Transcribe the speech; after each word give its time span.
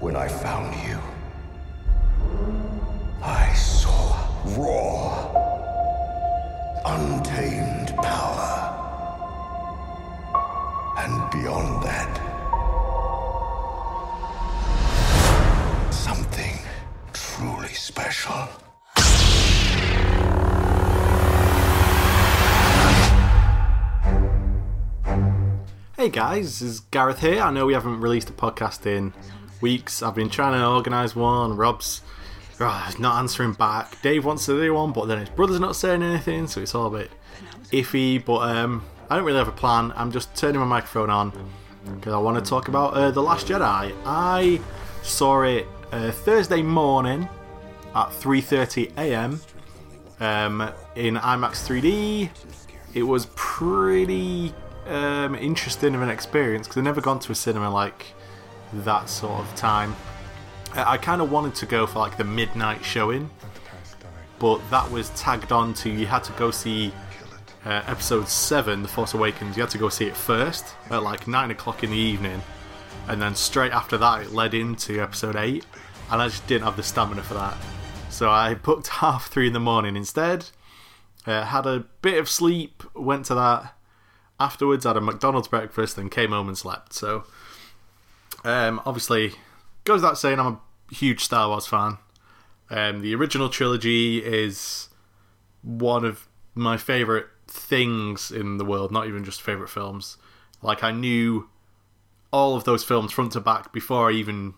When 0.00 0.14
I 0.14 0.28
found 0.28 0.74
you, 0.88 0.96
I 3.20 3.52
saw 3.54 4.16
raw, 4.56 5.26
untamed 6.86 7.96
power. 7.96 8.76
And 10.98 11.30
beyond 11.32 11.82
that, 11.82 12.14
something 15.92 16.60
truly 17.12 17.74
special. 17.74 18.48
Hey 25.96 26.08
guys, 26.08 26.60
this 26.60 26.62
is 26.62 26.80
Gareth 26.80 27.18
here. 27.18 27.42
I 27.42 27.50
know 27.50 27.66
we 27.66 27.72
haven't 27.74 28.00
released 28.00 28.30
a 28.30 28.32
podcast 28.32 28.86
in 28.86 29.12
weeks. 29.60 30.02
I've 30.02 30.14
been 30.14 30.30
trying 30.30 30.58
to 30.58 30.66
organise 30.66 31.14
one. 31.14 31.56
Rob's 31.56 32.02
uh, 32.60 32.92
not 32.98 33.18
answering 33.18 33.52
back. 33.52 34.00
Dave 34.02 34.24
wants 34.24 34.46
to 34.46 34.60
do 34.60 34.74
one, 34.74 34.92
but 34.92 35.06
then 35.06 35.18
his 35.18 35.28
brother's 35.28 35.60
not 35.60 35.76
saying 35.76 36.02
anything, 36.02 36.46
so 36.46 36.60
it's 36.60 36.74
all 36.74 36.86
a 36.86 36.98
bit 36.98 37.10
iffy. 37.70 38.24
But 38.24 38.56
um, 38.56 38.84
I 39.08 39.16
don't 39.16 39.24
really 39.24 39.38
have 39.38 39.48
a 39.48 39.52
plan. 39.52 39.92
I'm 39.96 40.10
just 40.10 40.34
turning 40.34 40.60
my 40.60 40.66
microphone 40.66 41.10
on 41.10 41.32
because 41.96 42.12
I 42.12 42.18
want 42.18 42.42
to 42.42 42.48
talk 42.48 42.68
about 42.68 42.94
uh, 42.94 43.10
The 43.10 43.22
Last 43.22 43.46
Jedi. 43.46 43.94
I 44.04 44.60
saw 45.02 45.42
it 45.42 45.66
uh, 45.92 46.10
Thursday 46.10 46.62
morning 46.62 47.28
at 47.94 48.08
3:30 48.08 48.96
a.m. 48.98 49.40
Um, 50.20 50.72
in 50.96 51.14
IMAX 51.14 51.66
3D. 51.66 52.30
It 52.94 53.02
was 53.02 53.26
pretty 53.36 54.52
um, 54.86 55.34
interesting 55.36 55.94
of 55.94 56.02
an 56.02 56.08
experience 56.08 56.66
because 56.66 56.78
I've 56.78 56.84
never 56.84 57.00
gone 57.00 57.20
to 57.20 57.32
a 57.32 57.34
cinema 57.34 57.70
like 57.70 58.06
that 58.72 59.08
sort 59.08 59.40
of 59.40 59.54
time. 59.54 59.94
I, 60.74 60.98
kind 60.98 61.22
of 61.22 61.32
wanted 61.32 61.54
to 61.56 61.66
go 61.66 61.86
for 61.86 61.98
like 61.98 62.16
the 62.18 62.24
midnight 62.24 62.84
showing, 62.84 63.30
but 64.38 64.58
that 64.70 64.90
was 64.90 65.10
tagged 65.10 65.50
on 65.50 65.72
to 65.74 65.90
you 65.90 66.06
had 66.06 66.24
to 66.24 66.32
go 66.32 66.50
see 66.50 66.92
uh, 67.64 67.82
episode 67.86 68.28
7, 68.28 68.82
The 68.82 68.88
Force 68.88 69.14
Awakens. 69.14 69.56
You 69.56 69.62
had 69.62 69.70
to 69.70 69.78
go 69.78 69.88
see 69.88 70.06
it 70.06 70.16
first 70.16 70.74
at 70.90 71.02
like 71.02 71.26
9 71.26 71.50
o'clock 71.50 71.82
in 71.82 71.90
the 71.90 71.96
evening, 71.96 72.42
and 73.08 73.20
then 73.20 73.34
straight 73.34 73.72
after 73.72 73.96
that, 73.98 74.22
it 74.22 74.32
led 74.32 74.52
into 74.52 75.00
episode 75.00 75.36
8, 75.36 75.64
and 76.10 76.22
I 76.22 76.28
just 76.28 76.46
didn't 76.46 76.64
have 76.64 76.76
the 76.76 76.82
stamina 76.82 77.22
for 77.22 77.34
that. 77.34 77.56
So 78.10 78.30
I 78.30 78.54
booked 78.54 78.88
half 79.02 79.28
3 79.28 79.48
in 79.48 79.52
the 79.54 79.60
morning 79.60 79.96
instead. 79.96 80.50
Uh, 81.26 81.44
had 81.44 81.66
a 81.66 81.84
bit 82.02 82.18
of 82.18 82.28
sleep, 82.28 82.82
went 82.94 83.26
to 83.26 83.34
that 83.34 83.74
afterwards 84.40 84.84
had 84.84 84.96
a 84.96 85.00
McDonald's 85.00 85.48
breakfast, 85.48 85.96
then 85.96 86.08
came 86.08 86.30
home 86.30 86.48
and 86.48 86.56
slept. 86.56 86.92
So, 86.92 87.24
um, 88.48 88.80
obviously, 88.86 89.32
goes 89.84 90.02
without 90.02 90.18
saying, 90.18 90.40
I'm 90.40 90.46
a 90.46 90.94
huge 90.94 91.24
Star 91.24 91.48
Wars 91.48 91.66
fan. 91.66 91.98
Um, 92.70 93.00
the 93.00 93.14
original 93.14 93.48
trilogy 93.48 94.18
is 94.18 94.88
one 95.62 96.04
of 96.04 96.28
my 96.54 96.76
favourite 96.76 97.26
things 97.46 98.30
in 98.30 98.58
the 98.58 98.64
world, 98.64 98.92
not 98.92 99.06
even 99.06 99.24
just 99.24 99.42
favourite 99.42 99.70
films. 99.70 100.16
Like, 100.62 100.82
I 100.82 100.92
knew 100.92 101.48
all 102.32 102.56
of 102.56 102.64
those 102.64 102.84
films 102.84 103.12
front 103.12 103.32
to 103.32 103.40
back 103.40 103.72
before 103.72 104.10
I 104.10 104.14
even 104.14 104.54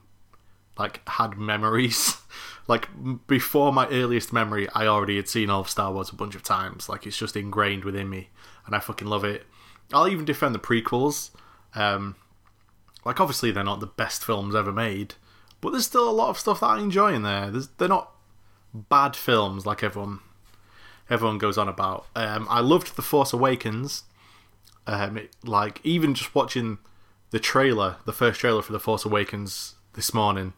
like 0.78 1.06
had 1.08 1.36
memories. 1.36 2.16
like 2.68 2.88
before 3.26 3.72
my 3.72 3.86
earliest 3.88 4.32
memory, 4.32 4.68
I 4.74 4.86
already 4.86 5.16
had 5.16 5.28
seen 5.28 5.50
all 5.50 5.60
of 5.60 5.68
Star 5.68 5.92
Wars 5.92 6.10
a 6.10 6.16
bunch 6.16 6.34
of 6.34 6.42
times. 6.42 6.88
Like 6.88 7.06
it's 7.06 7.18
just 7.18 7.36
ingrained 7.36 7.84
within 7.84 8.08
me, 8.08 8.30
and 8.66 8.74
I 8.74 8.80
fucking 8.80 9.08
love 9.08 9.24
it. 9.24 9.46
I'll 9.92 10.08
even 10.08 10.24
defend 10.24 10.54
the 10.54 10.58
prequels. 10.58 11.30
Um, 11.74 12.16
like, 13.04 13.20
obviously, 13.20 13.50
they're 13.50 13.64
not 13.64 13.80
the 13.80 13.86
best 13.86 14.24
films 14.24 14.54
ever 14.54 14.72
made, 14.72 15.14
but 15.60 15.70
there's 15.70 15.86
still 15.86 16.08
a 16.08 16.12
lot 16.12 16.30
of 16.30 16.38
stuff 16.38 16.60
that 16.60 16.66
I 16.66 16.80
enjoy 16.80 17.14
in 17.14 17.22
there. 17.22 17.50
There's, 17.50 17.68
they're 17.78 17.88
not 17.88 18.12
bad 18.72 19.16
films 19.16 19.66
like 19.66 19.82
everyone 19.82 20.20
everyone 21.08 21.38
goes 21.38 21.58
on 21.58 21.68
about. 21.68 22.06
Um, 22.14 22.46
I 22.48 22.60
loved 22.60 22.94
The 22.94 23.02
Force 23.02 23.32
Awakens. 23.32 24.04
Um, 24.86 25.16
it, 25.16 25.34
like, 25.44 25.80
even 25.82 26.14
just 26.14 26.34
watching 26.34 26.78
the 27.30 27.40
trailer, 27.40 27.96
the 28.06 28.12
first 28.12 28.40
trailer 28.40 28.62
for 28.62 28.72
The 28.72 28.80
Force 28.80 29.04
Awakens 29.04 29.74
this 29.94 30.14
morning, 30.14 30.52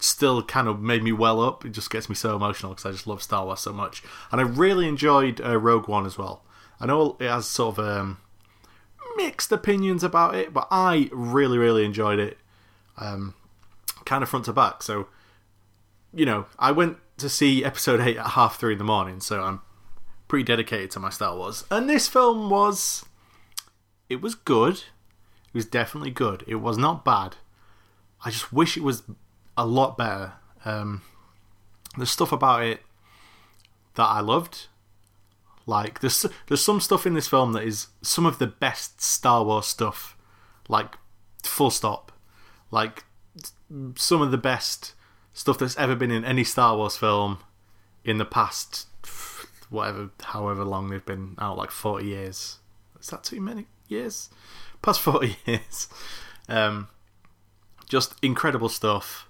still 0.00 0.42
kind 0.42 0.66
of 0.66 0.80
made 0.80 1.04
me 1.04 1.12
well 1.12 1.40
up. 1.40 1.64
It 1.64 1.70
just 1.70 1.90
gets 1.90 2.08
me 2.08 2.16
so 2.16 2.34
emotional 2.34 2.72
because 2.72 2.86
I 2.86 2.90
just 2.90 3.06
love 3.06 3.22
Star 3.22 3.44
Wars 3.44 3.60
so 3.60 3.72
much. 3.72 4.02
And 4.32 4.40
I 4.40 4.44
really 4.44 4.88
enjoyed 4.88 5.40
uh, 5.40 5.56
Rogue 5.56 5.88
One 5.88 6.04
as 6.04 6.18
well. 6.18 6.44
I 6.80 6.86
know 6.86 7.16
it 7.20 7.28
has 7.28 7.46
sort 7.46 7.78
of 7.78 7.86
um, 7.86 8.18
mixed 9.16 9.52
opinions 9.52 10.02
about 10.02 10.34
it, 10.34 10.52
but 10.52 10.68
I 10.70 11.08
really, 11.12 11.58
really 11.58 11.84
enjoyed 11.84 12.18
it, 12.18 12.38
um, 12.98 13.34
kind 14.04 14.22
of 14.22 14.28
front 14.28 14.46
to 14.46 14.52
back. 14.52 14.82
So, 14.82 15.08
you 16.12 16.26
know, 16.26 16.46
I 16.58 16.72
went 16.72 16.98
to 17.18 17.28
see 17.28 17.64
episode 17.64 18.00
8 18.00 18.16
at 18.16 18.26
half 18.28 18.58
3 18.58 18.72
in 18.72 18.78
the 18.78 18.84
morning, 18.84 19.20
so 19.20 19.42
I'm 19.42 19.60
pretty 20.28 20.44
dedicated 20.44 20.90
to 20.92 21.00
my 21.00 21.10
Star 21.10 21.36
Wars. 21.36 21.64
And 21.70 21.88
this 21.88 22.08
film 22.08 22.50
was. 22.50 23.04
It 24.08 24.20
was 24.20 24.34
good. 24.34 24.74
It 24.74 25.54
was 25.54 25.66
definitely 25.66 26.10
good. 26.10 26.44
It 26.46 26.56
was 26.56 26.76
not 26.78 27.04
bad. 27.04 27.36
I 28.24 28.30
just 28.30 28.52
wish 28.52 28.76
it 28.76 28.82
was 28.82 29.02
a 29.56 29.66
lot 29.66 29.96
better. 29.96 30.34
Um, 30.64 31.02
there's 31.96 32.10
stuff 32.10 32.32
about 32.32 32.62
it 32.62 32.80
that 33.94 34.04
I 34.04 34.20
loved. 34.20 34.68
Like 35.66 36.00
there's 36.00 36.26
there's 36.48 36.64
some 36.64 36.80
stuff 36.80 37.06
in 37.06 37.14
this 37.14 37.28
film 37.28 37.52
that 37.52 37.64
is 37.64 37.88
some 38.02 38.26
of 38.26 38.38
the 38.38 38.46
best 38.46 39.00
Star 39.00 39.44
Wars 39.44 39.66
stuff. 39.66 40.16
Like 40.68 40.96
full 41.42 41.70
stop. 41.70 42.12
Like 42.70 43.04
some 43.96 44.22
of 44.22 44.30
the 44.30 44.38
best 44.38 44.94
stuff 45.32 45.58
that's 45.58 45.76
ever 45.76 45.94
been 45.94 46.10
in 46.10 46.24
any 46.24 46.44
Star 46.44 46.76
Wars 46.76 46.96
film 46.96 47.38
in 48.04 48.18
the 48.18 48.24
past 48.24 48.86
whatever 49.70 50.10
however 50.22 50.64
long 50.64 50.90
they've 50.90 51.04
been 51.06 51.36
out 51.38 51.56
like 51.56 51.70
40 51.70 52.06
years. 52.06 52.58
Is 53.00 53.08
that 53.08 53.24
too 53.24 53.40
many 53.40 53.66
years? 53.88 54.30
Past 54.82 55.00
40 55.00 55.36
years. 55.46 55.88
Um 56.48 56.88
just 57.88 58.14
incredible 58.22 58.70
stuff. 58.70 59.28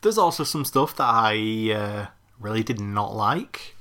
There's 0.00 0.18
also 0.18 0.42
some 0.42 0.64
stuff 0.64 0.96
that 0.96 1.08
I 1.08 1.72
uh, 1.72 2.06
really 2.40 2.64
did 2.64 2.80
not 2.80 3.14
like 3.14 3.76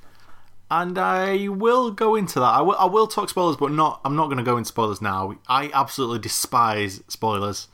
and 0.70 0.98
I 0.98 1.48
will 1.48 1.92
go 1.92 2.16
into 2.16 2.40
that. 2.40 2.46
I 2.46 2.62
will, 2.62 2.76
I 2.76 2.86
will 2.86 3.08
talk 3.08 3.30
spoilers, 3.30 3.56
but 3.56 3.72
not. 3.72 4.02
I'm 4.04 4.16
not 4.16 4.26
going 4.26 4.38
to 4.38 4.44
go 4.44 4.58
into 4.58 4.68
spoilers 4.68 5.02
now. 5.02 5.36
I 5.48 5.72
absolutely 5.74 6.20
despise 6.20 7.02
spoilers. 7.08 7.68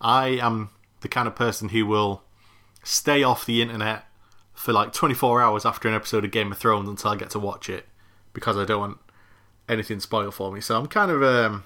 I 0.00 0.28
am 0.40 0.70
the 1.00 1.08
kind 1.08 1.28
of 1.28 1.36
person 1.36 1.68
who 1.68 1.86
will 1.86 2.22
stay 2.82 3.22
off 3.22 3.46
the 3.46 3.62
internet 3.62 4.04
for 4.52 4.72
like 4.72 4.92
24 4.92 5.42
hours 5.42 5.64
after 5.64 5.88
an 5.88 5.94
episode 5.94 6.24
of 6.24 6.30
Game 6.30 6.52
of 6.52 6.58
Thrones 6.58 6.88
until 6.88 7.10
I 7.10 7.16
get 7.16 7.30
to 7.30 7.38
watch 7.38 7.68
it 7.68 7.86
because 8.32 8.56
I 8.56 8.64
don't 8.64 8.80
want 8.80 8.98
anything 9.68 10.00
spoiled 10.00 10.34
for 10.34 10.52
me. 10.52 10.60
So 10.60 10.78
I'm 10.78 10.86
kind 10.86 11.10
of 11.10 11.22
um, 11.22 11.64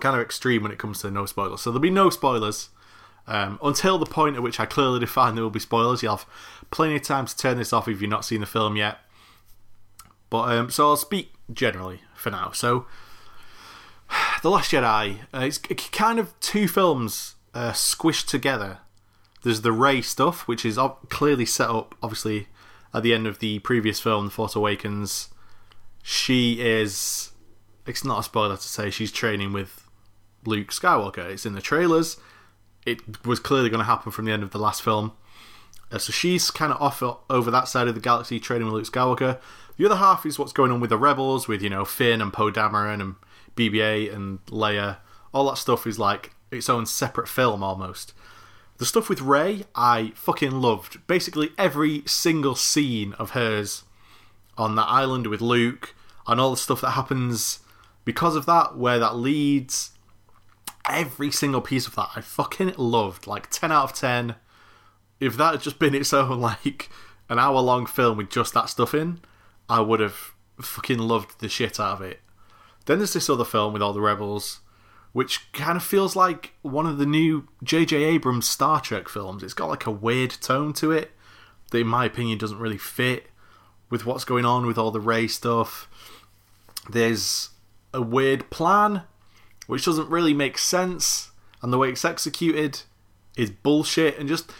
kind 0.00 0.16
of 0.16 0.22
extreme 0.22 0.62
when 0.62 0.72
it 0.72 0.78
comes 0.78 1.00
to 1.00 1.10
no 1.10 1.26
spoilers. 1.26 1.60
So 1.60 1.70
there'll 1.70 1.80
be 1.80 1.90
no 1.90 2.10
spoilers. 2.10 2.68
Um, 3.24 3.60
until 3.62 3.98
the 3.98 4.06
point 4.06 4.34
at 4.34 4.42
which 4.42 4.58
I 4.58 4.66
clearly 4.66 4.98
define 4.98 5.36
there 5.36 5.44
will 5.44 5.50
be 5.50 5.60
spoilers, 5.60 6.02
you'll 6.02 6.16
have 6.16 6.26
plenty 6.70 6.96
of 6.96 7.02
time 7.02 7.26
to 7.26 7.36
turn 7.36 7.56
this 7.56 7.72
off 7.72 7.86
if 7.86 8.00
you've 8.00 8.10
not 8.10 8.24
seen 8.24 8.40
the 8.40 8.46
film 8.46 8.76
yet. 8.76 8.98
But 10.32 10.50
um, 10.50 10.70
so 10.70 10.88
I'll 10.88 10.96
speak 10.96 11.34
generally 11.52 12.00
for 12.14 12.30
now. 12.30 12.52
So, 12.52 12.86
The 14.42 14.48
Last 14.48 14.72
Jedi, 14.72 15.18
uh, 15.34 15.40
it's 15.40 15.58
kind 15.58 16.18
of 16.18 16.32
two 16.40 16.66
films 16.66 17.34
uh, 17.52 17.72
squished 17.72 18.28
together. 18.28 18.78
There's 19.42 19.60
the 19.60 19.72
Rey 19.72 20.00
stuff, 20.00 20.48
which 20.48 20.64
is 20.64 20.78
clearly 21.10 21.44
set 21.44 21.68
up, 21.68 21.94
obviously, 22.02 22.48
at 22.94 23.02
the 23.02 23.12
end 23.12 23.26
of 23.26 23.40
the 23.40 23.58
previous 23.58 24.00
film, 24.00 24.24
The 24.24 24.30
Force 24.30 24.56
Awakens. 24.56 25.28
She 26.02 26.62
is. 26.62 27.32
It's 27.86 28.02
not 28.02 28.20
a 28.20 28.22
spoiler 28.22 28.56
to 28.56 28.62
say 28.62 28.88
she's 28.88 29.12
training 29.12 29.52
with 29.52 29.86
Luke 30.46 30.68
Skywalker. 30.68 31.28
It's 31.28 31.44
in 31.44 31.52
the 31.52 31.60
trailers. 31.60 32.16
It 32.86 33.26
was 33.26 33.38
clearly 33.38 33.68
going 33.68 33.80
to 33.80 33.84
happen 33.84 34.10
from 34.10 34.24
the 34.24 34.32
end 34.32 34.42
of 34.42 34.50
the 34.50 34.58
last 34.58 34.80
film. 34.80 35.12
So 35.98 36.12
she's 36.12 36.50
kind 36.50 36.72
of 36.72 36.80
off 36.80 37.02
over 37.30 37.50
that 37.50 37.68
side 37.68 37.88
of 37.88 37.94
the 37.94 38.00
galaxy 38.00 38.40
training 38.40 38.66
with 38.66 38.74
Luke 38.74 38.84
Skywalker. 38.90 39.40
The 39.76 39.86
other 39.86 39.96
half 39.96 40.24
is 40.26 40.38
what's 40.38 40.52
going 40.52 40.70
on 40.70 40.80
with 40.80 40.90
the 40.90 40.98
rebels, 40.98 41.48
with 41.48 41.62
you 41.62 41.70
know 41.70 41.84
Finn 41.84 42.20
and 42.20 42.32
Poe 42.32 42.50
Dameron 42.50 43.00
and 43.00 43.14
BB-8 43.56 44.14
and 44.14 44.44
Leia. 44.46 44.98
All 45.32 45.48
that 45.48 45.58
stuff 45.58 45.86
is 45.86 45.98
like 45.98 46.32
its 46.50 46.68
own 46.68 46.86
separate 46.86 47.28
film 47.28 47.62
almost. 47.62 48.12
The 48.78 48.86
stuff 48.86 49.08
with 49.08 49.20
Rey, 49.20 49.64
I 49.74 50.12
fucking 50.14 50.50
loved. 50.50 51.06
Basically 51.06 51.50
every 51.56 52.02
single 52.06 52.54
scene 52.54 53.12
of 53.14 53.30
hers 53.30 53.84
on 54.58 54.74
that 54.76 54.88
island 54.88 55.26
with 55.26 55.40
Luke, 55.40 55.94
and 56.26 56.40
all 56.40 56.50
the 56.50 56.56
stuff 56.56 56.80
that 56.80 56.90
happens 56.90 57.60
because 58.04 58.36
of 58.36 58.46
that, 58.46 58.76
where 58.76 58.98
that 58.98 59.16
leads. 59.16 59.90
Every 60.88 61.30
single 61.30 61.60
piece 61.60 61.86
of 61.86 61.94
that, 61.94 62.10
I 62.16 62.20
fucking 62.20 62.74
loved. 62.76 63.26
Like 63.26 63.50
ten 63.50 63.70
out 63.70 63.84
of 63.84 63.92
ten. 63.92 64.34
If 65.22 65.36
that 65.36 65.52
had 65.52 65.62
just 65.62 65.78
been 65.78 65.94
its 65.94 66.12
own 66.12 66.40
like 66.50 66.90
an 67.28 67.38
hour 67.38 67.60
long 67.60 67.86
film 67.86 68.18
with 68.18 68.30
just 68.30 68.54
that 68.54 68.68
stuff 68.68 68.92
in, 68.92 69.20
I 69.68 69.80
would 69.80 70.00
have 70.00 70.32
fucking 70.60 70.98
loved 70.98 71.40
the 71.40 71.48
shit 71.48 71.78
out 71.78 71.94
of 71.94 72.02
it. 72.02 72.20
Then 72.86 72.98
there's 72.98 73.12
this 73.12 73.30
other 73.30 73.44
film 73.44 73.72
with 73.72 73.82
all 73.82 73.92
the 73.92 74.00
rebels, 74.00 74.60
which 75.12 75.52
kind 75.52 75.76
of 75.76 75.84
feels 75.84 76.16
like 76.16 76.54
one 76.62 76.86
of 76.86 76.98
the 76.98 77.06
new 77.06 77.48
J.J. 77.62 78.02
Abrams 78.02 78.48
Star 78.48 78.80
Trek 78.80 79.08
films. 79.08 79.42
It's 79.42 79.54
got 79.54 79.68
like 79.68 79.86
a 79.86 79.90
weird 79.92 80.32
tone 80.32 80.72
to 80.74 80.90
it 80.90 81.12
that, 81.70 81.78
in 81.78 81.86
my 81.86 82.04
opinion, 82.04 82.38
doesn't 82.38 82.58
really 82.58 82.78
fit 82.78 83.28
with 83.88 84.04
what's 84.04 84.24
going 84.24 84.44
on 84.44 84.66
with 84.66 84.76
all 84.76 84.90
the 84.90 85.00
Rey 85.00 85.28
stuff. 85.28 85.88
There's 86.90 87.50
a 87.94 88.02
weird 88.02 88.50
plan 88.50 89.02
which 89.68 89.84
doesn't 89.84 90.10
really 90.10 90.34
make 90.34 90.58
sense, 90.58 91.30
and 91.62 91.72
the 91.72 91.78
way 91.78 91.90
it's 91.90 92.04
executed 92.04 92.82
is 93.36 93.50
bullshit. 93.50 94.18
And 94.18 94.28
just 94.28 94.50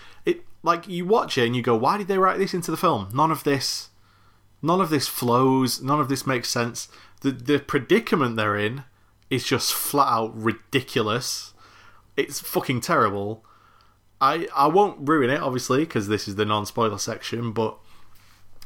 like 0.63 0.89
you 0.89 1.05
watch 1.05 1.37
it 1.37 1.47
and 1.47 1.57
you 1.57 1.63
go, 1.63 1.77
why 1.77 1.99
did 1.99 2.09
they 2.09 2.19
write 2.19 2.39
this 2.39 2.55
into 2.55 2.71
the 2.71 2.77
film? 2.77 3.09
None 3.13 3.31
of 3.31 3.45
this, 3.45 3.89
none 4.61 4.81
of 4.81 4.91
this 4.91 5.09
flows. 5.09 5.83
None 5.83 6.01
of 6.01 6.09
this 6.09 6.27
makes 6.27 6.49
sense. 6.49 6.89
The 7.21 7.33
the 7.33 7.59
predicament 7.59 8.37
they're 8.37 8.57
in 8.57 8.85
is 9.31 9.45
just 9.45 9.73
flat 9.73 10.09
out 10.09 10.37
ridiculous. 10.37 11.55
It's 12.17 12.41
fucking 12.41 12.81
terrible. 12.81 13.45
I 14.21 14.49
I 14.55 14.69
won't 14.69 15.09
ruin 15.09 15.31
it 15.31 15.41
obviously 15.41 15.81
because 15.81 16.09
this 16.09 16.29
is 16.29 16.37
the 16.37 16.45
non 16.45 16.67
spoiler 16.67 16.99
section, 16.99 17.53
but 17.53 17.79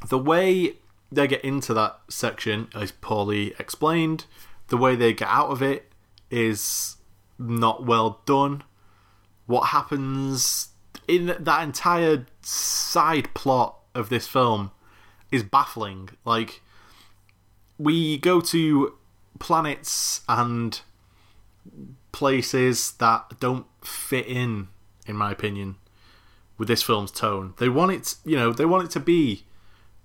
the 0.08 0.18
way 0.18 0.74
they 1.10 1.26
get 1.26 1.44
into 1.44 1.72
that 1.74 2.00
section 2.08 2.68
is 2.74 2.92
poorly 2.92 3.54
explained. 3.58 4.26
The 4.68 4.76
way 4.76 4.96
they 4.96 5.12
get 5.12 5.28
out 5.28 5.50
of 5.50 5.62
it 5.62 5.92
is 6.30 6.96
not 7.38 7.86
well 7.86 8.20
done. 8.26 8.64
What 9.46 9.68
happens 9.68 10.70
in 11.08 11.36
that 11.38 11.62
entire 11.62 12.26
side 12.42 13.32
plot 13.34 13.78
of 13.94 14.08
this 14.08 14.26
film 14.26 14.70
is 15.30 15.42
baffling. 15.42 16.10
Like, 16.24 16.62
we 17.78 18.18
go 18.18 18.40
to 18.40 18.94
planets 19.38 20.22
and 20.28 20.80
places 22.12 22.92
that 22.92 23.38
don't 23.40 23.66
fit 23.82 24.26
in, 24.26 24.68
in 25.06 25.16
my 25.16 25.30
opinion, 25.30 25.76
with 26.58 26.68
this 26.68 26.82
film's 26.82 27.10
tone. 27.10 27.54
They 27.58 27.68
want 27.68 27.92
it, 27.92 28.14
you 28.24 28.36
know, 28.36 28.52
they 28.52 28.64
want 28.64 28.84
it 28.84 28.90
to 28.92 29.00
be 29.00 29.44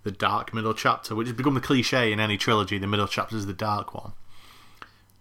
the 0.04 0.12
dark 0.12 0.54
middle 0.54 0.74
chapter, 0.74 1.16
which 1.16 1.28
has 1.28 1.38
become 1.38 1.54
the 1.54 1.62
cliche 1.62 2.12
in 2.12 2.20
any 2.20 2.38
trilogy. 2.38 2.78
The 2.78 2.88
middle 2.88 3.08
chapter 3.08 3.38
is 3.38 3.46
the 3.46 3.54
dark 3.54 3.94
one. 3.94 4.14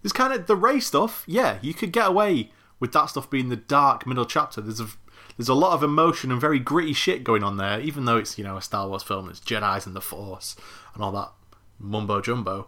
There's 0.01 0.11
kind 0.13 0.33
of 0.33 0.47
the 0.47 0.55
Rey 0.55 0.79
stuff. 0.79 1.23
Yeah, 1.27 1.59
you 1.61 1.73
could 1.73 1.91
get 1.91 2.07
away 2.07 2.51
with 2.79 2.91
that 2.93 3.05
stuff 3.05 3.29
being 3.29 3.49
the 3.49 3.55
dark 3.55 4.07
middle 4.07 4.25
chapter. 4.25 4.59
There's 4.59 4.79
a 4.79 4.87
there's 5.37 5.49
a 5.49 5.53
lot 5.53 5.73
of 5.73 5.83
emotion 5.83 6.31
and 6.31 6.39
very 6.39 6.59
gritty 6.59 6.93
shit 6.93 7.23
going 7.23 7.43
on 7.43 7.57
there, 7.57 7.79
even 7.79 8.05
though 8.05 8.17
it's 8.17 8.37
you 8.37 8.43
know 8.43 8.57
a 8.57 8.61
Star 8.61 8.87
Wars 8.87 9.03
film. 9.03 9.29
It's 9.29 9.39
Jedi's 9.39 9.85
and 9.85 9.95
the 9.95 10.01
Force 10.01 10.55
and 10.93 11.03
all 11.03 11.11
that 11.13 11.31
mumbo 11.79 12.21
jumbo. 12.21 12.67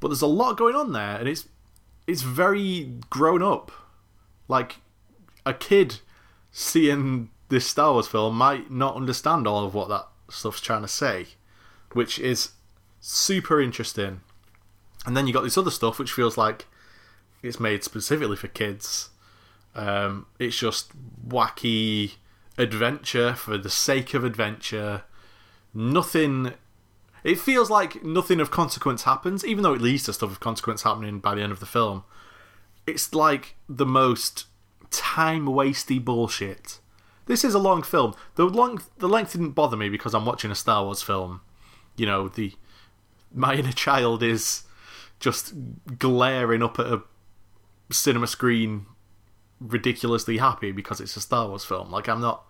But 0.00 0.08
there's 0.08 0.22
a 0.22 0.26
lot 0.26 0.56
going 0.56 0.74
on 0.74 0.92
there, 0.92 1.16
and 1.16 1.28
it's 1.28 1.48
it's 2.06 2.22
very 2.22 2.92
grown 3.10 3.42
up. 3.42 3.72
Like 4.48 4.76
a 5.46 5.54
kid 5.54 6.00
seeing 6.50 7.30
this 7.48 7.66
Star 7.66 7.92
Wars 7.92 8.08
film 8.08 8.36
might 8.36 8.70
not 8.70 8.96
understand 8.96 9.46
all 9.46 9.64
of 9.64 9.74
what 9.74 9.88
that 9.88 10.06
stuff's 10.30 10.60
trying 10.60 10.82
to 10.82 10.88
say, 10.88 11.28
which 11.92 12.18
is 12.18 12.52
super 13.00 13.60
interesting. 13.60 14.20
And 15.06 15.16
then 15.16 15.26
you 15.26 15.32
got 15.32 15.42
this 15.42 15.58
other 15.58 15.70
stuff 15.70 15.98
which 15.98 16.12
feels 16.12 16.38
like 16.38 16.66
it's 17.42 17.60
made 17.60 17.84
specifically 17.84 18.36
for 18.36 18.48
kids. 18.48 19.10
Um, 19.74 20.26
it's 20.38 20.56
just 20.56 20.92
wacky 21.28 22.14
adventure 22.56 23.34
for 23.34 23.58
the 23.58 23.70
sake 23.70 24.14
of 24.14 24.24
adventure. 24.24 25.02
Nothing. 25.72 26.54
It 27.24 27.38
feels 27.38 27.70
like 27.70 28.04
nothing 28.04 28.40
of 28.40 28.50
consequence 28.50 29.04
happens, 29.04 29.44
even 29.44 29.62
though 29.62 29.74
it 29.74 29.80
leads 29.80 30.04
to 30.04 30.12
stuff 30.12 30.30
of 30.30 30.40
consequence 30.40 30.82
happening 30.82 31.18
by 31.18 31.34
the 31.34 31.42
end 31.42 31.52
of 31.52 31.60
the 31.60 31.66
film. 31.66 32.04
It's 32.86 33.14
like 33.14 33.56
the 33.68 33.86
most 33.86 34.46
time 34.90 35.46
wasty 35.46 36.02
bullshit. 36.02 36.78
This 37.26 37.44
is 37.44 37.54
a 37.54 37.58
long 37.58 37.82
film. 37.82 38.14
The 38.34 38.44
long 38.44 38.82
the 38.98 39.08
length 39.08 39.32
didn't 39.32 39.50
bother 39.50 39.76
me 39.76 39.88
because 39.88 40.14
I'm 40.14 40.26
watching 40.26 40.50
a 40.50 40.54
Star 40.54 40.84
Wars 40.84 41.02
film. 41.02 41.40
You 41.96 42.06
know, 42.06 42.28
the 42.28 42.52
my 43.32 43.54
inner 43.54 43.72
child 43.72 44.22
is 44.22 44.64
just 45.18 45.54
glaring 45.98 46.62
up 46.62 46.78
at 46.78 46.86
a 46.86 47.02
cinema 47.90 48.26
screen 48.26 48.86
ridiculously 49.60 50.38
happy 50.38 50.72
because 50.72 51.00
it's 51.00 51.16
a 51.16 51.20
Star 51.20 51.48
Wars 51.48 51.64
film. 51.64 51.90
Like 51.90 52.08
I'm 52.08 52.20
not. 52.20 52.44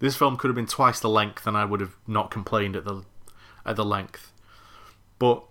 This 0.00 0.16
film 0.16 0.36
could 0.36 0.48
have 0.48 0.54
been 0.54 0.66
twice 0.66 1.00
the 1.00 1.08
length, 1.08 1.46
and 1.46 1.56
I 1.56 1.64
would 1.64 1.80
have 1.80 1.96
not 2.06 2.30
complained 2.30 2.76
at 2.76 2.84
the 2.84 3.04
at 3.66 3.76
the 3.76 3.84
length. 3.84 4.32
But 5.18 5.44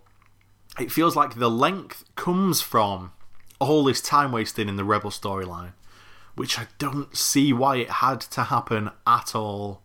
it 0.78 0.92
feels 0.92 1.16
like 1.16 1.34
the 1.34 1.50
length 1.50 2.04
comes 2.14 2.60
from 2.60 3.12
all 3.58 3.84
this 3.84 4.00
time 4.00 4.32
wasting 4.32 4.68
in 4.68 4.76
the 4.76 4.84
Rebel 4.84 5.10
storyline, 5.10 5.72
which 6.36 6.58
I 6.58 6.66
don't 6.78 7.16
see 7.16 7.52
why 7.52 7.76
it 7.76 7.90
had 7.90 8.20
to 8.20 8.44
happen 8.44 8.90
at 9.06 9.34
all. 9.34 9.82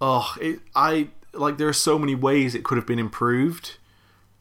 Oh, 0.00 0.34
it, 0.40 0.60
I 0.74 1.08
like 1.32 1.58
there 1.58 1.68
are 1.68 1.72
so 1.72 1.98
many 1.98 2.14
ways 2.14 2.54
it 2.54 2.64
could 2.64 2.76
have 2.76 2.86
been 2.86 2.98
improved. 2.98 3.76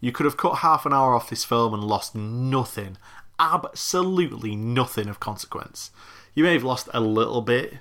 You 0.01 0.11
could 0.11 0.25
have 0.25 0.37
cut 0.37 0.59
half 0.59 0.85
an 0.85 0.93
hour 0.93 1.13
off 1.13 1.29
this 1.29 1.43
film 1.43 1.73
and 1.73 1.83
lost 1.83 2.15
nothing, 2.15 2.97
absolutely 3.39 4.55
nothing 4.55 5.07
of 5.07 5.19
consequence. 5.19 5.91
You 6.33 6.43
may 6.43 6.53
have 6.53 6.63
lost 6.63 6.89
a 6.93 6.99
little 6.99 7.41
bit 7.41 7.75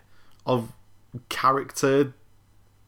of 0.47 0.73
character 1.29 2.15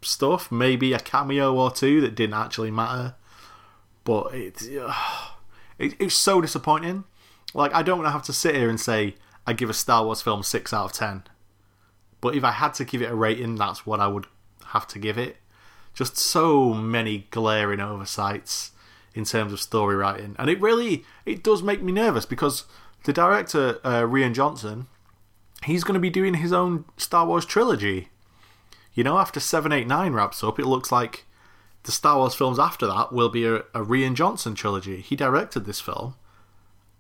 stuff, 0.03 0.51
maybe 0.51 0.93
a 0.93 0.99
cameo 0.99 1.55
or 1.55 1.71
two 1.71 2.01
that 2.01 2.15
didn't 2.15 2.35
actually 2.35 2.71
matter, 2.71 3.15
but 4.05 4.35
it's 4.35 4.67
it, 5.79 5.97
it's 5.99 6.15
so 6.15 6.41
disappointing. 6.41 7.05
Like 7.53 7.75
I 7.75 7.83
don't 7.83 7.99
want 7.99 8.07
to 8.07 8.13
have 8.13 8.23
to 8.25 8.33
sit 8.33 8.55
here 8.55 8.71
and 8.71 8.81
say 8.81 9.17
I 9.47 9.53
give 9.53 9.71
a 9.71 9.75
Star 9.75 10.05
Wars 10.05 10.23
film 10.23 10.43
six 10.43 10.73
out 10.73 10.87
of 10.87 10.93
ten, 10.93 11.25
but 12.21 12.35
if 12.35 12.45
I 12.45 12.53
had 12.53 12.75
to 12.75 12.85
give 12.85 13.03
it 13.03 13.11
a 13.11 13.15
rating, 13.15 13.57
that's 13.57 13.85
what 13.85 14.01
I 14.01 14.07
would 14.07 14.27
have 14.67 14.87
to 14.89 14.99
give 14.99 15.19
it. 15.19 15.37
Just 15.93 16.17
so 16.17 16.73
many 16.73 17.27
glaring 17.31 17.81
oversights 17.81 18.71
in 19.21 19.27
terms 19.27 19.53
of 19.53 19.61
story 19.61 19.95
writing, 19.95 20.35
and 20.39 20.49
it 20.49 20.61
really 20.61 21.05
it 21.27 21.43
does 21.43 21.63
make 21.63 21.83
me 21.83 21.93
nervous 21.93 22.25
because 22.25 22.65
the 23.05 23.13
director 23.13 23.79
uh, 23.85 24.03
Rian 24.03 24.35
Johnson, 24.35 24.87
he's 25.65 25.85
going 25.85 25.95
to 25.95 26.01
be 26.01 26.11
doing 26.11 26.35
his 26.35 26.53
own 26.53 26.87
Star 26.97 27.27
Wars 27.27 27.45
trilogy. 27.45 28.09
You 28.95 29.05
know, 29.05 29.19
after 29.19 29.39
seven, 29.41 29.73
eight, 29.73 29.87
nine 29.87 30.15
wraps 30.15 30.43
up, 30.43 30.59
it 30.59 30.67
looks 30.67 30.91
like 30.91 31.27
the 31.83 31.93
Star 31.93 32.17
Wars 32.17 32.35
films 32.35 32.59
after 32.59 32.87
that 32.87 33.13
will 33.13 33.29
be 33.29 33.45
a, 33.45 33.57
a 33.57 33.85
Rian 33.85 34.15
Johnson 34.15 34.55
trilogy. 34.55 35.01
He 35.01 35.17
directed 35.17 35.65
this 35.65 35.81
film. 35.81 36.15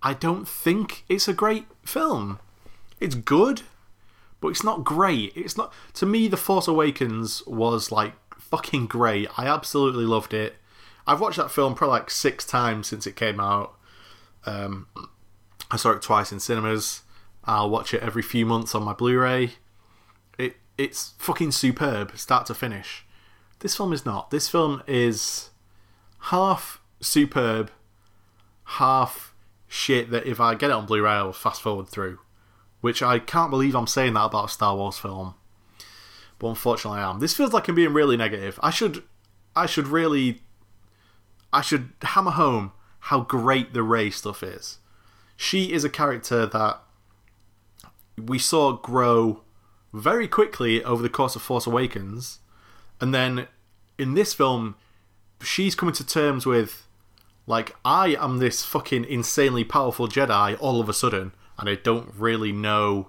I 0.02 0.14
don't 0.14 0.46
think 0.46 1.04
it's 1.08 1.28
a 1.28 1.34
great 1.34 1.66
film. 1.84 2.38
It's 3.00 3.14
good, 3.14 3.62
but 4.40 4.48
it's 4.48 4.64
not 4.64 4.84
great. 4.84 5.32
It's 5.34 5.56
not 5.56 5.72
to 5.94 6.06
me. 6.06 6.28
The 6.28 6.36
Force 6.36 6.68
Awakens 6.68 7.46
was 7.46 7.90
like 7.90 8.14
fucking 8.38 8.86
great. 8.86 9.28
I 9.38 9.46
absolutely 9.46 10.04
loved 10.04 10.34
it. 10.34 10.56
I've 11.06 11.20
watched 11.20 11.38
that 11.38 11.50
film 11.50 11.74
probably 11.74 11.98
like 11.98 12.10
six 12.10 12.44
times 12.44 12.86
since 12.86 13.06
it 13.06 13.16
came 13.16 13.40
out. 13.40 13.76
Um, 14.46 14.86
I 15.70 15.76
saw 15.76 15.90
it 15.90 16.02
twice 16.02 16.32
in 16.32 16.40
cinemas. 16.40 17.02
I'll 17.44 17.70
watch 17.70 17.94
it 17.94 18.02
every 18.02 18.22
few 18.22 18.44
months 18.44 18.74
on 18.74 18.84
my 18.84 18.92
Blu-ray. 18.92 19.52
It 20.38 20.56
it's 20.76 21.14
fucking 21.18 21.52
superb, 21.52 22.16
start 22.16 22.46
to 22.46 22.54
finish. 22.54 23.04
This 23.60 23.76
film 23.76 23.92
is 23.92 24.04
not. 24.04 24.30
This 24.30 24.48
film 24.48 24.82
is 24.86 25.50
half 26.24 26.80
superb, 27.00 27.70
half 28.64 29.34
shit 29.68 30.10
that 30.10 30.26
if 30.26 30.40
I 30.40 30.54
get 30.54 30.70
it 30.70 30.74
on 30.74 30.86
Blu-ray, 30.86 31.10
I'll 31.10 31.32
fast 31.32 31.62
forward 31.62 31.88
through. 31.88 32.18
Which 32.80 33.02
I 33.02 33.18
can't 33.18 33.50
believe 33.50 33.74
I'm 33.74 33.86
saying 33.86 34.14
that 34.14 34.24
about 34.24 34.46
a 34.46 34.48
Star 34.48 34.74
Wars 34.74 34.98
film. 34.98 35.34
But 36.38 36.48
unfortunately 36.48 37.00
I 37.00 37.10
am. 37.10 37.20
This 37.20 37.34
feels 37.34 37.52
like 37.52 37.68
I'm 37.68 37.74
being 37.74 37.92
really 37.92 38.16
negative. 38.16 38.58
I 38.62 38.70
should 38.70 39.02
I 39.54 39.66
should 39.66 39.88
really 39.88 40.42
I 41.52 41.60
should 41.60 41.90
hammer 42.02 42.32
home 42.32 42.72
how 43.04 43.20
great 43.20 43.72
the 43.72 43.82
Rey 43.82 44.10
stuff 44.10 44.42
is. 44.42 44.78
She 45.36 45.72
is 45.72 45.84
a 45.84 45.90
character 45.90 46.46
that 46.46 46.82
we 48.16 48.38
saw 48.38 48.72
grow 48.72 49.42
very 49.92 50.28
quickly 50.28 50.84
over 50.84 51.02
the 51.02 51.08
course 51.08 51.34
of 51.34 51.42
Force 51.42 51.66
Awakens, 51.66 52.40
and 53.00 53.14
then 53.14 53.48
in 53.98 54.14
this 54.14 54.34
film, 54.34 54.76
she's 55.42 55.74
coming 55.74 55.94
to 55.94 56.06
terms 56.06 56.46
with, 56.46 56.86
like, 57.46 57.74
I 57.84 58.14
am 58.20 58.38
this 58.38 58.64
fucking 58.64 59.04
insanely 59.04 59.64
powerful 59.64 60.06
Jedi 60.06 60.56
all 60.60 60.80
of 60.80 60.88
a 60.88 60.94
sudden, 60.94 61.32
and 61.58 61.68
I 61.68 61.74
don't 61.74 62.12
really 62.16 62.52
know 62.52 63.08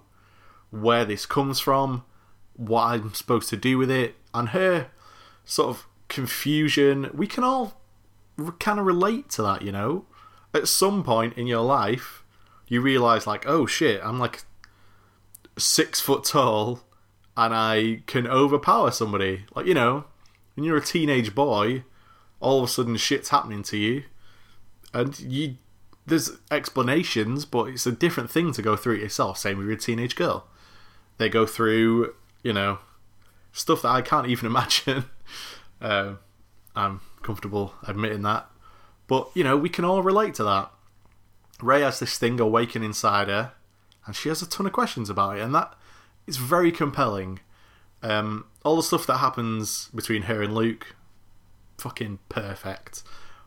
where 0.70 1.06
this 1.06 1.26
comes 1.26 1.60
from, 1.60 2.04
what 2.54 2.84
I'm 2.84 3.14
supposed 3.14 3.50
to 3.50 3.58
do 3.58 3.78
with 3.78 3.92
it, 3.92 4.16
and 4.34 4.50
her 4.50 4.90
sort 5.44 5.70
of 5.70 5.86
confusion. 6.08 7.10
We 7.14 7.28
can 7.28 7.44
all 7.44 7.81
kind 8.60 8.80
of 8.80 8.86
relate 8.86 9.30
to 9.32 9.42
that, 9.44 9.62
you 9.62 9.72
know? 9.72 10.06
At 10.54 10.68
some 10.68 11.04
point 11.04 11.38
in 11.38 11.48
your 11.48 11.62
life, 11.62 12.24
you 12.68 12.82
realize, 12.82 13.26
like, 13.26 13.48
oh 13.48 13.66
shit, 13.66 14.02
I'm 14.04 14.20
like 14.20 14.44
six 15.58 16.00
foot 16.02 16.24
tall 16.24 16.82
and 17.38 17.54
I 17.54 18.04
can 18.06 18.28
overpower 18.28 18.92
somebody. 18.92 19.46
Like, 19.56 19.66
you 19.66 19.74
know, 19.74 20.06
when 20.56 20.66
you're 20.66 20.78
a 20.78 20.82
teenage 20.82 21.34
boy, 21.34 21.84
all 22.40 22.60
of 22.60 22.66
a 22.66 22.72
sudden 22.72 22.98
shit's 22.98 23.30
happening 23.30 23.64
to 23.64 23.78
you, 23.78 24.04
and 24.94 25.18
you 25.20 25.58
there's 26.06 26.32
explanations, 26.50 27.46
but 27.46 27.70
it's 27.70 27.86
a 27.86 27.92
different 27.92 28.30
thing 28.30 28.52
to 28.54 28.62
go 28.62 28.76
through 28.76 28.96
it 28.96 29.02
yourself. 29.02 29.38
Same 29.38 29.58
with 29.58 29.68
your 29.68 29.78
teenage 29.78 30.16
girl. 30.16 30.48
They 31.18 31.30
go 31.30 31.46
through, 31.46 32.16
you 32.44 32.54
know, 32.54 32.80
stuff 33.52 33.84
that 33.84 33.90
I 33.90 34.02
can't 34.02 34.28
even 34.28 34.46
imagine. 34.48 35.06
Uh, 35.80 36.16
I'm 36.76 37.02
comfortable 37.24 37.74
admitting 37.88 38.22
that. 38.24 38.48
But, 39.08 39.30
you 39.34 39.44
know, 39.44 39.58
we 39.58 39.70
can 39.70 39.86
all 39.86 40.04
relate 40.04 40.34
to 40.36 40.44
that. 40.44 40.72
Rey 41.62 41.82
has 41.82 42.00
this 42.00 42.18
thing 42.18 42.40
awaken 42.40 42.84
inside 42.84 43.28
her, 43.28 43.54
and 44.06 44.16
she 44.16 44.30
has 44.30 44.42
a 44.42 44.50
ton 44.50 44.66
of 44.66 44.74
questions 44.74 45.10
about 45.10 45.38
it, 45.38 45.42
and 45.42 45.54
that 45.54 45.74
is 46.26 46.38
very 46.38 46.72
compelling. 46.72 47.40
Um, 48.02 48.46
all 48.64 48.76
the 48.76 48.84
stuff 48.84 49.06
that 49.08 49.18
happens 49.18 49.90
between 49.94 50.24
her 50.24 50.42
and 50.42 50.56
Luke, 50.56 50.96
fucking 51.78 52.20
perfect. 52.30 53.04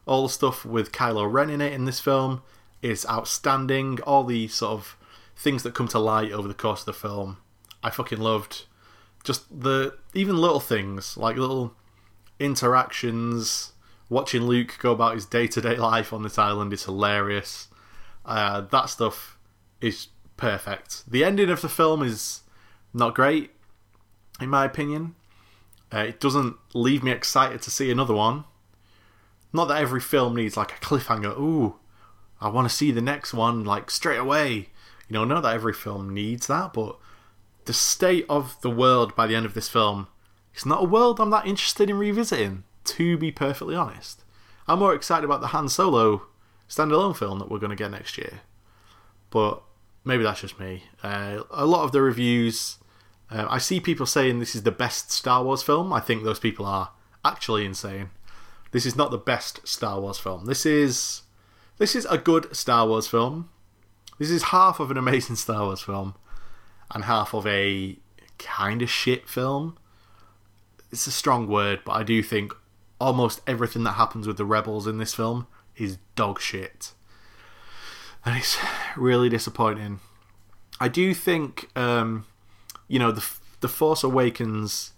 All 0.07 0.25
the 0.25 0.29
stuff 0.29 0.65
with 0.65 0.93
Kylo 0.93 1.31
Ren 1.31 1.51
in 1.51 1.61
it 1.61 1.73
in 1.73 1.87
this 1.87 2.01
film 2.01 2.43
is 2.83 3.07
outstanding. 3.07 4.01
All 4.03 4.25
the 4.25 4.49
sort 4.49 4.73
of 4.73 4.97
things 5.37 5.63
that 5.63 5.75
come 5.75 5.89
to 5.89 5.99
light 5.99 6.31
over 6.31 6.47
the 6.47 6.55
course 6.55 6.81
of 6.81 6.87
the 6.87 6.93
film, 6.93 7.39
I 7.83 7.91
fucking 7.91 8.21
loved. 8.21 8.65
Just 9.25 9.63
the 9.63 9.97
even 10.13 10.37
little 10.37 10.61
things 10.61 11.17
like 11.17 11.37
little 11.37 11.75
interactions. 12.39 13.73
Watching 14.09 14.43
Luke 14.43 14.77
go 14.81 14.93
about 14.93 15.15
his 15.15 15.27
day 15.27 15.47
to 15.49 15.61
day 15.61 15.77
life 15.77 16.13
on 16.13 16.23
this 16.23 16.39
island 16.39 16.73
is 16.73 16.85
hilarious. 16.85 17.69
Uh, 18.25 18.63
that 18.63 18.89
stuff 18.89 19.39
is 19.81 20.09
perfect. 20.37 21.11
The 21.11 21.25
ending 21.25 21.51
of 21.51 21.61
the 21.61 21.69
film 21.69 22.03
is 22.03 22.43
not 22.93 23.15
great, 23.15 23.51
in 24.41 24.49
my 24.49 24.65
opinion. 24.65 25.15
Uh, 25.93 25.99
it 25.99 26.21
doesn't 26.21 26.57
leave 26.73 27.03
me 27.03 27.11
excited 27.11 27.63
to 27.63 27.71
see 27.71 27.91
another 27.91 28.15
one. 28.15 28.45
Not 29.53 29.67
that 29.67 29.81
every 29.81 30.01
film 30.01 30.35
needs 30.35 30.57
like 30.57 30.73
a 30.73 30.85
cliffhanger. 30.85 31.39
Ooh, 31.39 31.77
I 32.41 32.49
want 32.49 32.69
to 32.69 32.75
see 32.75 32.91
the 32.91 33.01
next 33.01 33.33
one 33.33 33.65
like 33.65 33.91
straight 33.91 34.19
away. 34.19 34.69
You 35.09 35.15
know, 35.15 35.25
not 35.25 35.43
that 35.43 35.55
every 35.55 35.73
film 35.73 36.13
needs 36.13 36.47
that, 36.49 36.73
but 36.73 36.97
the 37.67 37.73
state 37.73 38.27
of 38.29 38.61
the 38.63 38.71
world 38.71 39.15
by 39.15 39.27
the 39.27 39.37
end 39.37 39.47
of 39.47 39.55
this 39.55 39.69
film, 39.69 40.09
it's 40.55 40.65
not 40.65 40.83
a 40.83 40.87
world 40.87 41.21
I'm 41.21 41.31
that 41.31 41.47
interested 41.47 41.91
in 41.91 41.99
revisiting. 41.99 42.65
To 42.85 43.17
be 43.17 43.33
perfectly 43.33 43.75
honest, 43.75 44.23
I'm 44.69 44.79
more 44.79 44.95
excited 44.95 45.25
about 45.25 45.41
the 45.41 45.49
Han 45.49 45.69
Solo 45.69 46.27
standalone 46.69 47.17
film 47.17 47.39
that 47.39 47.51
we're 47.51 47.59
going 47.59 47.71
to 47.71 47.77
get 47.77 47.91
next 47.91 48.19
year. 48.19 48.41
But 49.31 49.63
maybe 50.05 50.23
that's 50.23 50.43
just 50.43 50.61
me. 50.61 50.85
Uh, 51.03 51.43
a 51.51 51.67
lot 51.67 51.85
of 51.85 51.93
the 51.93 52.03
reviews, 52.03 52.79
uh, 53.31 53.47
I 53.49 53.59
see 53.59 53.81
people 53.81 54.07
saying 54.07 54.39
this 54.39 54.55
is 54.55 54.63
the 54.63 54.71
best 54.71 55.11
Star 55.11 55.43
Wars 55.43 55.63
film. 55.63 55.93
I 55.93 56.01
think 56.01 56.25
those 56.25 56.39
people 56.39 56.67
are 56.67 56.91
actually 57.25 57.65
insane. 57.65 58.11
This 58.71 58.87
is 58.87 58.97
not 58.97 59.11
the 59.11 59.19
best 59.19 59.67
Star 59.67 60.01
Wars 60.01 60.19
film. 60.19 60.47
This 60.47 60.67
is 60.67 61.23
this 61.79 61.97
is 61.97 62.05
a 62.07 62.19
good 62.19 62.55
Star 62.55 62.87
Wars 62.87 63.07
film. 63.07 63.49
This 64.19 64.31
is 64.31 64.45
half 64.45 64.79
of 64.79 64.91
an 64.91 64.97
amazing 64.97 65.37
Star 65.37 65.65
Wars 65.65 65.81
film 65.81 66.15
and 66.91 67.05
half 67.05 67.35
of 67.35 67.47
a 67.47 67.99
kind 68.39 68.83
of 68.83 68.91
shit 68.91 69.29
film. 69.29 69.79
It's 70.95 71.09
a 71.09 71.11
strong 71.11 71.49
word, 71.49 71.81
but 71.85 71.95
I 71.95 72.05
do 72.05 72.23
think 72.23 72.55
almost 73.01 73.41
everything 73.49 73.83
that 73.83 73.95
happens 73.95 74.29
with 74.29 74.37
the 74.37 74.45
rebels 74.45 74.87
in 74.87 74.99
this 74.99 75.13
film 75.13 75.49
is 75.77 75.99
dog 76.15 76.41
shit. 76.41 76.93
And 78.25 78.39
it's 78.39 78.57
really 78.97 79.29
disappointing. 79.29 79.99
I 80.79 80.87
do 80.87 81.13
think, 81.13 81.69
um, 81.77 82.27
you 82.87 83.01
know, 83.01 83.11
the 83.11 83.29
the 83.59 83.67
Force 83.67 84.05
Awakens. 84.05 84.93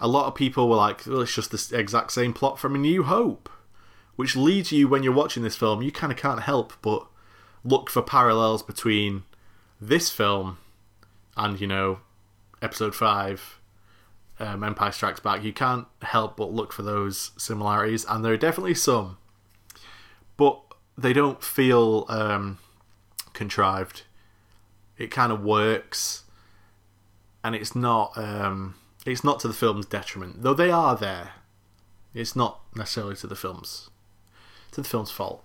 A 0.00 0.08
lot 0.08 0.24
of 0.24 0.34
people 0.34 0.70
were 0.70 0.76
like, 0.76 1.06
well, 1.06 1.20
"It's 1.20 1.34
just 1.34 1.50
the 1.50 1.78
exact 1.78 2.10
same 2.12 2.32
plot 2.32 2.58
from 2.58 2.74
A 2.74 2.78
New 2.78 3.02
Hope," 3.02 3.50
which 4.16 4.36
leads 4.36 4.72
you 4.72 4.88
when 4.88 5.02
you're 5.02 5.12
watching 5.12 5.42
this 5.42 5.56
film, 5.56 5.82
you 5.82 5.92
kind 5.92 6.10
of 6.10 6.18
can't 6.18 6.44
help 6.44 6.72
but 6.80 7.06
look 7.62 7.90
for 7.90 8.00
parallels 8.00 8.62
between 8.62 9.24
this 9.78 10.08
film 10.08 10.56
and 11.36 11.60
you 11.60 11.66
know, 11.66 11.98
Episode 12.62 12.94
Five 12.94 13.57
um, 14.38 14.62
Empire 14.62 14.92
Strikes 14.92 15.20
Back, 15.20 15.42
you 15.42 15.52
can't 15.52 15.86
help 16.02 16.36
but 16.36 16.52
look 16.52 16.72
for 16.72 16.82
those 16.82 17.32
similarities, 17.36 18.04
and 18.08 18.24
there 18.24 18.32
are 18.32 18.38
definitely 18.38 18.74
some, 18.74 19.18
but 20.36 20.60
they 20.96 21.12
don't 21.12 21.42
feel 21.42 22.06
um, 22.08 22.58
contrived. 23.32 24.02
It 24.96 25.10
kind 25.10 25.32
of 25.32 25.42
works, 25.42 26.24
and 27.44 27.54
it's 27.54 27.74
not 27.74 28.16
um, 28.16 28.74
it's 29.06 29.24
not 29.24 29.40
to 29.40 29.48
the 29.48 29.54
film's 29.54 29.86
detriment, 29.86 30.42
though 30.42 30.54
they 30.54 30.70
are 30.70 30.96
there. 30.96 31.32
It's 32.14 32.34
not 32.34 32.60
necessarily 32.74 33.16
to 33.16 33.26
the 33.26 33.36
film's 33.36 33.90
to 34.72 34.80
the 34.80 34.88
film's 34.88 35.10
fault. 35.10 35.44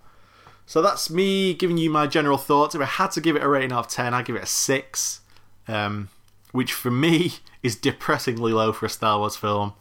So 0.65 0.81
that's 0.81 1.09
me 1.09 1.53
giving 1.53 1.77
you 1.77 1.89
my 1.89 2.07
general 2.07 2.37
thoughts. 2.37 2.73
If 2.73 2.81
I 2.81 2.85
had 2.85 3.11
to 3.11 3.21
give 3.21 3.35
it 3.35 3.43
a 3.43 3.47
rating 3.47 3.71
out 3.71 3.85
of 3.85 3.87
ten, 3.89 4.13
I'd 4.13 4.25
give 4.25 4.35
it 4.35 4.43
a 4.43 4.47
six. 4.47 5.21
Um, 5.67 6.09
which 6.53 6.71
for 6.71 6.89
me 6.89 7.33
is 7.61 7.75
depressingly 7.75 8.53
low 8.53 8.71
for 8.71 8.85
a 8.85 8.89
Star 8.89 9.19
Wars 9.19 9.35
film. 9.35 9.73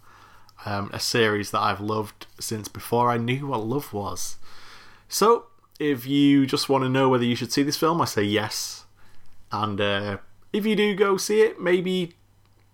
Um, 0.65 0.91
a 0.93 1.01
series 1.01 1.51
that 1.51 1.61
I've 1.61 1.81
loved 1.81 2.27
since 2.39 2.69
before 2.69 3.11
I 3.11 3.17
knew 3.17 3.49
what 3.49 3.65
love 3.65 3.93
was. 3.93 4.37
So, 5.09 5.47
if 5.81 6.07
you 6.07 6.47
just 6.47 6.69
want 6.69 6.85
to 6.85 6.89
know 6.89 7.09
whether 7.09 7.25
you 7.25 7.35
should 7.35 7.53
see 7.53 7.65
this 7.65 7.77
film, 7.77 8.01
I 8.01 8.05
say 8.05 8.23
yes. 8.23 8.85
And 9.51 9.81
uh, 9.81 10.19
if 10.53 10.65
you 10.65 10.77
do 10.77 10.95
go 10.95 11.17
see 11.17 11.43
it, 11.43 11.61
maybe 11.61 12.15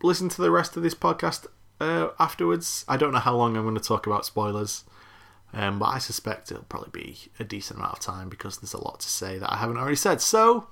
listen 0.03 0.29
to 0.29 0.43
the 0.43 0.51
rest 0.51 0.77
of 0.77 0.83
this 0.83 0.95
podcast 0.95 1.47
uh, 1.81 2.09
afterwards. 2.19 2.85
I 2.89 2.97
don't 2.97 3.13
know 3.13 3.19
how 3.19 3.35
long 3.35 3.57
I'm 3.57 3.65
going 3.65 3.75
to 3.75 3.81
talk 3.81 4.07
about 4.07 4.27
spoilers, 4.27 4.85
um, 5.53 5.79
but 5.79 5.87
I 5.87 5.99
suspect 5.99 6.51
it'll 6.51 6.65
probably 6.65 6.91
be 6.93 7.19
a 7.41 7.45
decent 7.45 7.79
amount 7.79 7.95
of 7.95 8.01
time 8.01 8.29
because 8.29 8.59
there's 8.59 8.75
a 8.75 8.85
lot 8.85 9.01
to 9.01 9.09
say 9.09 9.39
that 9.39 9.53
I 9.53 9.57
haven't 9.57 9.79
already 9.79 9.97
said. 9.97 10.21
So, 10.21 10.69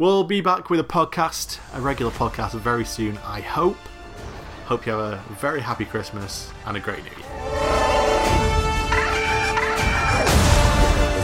We'll 0.00 0.24
be 0.24 0.40
back 0.40 0.70
with 0.70 0.80
a 0.80 0.82
podcast, 0.82 1.58
a 1.74 1.80
regular 1.82 2.10
podcast, 2.10 2.54
very 2.54 2.86
soon, 2.86 3.18
I 3.18 3.42
hope. 3.42 3.76
Hope 4.64 4.86
you 4.86 4.92
have 4.92 5.00
a 5.02 5.22
very 5.34 5.60
happy 5.60 5.84
Christmas 5.84 6.50
and 6.64 6.74
a 6.74 6.80
great 6.80 7.04
New 7.04 7.10
Year. 7.10 7.18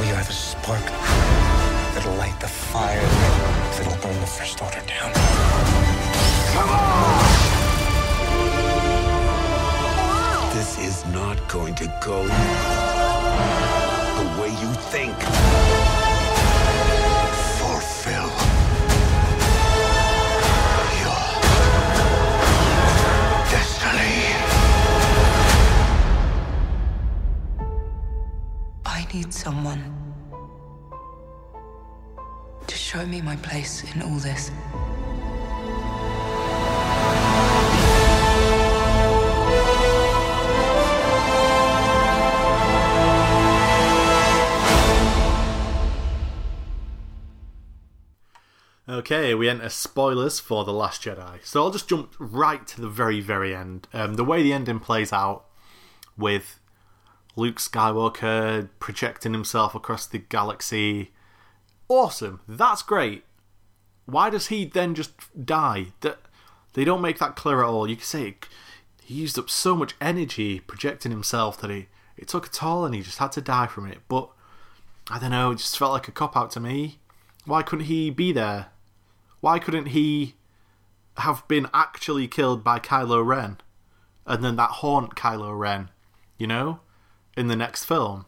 We 0.03 0.11
are 0.13 0.23
the 0.23 0.31
spark 0.31 0.85
that'll 1.95 2.17
light 2.17 2.39
the 2.39 2.49
fire 2.49 3.01
that'll 3.01 3.97
burn 4.03 4.21
the 4.21 4.27
First 4.27 4.61
Order 4.61 4.83
down. 4.87 5.11
Come 6.53 6.69
on! 6.69 7.47
This 10.55 10.79
is 10.81 11.07
not 11.15 11.49
going 11.49 11.75
to 11.77 11.87
go 12.05 12.27
show 32.97 33.05
me 33.05 33.21
my 33.21 33.37
place 33.37 33.85
in 33.95 34.01
all 34.01 34.17
this. 34.17 34.51
Okay, 48.89 49.35
we 49.35 49.51
enter 49.51 49.69
spoilers 49.69 50.41
for 50.41 50.65
The 50.65 50.73
Last 50.73 51.03
Jedi. 51.03 51.45
So 51.45 51.63
I'll 51.63 51.71
just 51.71 51.91
jump 51.91 52.15
right 52.19 52.67
to 52.67 52.81
the 52.81 52.89
very, 52.89 53.21
very 53.21 53.55
end. 53.55 53.89
Um, 53.93 54.15
the 54.15 54.25
way 54.25 54.43
the 54.43 54.55
ending 54.55 54.81
plays 54.81 55.13
out 55.13 55.45
with 56.17 56.59
Luke 57.35 57.57
Skywalker 57.57 58.71
projecting 58.79 59.35
himself 59.35 59.75
across 59.75 60.07
the 60.07 60.19
galaxy. 60.19 61.11
Awesome. 61.89 62.41
That's 62.49 62.83
great. 62.83 63.25
Why 64.07 64.31
does 64.31 64.49
he 64.49 64.65
then 64.65 64.95
just 64.95 65.13
die? 65.45 65.89
That 66.01 66.19
They 66.75 66.85
don't 66.85 67.01
make 67.01 67.19
that 67.19 67.37
clear 67.37 67.63
at 67.63 67.69
all. 67.69 67.89
You 67.89 67.97
can 67.97 68.05
say 68.05 68.37
he 69.03 69.15
used 69.15 69.39
up 69.39 69.49
so 69.51 69.77
much 69.77 69.95
energy 70.01 70.61
projecting 70.61 71.13
himself 71.13 71.61
that 71.61 71.71
he, 71.71 71.89
it 72.17 72.29
took 72.29 72.47
a 72.47 72.51
toll 72.51 72.85
and 72.85 72.95
he 72.95 73.03
just 73.03 73.19
had 73.19 73.33
to 73.33 73.41
die 73.41 73.67
from 73.67 73.87
it. 73.87 73.99
But 74.09 74.29
I 75.11 75.19
don't 75.19 75.31
know, 75.31 75.53
it 75.53 75.59
just 75.59 75.79
felt 75.79 75.93
like 75.93 76.09
a 76.09 76.13
cop 76.13 76.37
out 76.37 76.51
to 76.53 76.61
me. 76.61 76.99
Why 77.45 77.63
couldn't 77.63 77.87
he 77.87 78.11
be 78.11 78.33
there? 78.33 78.67
Why 79.41 79.59
couldn't 79.59 79.87
he 79.87 80.35
have 81.19 81.47
been 81.47 81.69
actually 81.73 82.27
killed 82.27 82.65
by 82.65 82.81
Kylo 82.81 83.25
Ren? 83.25 83.59
And 84.27 84.45
then 84.45 84.57
that 84.57 84.71
haunt 84.71 85.15
Kylo 85.15 85.57
Ren, 85.57 85.91
you 86.37 86.49
know, 86.49 86.81
in 87.37 87.47
the 87.47 87.55
next 87.55 87.85
film? 87.85 88.27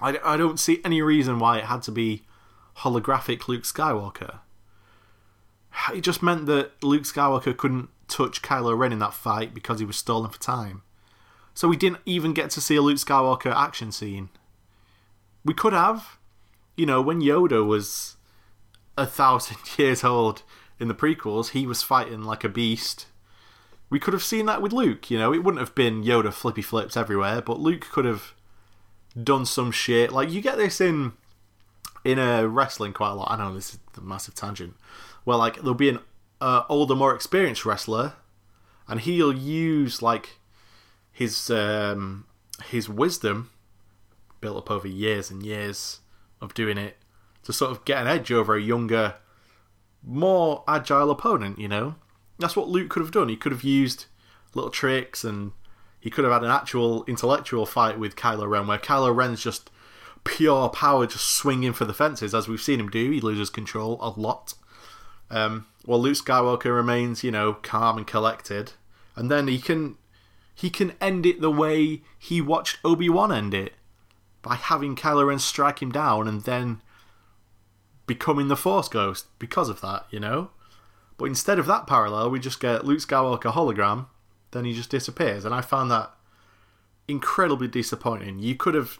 I, 0.00 0.18
I 0.24 0.36
don't 0.36 0.60
see 0.60 0.80
any 0.84 1.02
reason 1.02 1.40
why 1.40 1.58
it 1.58 1.64
had 1.64 1.82
to 1.82 1.90
be 1.90 2.22
holographic 2.78 3.48
Luke 3.48 3.64
Skywalker. 3.64 4.40
It 5.94 6.00
just 6.00 6.22
meant 6.22 6.46
that 6.46 6.82
Luke 6.82 7.02
Skywalker 7.02 7.56
couldn't 7.56 7.90
touch 8.08 8.42
Kylo 8.42 8.76
Ren 8.76 8.92
in 8.92 8.98
that 9.00 9.14
fight 9.14 9.54
because 9.54 9.78
he 9.78 9.84
was 9.84 9.96
stolen 9.96 10.30
for 10.30 10.40
time. 10.40 10.82
So 11.54 11.68
we 11.68 11.76
didn't 11.76 12.00
even 12.04 12.34
get 12.34 12.50
to 12.50 12.60
see 12.60 12.76
a 12.76 12.82
Luke 12.82 12.98
Skywalker 12.98 13.54
action 13.54 13.92
scene. 13.92 14.28
We 15.44 15.54
could 15.54 15.72
have. 15.72 16.18
you 16.76 16.84
know, 16.84 17.00
when 17.00 17.22
Yoda 17.22 17.64
was 17.66 18.16
a 18.98 19.06
thousand 19.06 19.56
years 19.78 20.04
old 20.04 20.42
in 20.78 20.88
the 20.88 20.94
prequels, 20.94 21.50
he 21.50 21.66
was 21.66 21.82
fighting 21.82 22.22
like 22.22 22.44
a 22.44 22.48
beast. 22.48 23.06
We 23.88 24.00
could 24.00 24.12
have 24.14 24.22
seen 24.22 24.46
that 24.46 24.60
with 24.60 24.72
Luke, 24.72 25.10
you 25.10 25.18
know, 25.18 25.32
it 25.32 25.44
wouldn't 25.44 25.60
have 25.60 25.74
been 25.74 26.02
Yoda 26.02 26.32
flippy 26.32 26.62
flips 26.62 26.96
everywhere, 26.96 27.40
but 27.40 27.60
Luke 27.60 27.86
could 27.92 28.04
have 28.04 28.34
done 29.22 29.46
some 29.46 29.70
shit. 29.70 30.12
Like 30.12 30.30
you 30.30 30.42
get 30.42 30.58
this 30.58 30.80
in 30.80 31.12
in 32.06 32.20
a 32.20 32.46
wrestling 32.46 32.92
quite 32.92 33.10
a 33.10 33.14
lot. 33.14 33.32
I 33.32 33.36
know 33.36 33.52
this 33.52 33.74
is 33.74 33.80
a 33.96 34.00
massive 34.00 34.34
tangent. 34.34 34.76
Where 35.24 35.36
like 35.36 35.56
there'll 35.56 35.74
be 35.74 35.88
an 35.88 35.98
uh, 36.40 36.62
older, 36.68 36.94
more 36.94 37.14
experienced 37.14 37.66
wrestler, 37.66 38.14
and 38.86 39.00
he'll 39.00 39.36
use 39.36 40.02
like 40.02 40.38
his 41.10 41.50
um, 41.50 42.26
his 42.64 42.88
wisdom 42.88 43.50
built 44.40 44.56
up 44.56 44.70
over 44.70 44.86
years 44.86 45.30
and 45.30 45.42
years 45.42 46.00
of 46.40 46.54
doing 46.54 46.78
it 46.78 46.96
to 47.42 47.52
sort 47.52 47.72
of 47.72 47.84
get 47.84 48.00
an 48.00 48.06
edge 48.06 48.30
over 48.30 48.54
a 48.54 48.60
younger, 48.62 49.16
more 50.04 50.62
agile 50.68 51.10
opponent. 51.10 51.58
You 51.58 51.68
know, 51.68 51.96
that's 52.38 52.54
what 52.54 52.68
Luke 52.68 52.88
could 52.88 53.02
have 53.02 53.10
done. 53.10 53.28
He 53.28 53.36
could 53.36 53.52
have 53.52 53.64
used 53.64 54.06
little 54.54 54.70
tricks 54.70 55.24
and 55.24 55.52
he 55.98 56.08
could 56.08 56.24
have 56.24 56.32
had 56.32 56.44
an 56.44 56.50
actual 56.50 57.04
intellectual 57.08 57.66
fight 57.66 57.98
with 57.98 58.14
Kylo 58.14 58.48
Ren, 58.48 58.68
where 58.68 58.78
Kylo 58.78 59.14
Ren's 59.14 59.42
just 59.42 59.70
pure 60.26 60.68
power, 60.68 61.06
just 61.06 61.28
swinging 61.28 61.72
for 61.72 61.84
the 61.84 61.94
fences, 61.94 62.34
as 62.34 62.48
we've 62.48 62.60
seen 62.60 62.80
him 62.80 62.90
do. 62.90 63.10
He 63.10 63.20
loses 63.20 63.50
control 63.50 63.98
a 64.00 64.10
lot. 64.18 64.54
Um, 65.30 65.66
while 65.84 66.00
Luke 66.00 66.16
Skywalker 66.16 66.74
remains, 66.74 67.24
you 67.24 67.30
know, 67.30 67.54
calm 67.54 67.96
and 67.96 68.06
collected, 68.06 68.72
and 69.14 69.30
then 69.30 69.48
he 69.48 69.58
can 69.58 69.96
he 70.54 70.70
can 70.70 70.94
end 71.00 71.26
it 71.26 71.40
the 71.40 71.50
way 71.50 72.02
he 72.18 72.40
watched 72.40 72.78
Obi 72.84 73.08
Wan 73.08 73.32
end 73.32 73.54
it 73.54 73.74
by 74.42 74.54
having 74.54 74.96
Kylo 74.96 75.26
Ren 75.26 75.38
strike 75.38 75.82
him 75.82 75.92
down 75.92 76.26
and 76.28 76.42
then 76.42 76.80
becoming 78.06 78.48
the 78.48 78.56
Force 78.56 78.88
Ghost 78.88 79.26
because 79.38 79.68
of 79.68 79.80
that, 79.80 80.06
you 80.10 80.20
know. 80.20 80.50
But 81.18 81.26
instead 81.26 81.58
of 81.58 81.66
that 81.66 81.86
parallel, 81.86 82.30
we 82.30 82.38
just 82.38 82.60
get 82.60 82.84
Luke 82.84 83.00
Skywalker 83.00 83.52
hologram 83.52 84.06
then 84.56 84.64
he 84.64 84.72
just 84.72 84.90
disappears. 84.90 85.44
And 85.44 85.54
I 85.54 85.60
found 85.60 85.90
that 85.90 86.12
incredibly 87.08 87.68
disappointing. 87.68 88.38
You 88.38 88.54
could 88.54 88.74
have, 88.74 88.98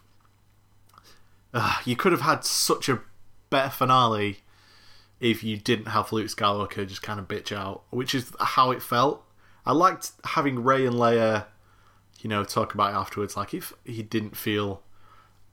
you 1.85 1.97
could 1.97 2.13
have 2.13 2.23
had 2.23 2.45
such 2.45 2.89
a 2.89 3.01
better 3.51 3.71
finale 3.71 4.39
if 5.21 5.43
you 5.43 5.57
didn't 5.57 5.87
have 5.87 6.13
Luke 6.13 6.27
Skywalker 6.27 6.87
just 6.87 7.03
kind 7.03 7.19
of 7.19 7.29
bitch 7.29 7.57
out, 7.57 7.85
which 7.91 8.15
is 8.15 8.33
how 8.39 8.71
it 8.71 8.83
felt. 8.83 9.25
I 9.65 9.73
liked 9.73 10.13
having 10.25 10.63
Rey 10.63 10.87
and 10.87 10.97
Leia, 10.97 11.47
you 12.21 12.29
know, 12.29 12.45
talk 12.45 12.75
about 12.75 12.93
it 12.93 12.97
afterwards. 12.97 13.37
Like 13.37 13.55
if 13.55 13.73
he 13.85 14.03
didn't 14.03 14.37
feel 14.37 14.83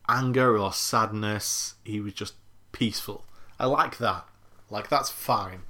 anger 0.07 0.57
or 0.57 0.73
sadness, 0.73 1.75
he 1.83 1.99
was 1.99 2.13
just 2.13 2.35
peaceful. 2.71 3.25
I 3.59 3.65
like 3.65 3.97
that. 3.97 4.25
Like 4.69 4.89
that's 4.89 5.09
fine. 5.09 5.61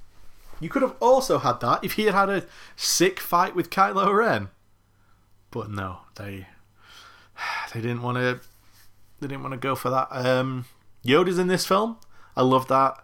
You 0.60 0.68
could 0.68 0.82
have 0.82 0.96
also 1.00 1.38
had 1.38 1.60
that 1.60 1.84
if 1.84 1.92
he 1.92 2.04
had 2.04 2.14
had 2.14 2.28
a 2.28 2.46
sick 2.76 3.20
fight 3.20 3.54
with 3.54 3.70
Kylo 3.70 4.12
Ren. 4.16 4.48
But 5.50 5.70
no, 5.70 5.98
they 6.16 6.48
they 7.72 7.80
didn't 7.80 8.02
want 8.02 8.18
to 8.18 8.40
they 9.20 9.28
didn't 9.28 9.42
want 9.42 9.52
to 9.52 9.58
go 9.58 9.74
for 9.74 9.90
that. 9.90 10.08
Um, 10.10 10.66
Yoda's 11.04 11.38
in 11.38 11.48
this 11.48 11.66
film. 11.66 11.98
I 12.36 12.42
love 12.42 12.68
that. 12.68 12.96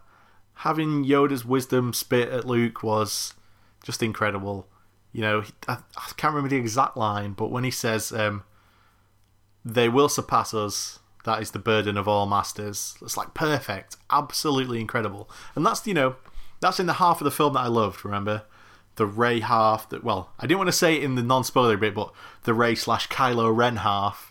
Having 0.55 1.05
Yoda's 1.05 1.45
wisdom 1.45 1.93
spit 1.93 2.29
at 2.29 2.45
Luke 2.45 2.83
was 2.83 3.33
just 3.83 4.03
incredible. 4.03 4.67
You 5.11 5.21
know, 5.21 5.43
I, 5.67 5.77
I 5.97 6.11
can't 6.17 6.33
remember 6.33 6.49
the 6.49 6.61
exact 6.61 6.95
line, 6.95 7.33
but 7.33 7.51
when 7.51 7.63
he 7.63 7.71
says, 7.71 8.11
um, 8.11 8.43
"They 9.65 9.89
will 9.89 10.09
surpass 10.09 10.53
us," 10.53 10.99
that 11.25 11.41
is 11.41 11.51
the 11.51 11.59
burden 11.59 11.97
of 11.97 12.07
all 12.07 12.25
masters. 12.25 12.95
It's 13.01 13.17
like 13.17 13.33
perfect, 13.33 13.97
absolutely 14.09 14.79
incredible, 14.79 15.29
and 15.55 15.65
that's 15.65 15.85
you 15.85 15.93
know 15.93 16.15
that's 16.59 16.79
in 16.79 16.85
the 16.85 16.93
half 16.93 17.19
of 17.19 17.25
the 17.25 17.31
film 17.31 17.53
that 17.53 17.61
I 17.61 17.67
loved. 17.67 18.05
Remember 18.05 18.43
the 18.95 19.05
Rey 19.05 19.39
half 19.39 19.89
that? 19.89 20.03
Well, 20.03 20.31
I 20.39 20.43
didn't 20.45 20.59
want 20.59 20.69
to 20.69 20.73
say 20.73 20.95
it 20.95 21.03
in 21.03 21.15
the 21.15 21.23
non-spoiler 21.23 21.77
bit, 21.77 21.95
but 21.95 22.13
the 22.43 22.53
Rey 22.53 22.75
slash 22.75 23.07
Kylo 23.09 23.55
Ren 23.55 23.77
half. 23.77 24.30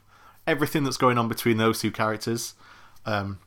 Everything 0.50 0.82
that's 0.82 0.96
going 0.96 1.16
on 1.16 1.28
between 1.28 1.58
those 1.58 1.80
two 1.80 1.92
characters 1.92 2.54
um, 3.06 3.38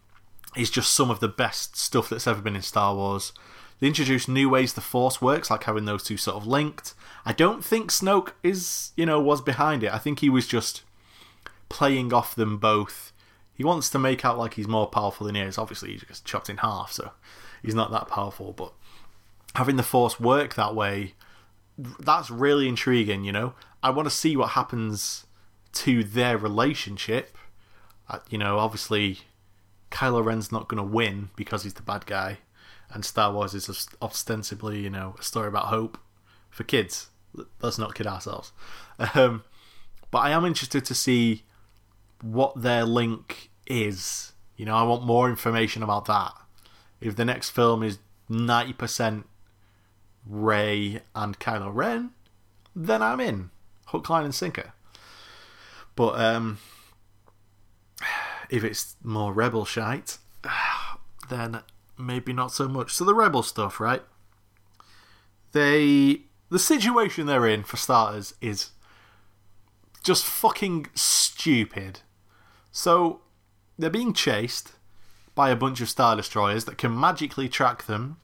is 0.56 0.70
just 0.70 0.94
some 0.94 1.12
of 1.12 1.20
the 1.20 1.28
best 1.28 1.76
stuff 1.76 2.08
that's 2.08 2.28
ever 2.28 2.42
been 2.42 2.56
in 2.56 2.62
Star 2.62 2.96
Wars. 2.96 3.34
They 3.82 3.88
introduce 3.88 4.30
new 4.30 4.48
ways 4.48 4.72
the 4.72 4.80
Force 4.80 5.22
works, 5.22 5.52
like 5.52 5.66
having 5.66 5.84
those 5.84 6.04
two 6.04 6.16
sort 6.16 6.38
of 6.38 6.48
linked. 6.48 6.94
I 7.26 7.34
don't 7.34 7.62
think 7.62 7.92
Snoke 7.92 8.32
is, 8.42 8.92
you 8.96 9.06
know, 9.06 9.20
was 9.20 9.42
behind 9.42 9.84
it. 9.84 9.94
I 9.94 9.98
think 9.98 10.20
he 10.20 10.30
was 10.30 10.48
just 10.48 10.84
playing 11.68 12.14
off 12.14 12.36
them 12.36 12.58
both. 12.58 13.12
He 13.54 13.66
wants 13.66 13.90
to 13.90 14.00
make 14.00 14.24
out 14.24 14.38
like 14.38 14.54
he's 14.54 14.68
more 14.70 14.88
powerful 14.88 15.28
than 15.28 15.36
he 15.36 15.42
is. 15.42 15.58
Obviously, 15.58 15.92
he's 15.92 16.06
just 16.08 16.24
chopped 16.24 16.50
in 16.50 16.58
half, 16.58 16.94
so 16.94 17.12
he's 17.62 17.76
not 17.76 17.92
that 17.92 18.08
powerful. 18.08 18.54
But 18.54 18.72
having 19.56 19.76
the 19.76 19.84
Force 19.84 20.22
work 20.22 20.56
that 20.56 20.74
way, 20.74 21.16
that's 21.78 22.32
really 22.32 22.70
intriguing. 22.70 23.26
You 23.26 23.34
know, 23.34 23.54
I 23.82 23.90
want 23.90 24.08
to 24.08 24.16
see 24.16 24.38
what 24.38 24.52
happens 24.52 25.26
to 25.74 26.04
their 26.04 26.38
relationship. 26.38 27.38
Uh, 28.10 28.20
you 28.30 28.38
know, 28.38 28.60
obviously, 28.60 29.20
Kylo 29.92 30.24
Ren's 30.24 30.52
not 30.52 30.68
going 30.68 30.84
to 30.84 30.90
win 30.90 31.30
because 31.36 31.64
he's 31.64 31.74
the 31.74 31.82
bad 31.82 32.06
guy, 32.06 32.40
and 32.92 33.04
Star 33.04 33.32
Wars 33.34 33.54
is 33.54 33.88
ostensibly, 34.02 34.80
you 34.80 34.90
know, 34.90 35.16
a 35.20 35.24
story 35.24 35.48
about 35.48 35.66
hope 35.66 35.98
for 36.50 36.64
kids. 36.64 37.10
Let's 37.62 37.78
not 37.78 37.96
kid 37.96 38.08
ourselves. 38.08 38.52
Um, 39.16 39.44
but 40.12 40.20
I 40.20 40.30
am 40.30 40.46
interested 40.46 40.86
to 40.86 40.94
see 40.94 41.46
what 42.22 42.62
their 42.62 42.86
link 42.86 43.50
is. 43.66 44.34
You 44.56 44.66
know, 44.66 44.76
I 44.76 44.84
want 44.84 45.04
more 45.04 45.28
information 45.28 45.82
about 45.82 46.06
that 46.06 46.34
if 47.04 47.16
the 47.16 47.26
next 47.26 47.50
film 47.50 47.84
is 47.84 48.00
90% 48.30 49.26
Rey 50.26 51.02
and 51.14 51.38
Kylo 51.38 51.70
Ren, 51.74 52.12
then 52.76 53.02
I'm 53.02 53.20
in. 53.20 53.50
Hook, 53.88 54.10
line, 54.10 54.24
and 54.24 54.34
sinker. 54.34 54.74
But 55.96 56.20
um, 56.20 56.58
if 58.50 58.64
it's 58.64 58.96
more 59.04 59.34
rebel 59.34 59.66
shite, 59.66 60.18
then 61.30 61.62
maybe 61.98 62.34
not 62.34 62.52
so 62.52 62.68
much. 62.68 62.94
So 62.94 63.06
the 63.06 63.14
rebel 63.14 63.44
stuff, 63.44 63.80
right? 63.80 64.04
They 65.52 66.22
the 66.50 66.60
situation 66.60 67.26
they're 67.26 67.48
in 67.48 67.64
for 67.64 67.78
starters 67.78 68.36
is 68.42 68.72
just 70.04 70.26
fucking 70.26 70.88
stupid. 70.94 72.02
So 72.72 73.22
they're 73.78 73.90
being 73.90 74.14
chased 74.14 74.74
by 75.36 75.50
a 75.50 75.56
bunch 75.56 75.82
of 75.82 75.90
Star 75.90 76.16
Destroyers 76.16 76.66
that 76.66 76.78
can 76.78 77.00
magically 77.00 77.50
track 77.50 77.86
them. 77.86 78.18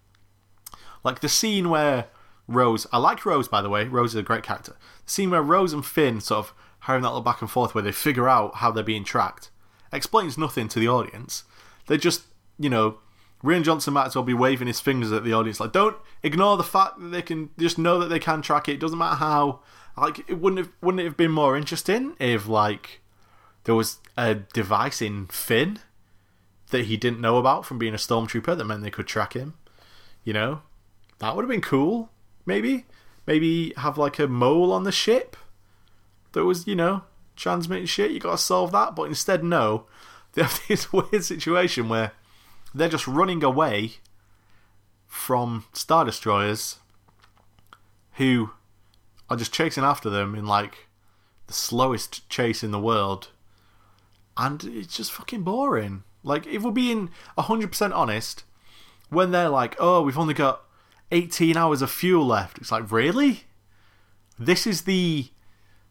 Like 1.04 1.22
the 1.22 1.30
scene 1.30 1.70
where 1.70 2.08
Rose, 2.48 2.86
I 2.92 2.98
like 2.98 3.26
Rose 3.26 3.48
by 3.48 3.62
the 3.62 3.70
way, 3.70 3.86
Rose 3.86 4.12
is 4.12 4.20
a 4.20 4.24
great 4.24 4.44
character. 4.44 4.76
The 5.06 5.12
scene 5.12 5.32
where 5.32 5.42
Rose 5.42 5.74
and 5.74 5.86
Finn 5.86 6.22
sort 6.22 6.46
of 6.46 6.54
having 6.82 7.02
that 7.04 7.10
little 7.10 7.22
back 7.22 7.42
and 7.42 7.50
forth 7.50 7.74
where 7.76 7.84
they 7.84 7.92
figure 7.92 8.30
out 8.30 8.56
how 8.56 8.72
they're 8.72 8.84
being 8.84 9.04
tracked 9.04 9.50
explains 9.92 10.38
nothing 10.38 10.68
to 10.70 10.80
the 10.80 10.88
audience. 10.88 11.44
They 11.88 11.98
just, 11.98 12.24
you 12.58 12.70
know, 12.70 13.00
Rian 13.44 13.64
Johnson 13.64 13.94
might 13.94 14.08
as 14.08 14.16
well 14.16 14.24
be 14.24 14.34
waving 14.34 14.68
his 14.68 14.80
fingers 14.80 15.12
at 15.12 15.24
the 15.24 15.34
audience, 15.34 15.60
like, 15.60 15.72
don't 15.72 15.98
ignore 16.24 16.58
the 16.58 16.64
fact 16.64 17.00
that 17.00 17.08
they 17.08 17.22
can 17.22 17.50
just 17.58 17.78
know 17.78 18.00
that 18.00 18.08
they 18.08 18.20
can 18.20 18.42
track 18.42 18.68
it. 18.68 18.74
It 18.74 18.80
doesn't 18.80 18.98
matter 18.98 19.16
how. 19.16 19.62
Like, 19.98 20.20
it 20.30 20.36
wouldn't 20.36 20.60
have 20.60 20.72
wouldn't 20.82 21.02
it 21.02 21.06
have 21.06 21.18
been 21.18 21.32
more 21.32 21.58
interesting 21.58 22.16
if 22.20 22.48
like 22.48 23.02
there 23.64 23.76
was 23.76 23.98
a 24.18 24.36
device 24.36 25.02
in 25.02 25.28
Finn 25.28 25.80
that 26.72 26.86
he 26.86 26.96
didn't 26.96 27.20
know 27.20 27.38
about 27.38 27.66
from 27.66 27.80
being 27.80 27.94
a 27.94 27.98
stormtrooper 27.98 28.58
that 28.58 28.66
meant 28.66 28.84
they 28.84 28.92
could 28.92 29.08
track 29.08 29.34
him. 29.34 29.56
You 30.24 30.34
know, 30.34 30.62
that 31.20 31.36
would 31.36 31.44
have 31.44 31.50
been 31.50 31.62
cool. 31.62 32.12
Maybe, 32.46 32.86
maybe 33.26 33.74
have 33.78 33.98
like 33.98 34.20
a 34.20 34.28
mole 34.28 34.72
on 34.72 34.84
the 34.84 34.92
ship 34.92 35.36
that 36.34 36.46
was, 36.46 36.68
you 36.68 36.76
know, 36.76 37.04
transmitting 37.36 37.86
shit. 37.86 38.12
You 38.12 38.20
got 38.20 38.32
to 38.32 38.38
solve 38.38 38.72
that, 38.72 38.96
but 38.96 39.04
instead, 39.04 39.44
no. 39.44 39.86
They 40.34 40.44
have 40.44 40.62
this 40.68 40.94
weird 40.94 41.24
situation 41.24 41.90
where 41.90 42.12
they're 42.72 42.88
just 42.88 43.08
running 43.08 43.44
away 43.44 43.94
from 45.08 45.66
star 45.74 46.06
destroyers 46.06 46.78
who 48.14 48.52
are 49.28 49.38
just 49.38 49.52
chasing 49.52 49.84
after 49.84 50.08
them 50.08 50.36
in 50.36 50.46
like 50.46 50.88
the 51.48 51.54
slowest 51.54 52.30
chase 52.30 52.64
in 52.64 52.70
the 52.70 52.80
world, 52.80 53.30
and 54.38 54.64
it's 54.64 54.96
just 54.96 55.12
fucking 55.12 55.42
boring. 55.42 56.04
Like, 56.24 56.46
if 56.46 56.62
we're 56.62 56.72
being 56.72 57.10
100% 57.38 57.96
honest, 57.96 58.44
when 59.10 59.32
they're 59.32 59.50
like, 59.50 59.76
oh, 59.80 60.04
we've 60.04 60.18
only 60.18 60.36
got 60.36 60.62
18 61.12 61.58
hours 61.58 61.82
of 61.82 61.90
fuel 61.90 62.26
left, 62.26 62.60
it's 62.60 62.72
like, 62.72 62.92
really? 62.92 63.46
This 64.38 64.68
is 64.68 64.84
the 64.84 65.30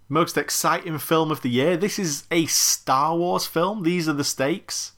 most 0.09 0.37
exciting 0.37 0.99
film 0.99 1.31
of 1.31 1.42
the 1.42 1.51
year. 1.51 1.77
This 1.77 1.99
is 1.99 2.25
a 2.31 2.47
Star 2.47 3.16
Wars 3.16 3.47
film. 3.47 3.83
These 3.83 4.09
are 4.09 4.14
the 4.14 4.25
stakes. 4.25 4.92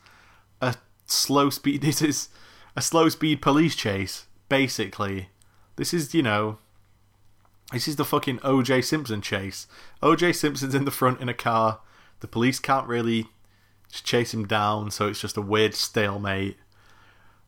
A 0.60 0.76
slow 1.06 1.50
speed. 1.50 1.82
This 1.82 2.00
is 2.00 2.28
a 2.76 2.82
slow 2.82 3.08
speed 3.08 3.42
police 3.42 3.74
chase, 3.74 4.26
basically. 4.48 5.28
This 5.76 5.92
is, 5.92 6.14
you 6.14 6.22
know, 6.22 6.58
this 7.72 7.88
is 7.88 7.96
the 7.96 8.04
fucking 8.04 8.38
OJ 8.38 8.84
Simpson 8.84 9.20
chase. 9.20 9.66
OJ 10.02 10.34
Simpson's 10.34 10.74
in 10.74 10.84
the 10.84 10.90
front 10.90 11.20
in 11.20 11.28
a 11.28 11.34
car. 11.34 11.80
The 12.20 12.28
police 12.28 12.58
can't 12.58 12.86
really 12.86 13.26
chase 13.90 14.32
him 14.32 14.46
down. 14.46 14.90
So 14.90 15.08
it's 15.08 15.20
just 15.20 15.36
a 15.36 15.42
weird 15.42 15.74
stalemate. 15.74 16.56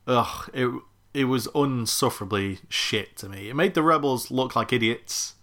Ugh, 0.07 0.49
it 0.53 0.69
it 1.13 1.25
was 1.25 1.47
unsufferably 1.53 2.59
shit 2.69 3.15
to 3.17 3.29
me. 3.29 3.49
It 3.49 3.55
made 3.55 3.75
the 3.75 3.83
rebels 3.83 4.31
look 4.31 4.55
like 4.55 4.73
idiots. 4.73 5.35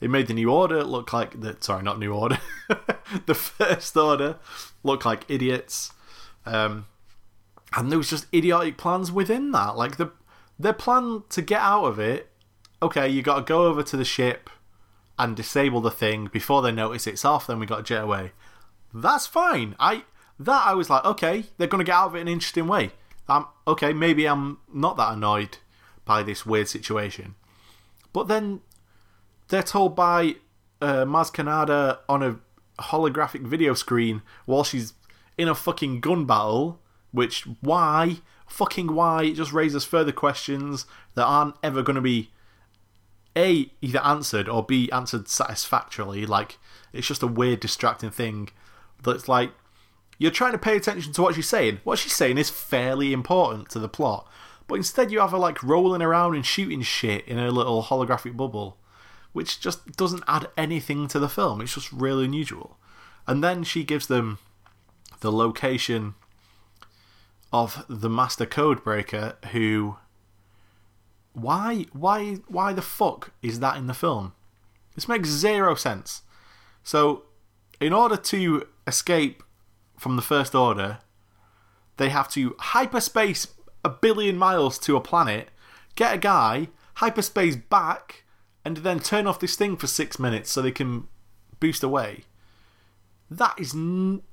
It 0.00 0.10
made 0.10 0.26
the 0.26 0.34
New 0.34 0.50
Order 0.50 0.84
look 0.84 1.12
like 1.12 1.40
the 1.40 1.56
sorry, 1.60 1.82
not 1.82 1.98
New 1.98 2.12
Order, 2.12 2.38
the 3.26 3.34
First 3.34 3.96
Order 3.96 4.36
look 4.82 5.04
like 5.04 5.24
idiots. 5.28 5.92
Um, 6.46 6.86
and 7.76 7.90
there 7.90 7.98
was 7.98 8.10
just 8.10 8.26
idiotic 8.32 8.76
plans 8.76 9.10
within 9.10 9.52
that. 9.52 9.76
Like 9.76 9.96
the 9.96 10.12
their 10.58 10.72
plan 10.72 11.24
to 11.30 11.42
get 11.42 11.60
out 11.60 11.84
of 11.84 11.98
it. 11.98 12.30
Okay, 12.82 13.08
you 13.08 13.22
got 13.22 13.36
to 13.36 13.42
go 13.42 13.64
over 13.64 13.82
to 13.82 13.96
the 13.96 14.04
ship 14.04 14.50
and 15.18 15.36
disable 15.36 15.80
the 15.80 15.90
thing 15.90 16.28
before 16.32 16.60
they 16.60 16.72
notice 16.72 17.06
it's 17.06 17.24
off. 17.24 17.46
Then 17.46 17.58
we 17.58 17.66
got 17.66 17.78
to 17.78 17.82
jet 17.82 18.04
away. 18.04 18.32
That's 18.92 19.26
fine. 19.26 19.74
I 19.78 20.04
that 20.38 20.66
I 20.66 20.74
was 20.74 20.90
like, 20.90 21.04
okay, 21.04 21.44
they're 21.56 21.68
going 21.68 21.84
to 21.84 21.90
get 21.90 21.96
out 21.96 22.08
of 22.08 22.14
it 22.16 22.20
in 22.20 22.28
an 22.28 22.32
interesting 22.32 22.66
way. 22.66 22.90
I'm 23.28 23.46
okay. 23.66 23.92
Maybe 23.92 24.26
I'm 24.26 24.58
not 24.72 24.96
that 24.96 25.14
annoyed 25.14 25.58
by 26.04 26.22
this 26.22 26.44
weird 26.44 26.68
situation, 26.68 27.34
but 28.12 28.28
then 28.28 28.60
they're 29.48 29.62
told 29.62 29.94
by 29.94 30.36
uh, 30.80 31.04
Maz 31.04 31.32
Kanata 31.32 31.98
on 32.08 32.22
a 32.22 32.38
holographic 32.82 33.46
video 33.46 33.74
screen 33.74 34.22
while 34.46 34.64
she's 34.64 34.94
in 35.38 35.48
a 35.48 35.54
fucking 35.54 36.00
gun 36.00 36.24
battle. 36.26 36.80
Which 37.12 37.42
why? 37.60 38.18
Fucking 38.48 38.94
why? 38.94 39.24
It 39.24 39.34
just 39.34 39.52
raises 39.52 39.84
further 39.84 40.12
questions 40.12 40.86
that 41.14 41.24
aren't 41.24 41.54
ever 41.62 41.82
going 41.82 41.96
to 41.96 42.02
be 42.02 42.30
a 43.36 43.70
either 43.80 44.00
answered 44.04 44.48
or 44.48 44.64
b 44.64 44.90
answered 44.90 45.28
satisfactorily. 45.28 46.26
Like 46.26 46.58
it's 46.92 47.06
just 47.06 47.22
a 47.22 47.28
weird, 47.28 47.60
distracting 47.60 48.10
thing 48.10 48.50
that's 49.02 49.28
like 49.28 49.52
you're 50.18 50.30
trying 50.30 50.52
to 50.52 50.58
pay 50.58 50.76
attention 50.76 51.12
to 51.12 51.22
what 51.22 51.34
she's 51.34 51.48
saying. 51.48 51.80
What 51.84 51.98
she's 51.98 52.14
saying 52.14 52.38
is 52.38 52.50
fairly 52.50 53.12
important 53.12 53.68
to 53.70 53.78
the 53.78 53.88
plot, 53.88 54.28
but 54.66 54.76
instead 54.76 55.10
you 55.10 55.20
have 55.20 55.32
her 55.32 55.38
like 55.38 55.62
rolling 55.62 56.02
around 56.02 56.34
and 56.34 56.46
shooting 56.46 56.82
shit 56.82 57.26
in 57.26 57.38
a 57.38 57.50
little 57.50 57.84
holographic 57.84 58.36
bubble, 58.36 58.78
which 59.34 59.60
just 59.60 59.96
doesn't 59.96 60.24
add 60.26 60.48
anything 60.56 61.06
to 61.08 61.18
the 61.18 61.28
film. 61.28 61.60
It's 61.60 61.74
just 61.74 61.92
really 61.92 62.24
unusual. 62.24 62.78
And 63.26 63.44
then 63.44 63.64
she 63.64 63.84
gives 63.84 64.06
them 64.06 64.38
the 65.20 65.32
location 65.32 66.14
of 67.52 67.84
the 67.88 68.08
master 68.08 68.46
code 68.46 68.82
breaker 68.82 69.36
who 69.52 69.96
why 71.32 71.86
why 71.92 72.34
why 72.46 72.72
the 72.72 72.82
fuck 72.82 73.32
is 73.42 73.60
that 73.60 73.76
in 73.76 73.86
the 73.86 73.94
film? 73.94 74.32
This 74.94 75.08
makes 75.08 75.28
zero 75.28 75.74
sense. 75.74 76.22
So 76.84 77.24
in 77.80 77.92
order 77.92 78.16
to 78.16 78.68
escape 78.86 79.42
from 79.98 80.16
the 80.16 80.22
First 80.22 80.54
Order, 80.54 80.98
they 81.96 82.08
have 82.08 82.28
to 82.30 82.54
hyperspace 82.58 83.48
a 83.84 83.88
billion 83.88 84.36
miles 84.36 84.78
to 84.80 84.96
a 84.96 85.00
planet, 85.00 85.48
get 85.96 86.14
a 86.14 86.18
guy, 86.18 86.68
hyperspace 86.96 87.56
back, 87.56 88.23
and 88.64 88.78
then 88.78 89.00
turn 89.00 89.26
off 89.26 89.40
this 89.40 89.56
thing 89.56 89.76
for 89.76 89.86
six 89.86 90.18
minutes 90.18 90.50
so 90.50 90.62
they 90.62 90.72
can 90.72 91.08
boost 91.60 91.82
away. 91.82 92.24
That 93.30 93.58
is. 93.58 93.72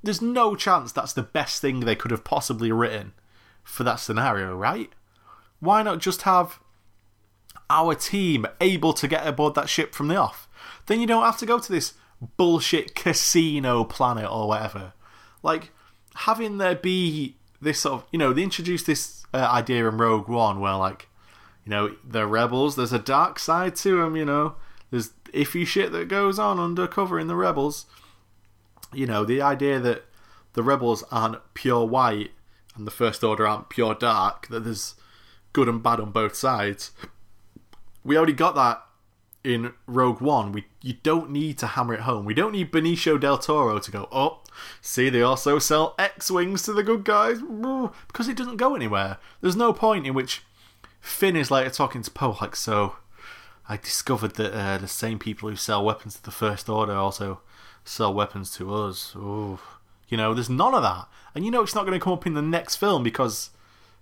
There's 0.02 0.22
no 0.22 0.54
chance 0.54 0.92
that's 0.92 1.12
the 1.12 1.22
best 1.22 1.60
thing 1.60 1.80
they 1.80 1.96
could 1.96 2.10
have 2.10 2.24
possibly 2.24 2.70
written 2.70 3.12
for 3.64 3.84
that 3.84 3.96
scenario, 4.00 4.54
right? 4.56 4.90
Why 5.60 5.82
not 5.82 6.00
just 6.00 6.22
have 6.22 6.60
our 7.70 7.94
team 7.94 8.46
able 8.60 8.92
to 8.92 9.08
get 9.08 9.26
aboard 9.26 9.54
that 9.54 9.68
ship 9.68 9.94
from 9.94 10.08
the 10.08 10.16
off? 10.16 10.48
Then 10.86 11.00
you 11.00 11.06
don't 11.06 11.24
have 11.24 11.38
to 11.38 11.46
go 11.46 11.58
to 11.58 11.72
this 11.72 11.94
bullshit 12.36 12.94
casino 12.94 13.84
planet 13.84 14.30
or 14.30 14.48
whatever. 14.48 14.92
Like, 15.42 15.72
having 16.14 16.58
there 16.58 16.74
be 16.74 17.36
this 17.60 17.80
sort 17.80 18.02
of, 18.02 18.08
you 18.12 18.18
know, 18.18 18.32
they 18.32 18.42
introduced 18.42 18.86
this 18.86 19.24
uh, 19.32 19.38
idea 19.38 19.88
in 19.88 19.96
Rogue 19.96 20.28
One 20.28 20.60
where, 20.60 20.76
like, 20.76 21.08
you 21.64 21.70
know, 21.70 21.96
they're 22.04 22.26
rebels, 22.26 22.76
there's 22.76 22.92
a 22.92 22.98
dark 22.98 23.38
side 23.38 23.76
to 23.76 24.00
them, 24.00 24.16
you 24.16 24.24
know, 24.24 24.56
there's 24.90 25.10
iffy 25.32 25.66
shit 25.66 25.92
that 25.92 26.08
goes 26.08 26.38
on 26.38 26.58
undercover 26.58 27.18
in 27.18 27.26
the 27.26 27.36
rebels. 27.36 27.86
You 28.92 29.06
know, 29.06 29.24
the 29.24 29.40
idea 29.40 29.78
that 29.80 30.04
the 30.52 30.62
rebels 30.62 31.02
aren't 31.10 31.38
pure 31.54 31.86
white 31.86 32.32
and 32.76 32.86
the 32.86 32.90
First 32.90 33.24
Order 33.24 33.46
aren't 33.46 33.70
pure 33.70 33.94
dark, 33.94 34.48
that 34.48 34.64
there's 34.64 34.94
good 35.52 35.68
and 35.68 35.82
bad 35.82 36.00
on 36.00 36.10
both 36.10 36.34
sides. 36.34 36.90
We 38.04 38.16
already 38.16 38.32
got 38.32 38.54
that 38.54 38.82
in 39.44 39.72
Rogue 39.86 40.20
One. 40.20 40.52
We 40.52 40.66
you 40.82 40.94
don't 41.02 41.30
need 41.30 41.58
to 41.58 41.68
hammer 41.68 41.94
it 41.94 42.00
home. 42.00 42.24
We 42.24 42.34
don't 42.34 42.52
need 42.52 42.72
Benicio 42.72 43.18
del 43.20 43.38
Toro 43.38 43.78
to 43.78 43.90
go, 43.90 44.08
oh, 44.10 44.40
see, 44.80 45.08
they 45.08 45.22
also 45.22 45.58
sell 45.58 45.94
X 45.98 46.30
Wings 46.30 46.62
to 46.64 46.72
the 46.72 46.82
good 46.82 47.04
guys. 47.04 47.40
Because 47.40 48.28
it 48.28 48.36
doesn't 48.36 48.56
go 48.56 48.74
anywhere. 48.74 49.18
There's 49.40 49.56
no 49.56 49.72
point 49.72 50.06
in 50.06 50.14
which 50.14 50.42
Finn 51.02 51.36
is 51.36 51.50
later 51.50 51.68
talking 51.68 52.00
to 52.02 52.10
Poe, 52.10 52.38
like, 52.40 52.56
so 52.56 52.96
I 53.68 53.76
discovered 53.76 54.36
that 54.36 54.54
uh, 54.54 54.78
the 54.78 54.88
same 54.88 55.18
people 55.18 55.50
who 55.50 55.56
sell 55.56 55.84
weapons 55.84 56.14
to 56.14 56.22
the 56.22 56.30
First 56.30 56.68
Order 56.68 56.94
also 56.94 57.40
sell 57.84 58.14
weapons 58.14 58.56
to 58.56 58.72
us. 58.72 59.14
Ooh. 59.16 59.58
You 60.08 60.16
know, 60.16 60.32
there's 60.32 60.48
none 60.48 60.74
of 60.74 60.82
that. 60.82 61.08
And 61.34 61.44
you 61.44 61.50
know 61.50 61.62
it's 61.62 61.74
not 61.74 61.84
going 61.84 61.98
to 61.98 62.02
come 62.02 62.12
up 62.12 62.26
in 62.26 62.34
the 62.34 62.40
next 62.40 62.76
film 62.76 63.02
because 63.02 63.50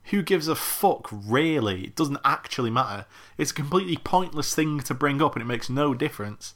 who 0.04 0.22
gives 0.22 0.46
a 0.46 0.54
fuck, 0.54 1.08
really? 1.10 1.84
It 1.84 1.96
doesn't 1.96 2.20
actually 2.22 2.70
matter. 2.70 3.06
It's 3.38 3.50
a 3.50 3.54
completely 3.54 3.96
pointless 3.96 4.54
thing 4.54 4.80
to 4.80 4.94
bring 4.94 5.22
up 5.22 5.36
and 5.36 5.42
it 5.42 5.46
makes 5.46 5.70
no 5.70 5.94
difference 5.94 6.54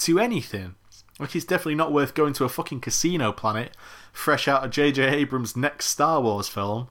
to 0.00 0.18
anything. 0.18 0.74
Like, 1.18 1.34
it's 1.34 1.46
definitely 1.46 1.76
not 1.76 1.92
worth 1.92 2.14
going 2.14 2.34
to 2.34 2.44
a 2.44 2.50
fucking 2.50 2.80
casino 2.80 3.32
planet 3.32 3.74
fresh 4.12 4.46
out 4.46 4.64
of 4.64 4.70
J.J. 4.70 5.02
Abrams' 5.02 5.56
next 5.56 5.86
Star 5.86 6.20
Wars 6.20 6.48
film. 6.48 6.88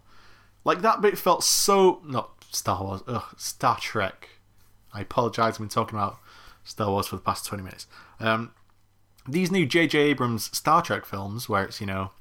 Like, 0.64 0.82
that 0.82 1.02
bit 1.02 1.18
felt 1.18 1.44
so. 1.44 2.02
Not 2.04 2.35
Star 2.56 2.84
Wars, 2.84 3.02
ugh, 3.08 3.24
Star 3.38 3.78
Trek. 3.80 4.30
I 4.94 5.02
apologise, 5.02 5.56
I've 5.56 5.60
been 5.60 5.70
talking 5.70 5.98
about 5.98 6.18
Star 6.64 6.90
Wars 6.90 7.08
for 7.08 7.16
the 7.16 7.22
past 7.22 7.46
20 7.46 7.64
minutes. 7.64 7.88
Um, 8.20 8.54
these 9.28 9.52
new 9.52 9.66
J.J. 9.66 10.00
Abrams 10.00 10.56
Star 10.56 10.82
Trek 10.82 11.06
films, 11.06 11.50
where 11.50 11.64
it's, 11.64 11.82
you 11.82 11.88
know, 11.88 12.12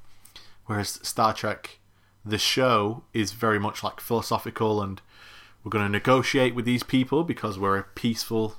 whereas 0.65 0.99
Star 1.03 1.33
Trek, 1.33 1.79
the 2.25 2.37
show, 2.37 3.03
is 3.13 3.31
very 3.31 3.59
much 3.59 3.83
like 3.83 3.99
philosophical 3.99 4.81
and 4.81 5.01
we're 5.63 5.71
going 5.71 5.85
to 5.85 5.91
negotiate 5.91 6.53
with 6.53 6.65
these 6.65 6.83
people 6.83 7.23
because 7.23 7.57
we're 7.57 7.77
a 7.77 7.83
peaceful 7.83 8.55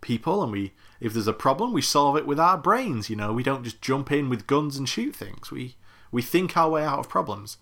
people 0.00 0.42
and 0.42 0.52
we 0.52 0.72
if 1.00 1.14
there's 1.14 1.26
a 1.26 1.32
problem 1.32 1.72
we 1.72 1.80
solve 1.80 2.14
it 2.14 2.26
with 2.26 2.38
our 2.38 2.58
brains 2.58 3.08
you 3.08 3.16
know 3.16 3.32
we 3.32 3.42
don't 3.42 3.64
just 3.64 3.80
jump 3.80 4.12
in 4.12 4.28
with 4.28 4.46
guns 4.46 4.76
and 4.76 4.86
shoot 4.86 5.16
things 5.16 5.50
we 5.50 5.76
we 6.12 6.20
think 6.20 6.54
our 6.58 6.68
way 6.68 6.84
out 6.84 6.98
of 6.98 7.08
problems 7.08 7.56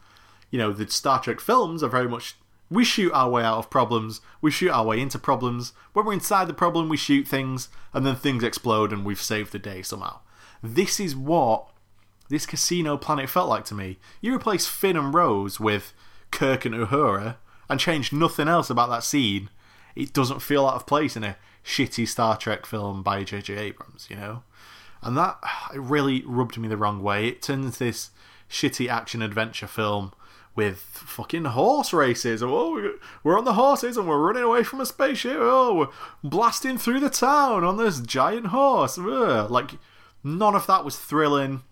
you 0.50 0.58
know 0.58 0.72
the 0.72 0.90
star 0.90 1.20
trek 1.20 1.38
films 1.38 1.84
are 1.84 1.88
very 1.88 2.08
much 2.08 2.34
we 2.72 2.84
shoot 2.84 3.12
our 3.12 3.30
way 3.30 3.42
out 3.42 3.58
of 3.58 3.70
problems 3.70 4.20
we 4.40 4.50
shoot 4.50 4.70
our 4.70 4.84
way 4.84 5.00
into 5.00 5.18
problems 5.18 5.72
when 5.92 6.06
we're 6.06 6.12
inside 6.12 6.46
the 6.46 6.54
problem 6.54 6.88
we 6.88 6.96
shoot 6.96 7.26
things 7.26 7.68
and 7.92 8.04
then 8.06 8.14
things 8.16 8.44
explode 8.44 8.92
and 8.92 9.04
we've 9.04 9.22
saved 9.22 9.52
the 9.52 9.58
day 9.58 9.82
somehow 9.82 10.18
this 10.62 10.98
is 10.98 11.14
what 11.14 11.68
this 12.28 12.46
casino 12.46 12.96
planet 12.96 13.28
felt 13.28 13.48
like 13.48 13.64
to 13.64 13.74
me 13.74 13.98
you 14.20 14.34
replace 14.34 14.66
finn 14.66 14.96
and 14.96 15.12
rose 15.12 15.60
with 15.60 15.92
kirk 16.30 16.64
and 16.64 16.74
uhura 16.74 17.36
and 17.68 17.80
change 17.80 18.12
nothing 18.12 18.48
else 18.48 18.70
about 18.70 18.88
that 18.88 19.04
scene 19.04 19.50
it 19.94 20.12
doesn't 20.12 20.40
feel 20.40 20.66
out 20.66 20.74
of 20.74 20.86
place 20.86 21.16
in 21.16 21.24
a 21.24 21.36
shitty 21.64 22.06
Star 22.06 22.36
Trek 22.36 22.66
film 22.66 23.02
by 23.02 23.24
J.J. 23.24 23.56
Abrams, 23.56 24.08
you 24.10 24.16
know? 24.16 24.42
And 25.02 25.16
that 25.16 25.38
it 25.74 25.80
really 25.80 26.22
rubbed 26.24 26.58
me 26.58 26.68
the 26.68 26.76
wrong 26.76 27.02
way. 27.02 27.28
It 27.28 27.48
into 27.48 27.78
this 27.78 28.10
shitty 28.48 28.88
action 28.88 29.22
adventure 29.22 29.66
film 29.66 30.12
with 30.54 30.78
fucking 30.78 31.46
horse 31.46 31.92
races. 31.92 32.42
Oh, 32.42 32.94
we're 33.22 33.38
on 33.38 33.44
the 33.44 33.54
horses 33.54 33.96
and 33.96 34.06
we're 34.06 34.18
running 34.18 34.42
away 34.42 34.62
from 34.62 34.80
a 34.80 34.86
spaceship. 34.86 35.38
Oh, 35.38 35.74
we're 35.74 35.88
blasting 36.22 36.78
through 36.78 37.00
the 37.00 37.10
town 37.10 37.64
on 37.64 37.76
this 37.76 38.00
giant 38.00 38.48
horse. 38.48 38.98
Ugh. 38.98 39.50
Like, 39.50 39.72
none 40.22 40.54
of 40.54 40.66
that 40.66 40.84
was 40.84 40.98
thrilling. 40.98 41.62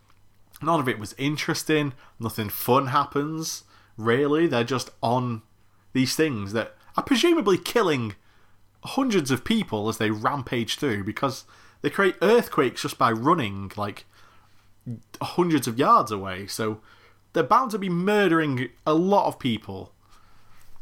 None 0.62 0.80
of 0.80 0.88
it 0.88 0.98
was 0.98 1.14
interesting. 1.18 1.92
Nothing 2.18 2.48
fun 2.48 2.88
happens, 2.88 3.64
really. 3.96 4.46
They're 4.46 4.64
just 4.64 4.90
on 5.02 5.42
these 5.92 6.14
things 6.14 6.52
that 6.52 6.74
are 6.96 7.02
presumably 7.02 7.58
killing 7.58 8.14
hundreds 8.84 9.30
of 9.30 9.44
people 9.44 9.88
as 9.88 9.98
they 9.98 10.10
rampage 10.10 10.76
through 10.76 11.04
because 11.04 11.44
they 11.82 11.90
create 11.90 12.16
earthquakes 12.22 12.82
just 12.82 12.96
by 12.96 13.12
running 13.12 13.70
like 13.76 14.06
hundreds 15.20 15.68
of 15.68 15.78
yards 15.78 16.10
away. 16.10 16.46
So 16.46 16.80
they're 17.32 17.42
bound 17.42 17.70
to 17.72 17.78
be 17.78 17.88
murdering 17.88 18.70
a 18.86 18.94
lot 18.94 19.26
of 19.26 19.38
people. 19.38 19.92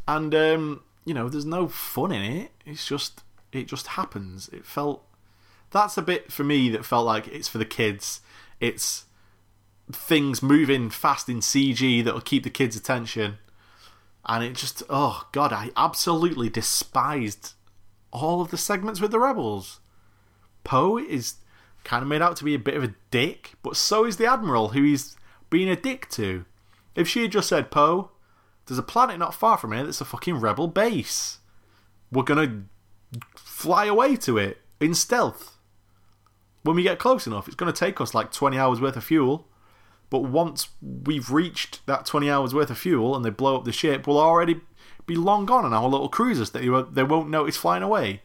And 0.06 0.34
um, 0.34 0.82
you 1.04 1.14
know, 1.14 1.28
there's 1.28 1.44
no 1.44 1.68
fun 1.68 2.12
in 2.12 2.22
it. 2.22 2.50
It's 2.64 2.86
just 2.86 3.22
it 3.52 3.66
just 3.66 3.88
happens. 3.88 4.48
It 4.48 4.64
felt 4.64 5.04
that's 5.70 5.98
a 5.98 6.02
bit 6.02 6.32
for 6.32 6.44
me 6.44 6.68
that 6.70 6.84
felt 6.84 7.06
like 7.06 7.28
it's 7.28 7.48
for 7.48 7.58
the 7.58 7.64
kids. 7.64 8.20
It's 8.60 9.04
things 9.90 10.42
moving 10.42 10.90
fast 10.90 11.28
in 11.28 11.40
CG 11.40 12.04
that'll 12.04 12.20
keep 12.20 12.44
the 12.44 12.50
kids' 12.50 12.76
attention. 12.76 13.38
And 14.24 14.44
it 14.44 14.54
just 14.54 14.82
oh 14.88 15.26
god, 15.32 15.52
I 15.52 15.70
absolutely 15.76 16.48
despised 16.48 17.54
all 18.10 18.40
of 18.40 18.50
the 18.50 18.58
segments 18.58 19.00
with 19.00 19.10
the 19.10 19.20
rebels. 19.20 19.80
Poe 20.64 20.98
is 20.98 21.36
kind 21.84 22.02
of 22.02 22.08
made 22.08 22.22
out 22.22 22.36
to 22.36 22.44
be 22.44 22.54
a 22.54 22.58
bit 22.58 22.76
of 22.76 22.84
a 22.84 22.94
dick, 23.10 23.52
but 23.62 23.76
so 23.76 24.04
is 24.04 24.16
the 24.16 24.26
admiral, 24.26 24.68
who 24.68 24.84
is 24.84 25.16
being 25.50 25.68
a 25.68 25.76
dick 25.76 26.08
to. 26.10 26.44
If 26.94 27.08
she 27.08 27.22
had 27.22 27.32
just 27.32 27.48
said, 27.48 27.70
Poe, 27.70 28.10
there's 28.66 28.78
a 28.78 28.82
planet 28.82 29.18
not 29.18 29.34
far 29.34 29.56
from 29.56 29.72
here 29.72 29.84
that's 29.84 30.00
a 30.00 30.04
fucking 30.04 30.40
rebel 30.40 30.68
base. 30.68 31.38
We're 32.10 32.22
gonna 32.22 32.64
fly 33.36 33.86
away 33.86 34.16
to 34.16 34.38
it 34.38 34.58
in 34.80 34.94
stealth. 34.94 35.58
When 36.62 36.76
we 36.76 36.82
get 36.82 36.98
close 36.98 37.26
enough, 37.26 37.46
it's 37.46 37.56
gonna 37.56 37.72
take 37.72 38.00
us 38.00 38.14
like 38.14 38.32
20 38.32 38.58
hours 38.58 38.80
worth 38.80 38.96
of 38.96 39.04
fuel. 39.04 39.46
But 40.10 40.20
once 40.20 40.68
we've 40.80 41.30
reached 41.30 41.86
that 41.86 42.06
20 42.06 42.30
hours 42.30 42.54
worth 42.54 42.70
of 42.70 42.78
fuel 42.78 43.14
and 43.14 43.24
they 43.24 43.30
blow 43.30 43.56
up 43.56 43.64
the 43.64 43.72
ship, 43.72 44.06
we'll 44.06 44.18
already 44.18 44.60
be 45.06 45.16
long 45.16 45.46
gone 45.46 45.64
on 45.64 45.74
our 45.74 45.88
little 45.88 46.08
cruisers 46.08 46.50
that 46.50 46.90
they 46.92 47.02
won't 47.02 47.30
notice 47.30 47.56
flying 47.56 47.82
away. 47.82 48.22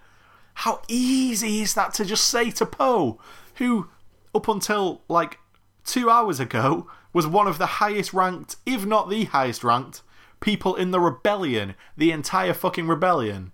How 0.55 0.81
easy 0.87 1.61
is 1.61 1.73
that 1.73 1.93
to 1.95 2.05
just 2.05 2.25
say 2.25 2.51
to 2.51 2.65
Poe, 2.65 3.19
who, 3.55 3.89
up 4.33 4.47
until 4.47 5.01
like 5.07 5.39
two 5.83 6.09
hours 6.09 6.39
ago, 6.39 6.87
was 7.13 7.27
one 7.27 7.47
of 7.47 7.59
the 7.59 7.65
highest 7.65 8.13
ranked, 8.13 8.57
if 8.65 8.85
not 8.85 9.09
the 9.09 9.25
highest 9.25 9.63
ranked, 9.63 10.01
people 10.39 10.75
in 10.75 10.91
the 10.91 10.99
rebellion, 10.99 11.75
the 11.95 12.11
entire 12.11 12.53
fucking 12.53 12.87
rebellion. 12.87 13.51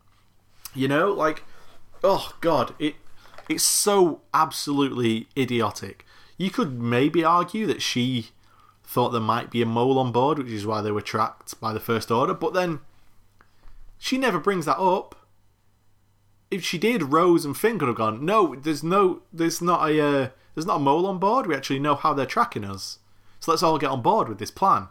You 0.73 0.87
know, 0.87 1.11
like, 1.11 1.43
oh 2.03 2.35
god, 2.41 2.73
it 2.79 2.95
it's 3.49 3.63
so 3.63 4.21
absolutely 4.33 5.27
idiotic. 5.35 6.05
You 6.37 6.51
could 6.51 6.79
maybe 6.79 7.23
argue 7.23 7.65
that 7.65 7.81
she 7.81 8.29
thought 8.83 9.09
there 9.09 9.19
might 9.21 9.51
be 9.51 9.61
a 9.61 9.65
mole 9.65 9.99
on 9.99 10.11
board, 10.11 10.37
which 10.37 10.51
is 10.51 10.65
why 10.65 10.81
they 10.81 10.91
were 10.91 11.01
tracked 11.01 11.59
by 11.59 11.73
the 11.73 11.79
First 11.79 12.09
Order, 12.11 12.33
but 12.33 12.53
then 12.53 12.79
she 13.97 14.17
never 14.17 14.39
brings 14.39 14.65
that 14.65 14.79
up. 14.79 15.15
If 16.49 16.63
she 16.63 16.77
did, 16.77 17.11
Rose 17.11 17.45
and 17.45 17.55
Finn 17.55 17.77
could 17.77 17.87
have 17.87 17.97
gone. 17.97 18.25
No, 18.25 18.55
there's 18.55 18.83
no, 18.83 19.21
there's 19.31 19.61
not 19.61 19.87
a, 19.89 20.01
uh, 20.01 20.29
there's 20.55 20.65
not 20.65 20.77
a 20.77 20.79
mole 20.79 21.05
on 21.05 21.19
board. 21.19 21.45
We 21.45 21.55
actually 21.55 21.79
know 21.79 21.93
how 21.95 22.13
they're 22.13 22.25
tracking 22.25 22.63
us, 22.63 22.99
let's 23.49 23.63
all 23.63 23.77
get 23.77 23.89
on 23.89 24.01
board 24.01 24.29
with 24.29 24.39
this 24.39 24.51
plan. 24.51 24.87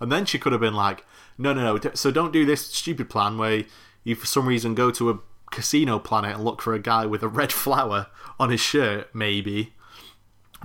And 0.00 0.10
then 0.10 0.24
she 0.24 0.38
could 0.38 0.52
have 0.52 0.60
been 0.60 0.74
like, 0.74 1.04
no, 1.36 1.52
no, 1.52 1.74
no. 1.74 1.90
So 1.94 2.10
don't 2.10 2.32
do 2.32 2.44
this 2.44 2.66
stupid 2.66 3.10
plan 3.10 3.38
where 3.38 3.64
you, 4.04 4.14
for 4.14 4.26
some 4.26 4.46
reason, 4.46 4.74
go 4.74 4.90
to 4.90 5.10
a 5.10 5.18
casino 5.50 5.98
planet 5.98 6.34
and 6.34 6.44
look 6.44 6.62
for 6.62 6.74
a 6.74 6.78
guy 6.78 7.06
with 7.06 7.22
a 7.22 7.28
red 7.28 7.52
flower 7.64 8.08
on 8.38 8.50
his 8.50 8.60
shirt, 8.60 9.14
maybe. 9.14 9.74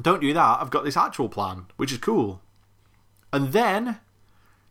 Don't 0.02 0.22
do 0.22 0.34
that. 0.34 0.62
I've 0.62 0.72
got 0.72 0.84
this 0.84 0.98
actual 0.98 1.30
plan, 1.30 1.68
which 1.78 1.92
is 1.92 2.00
cool. 2.00 2.42
And 3.32 3.52
then, 3.52 4.00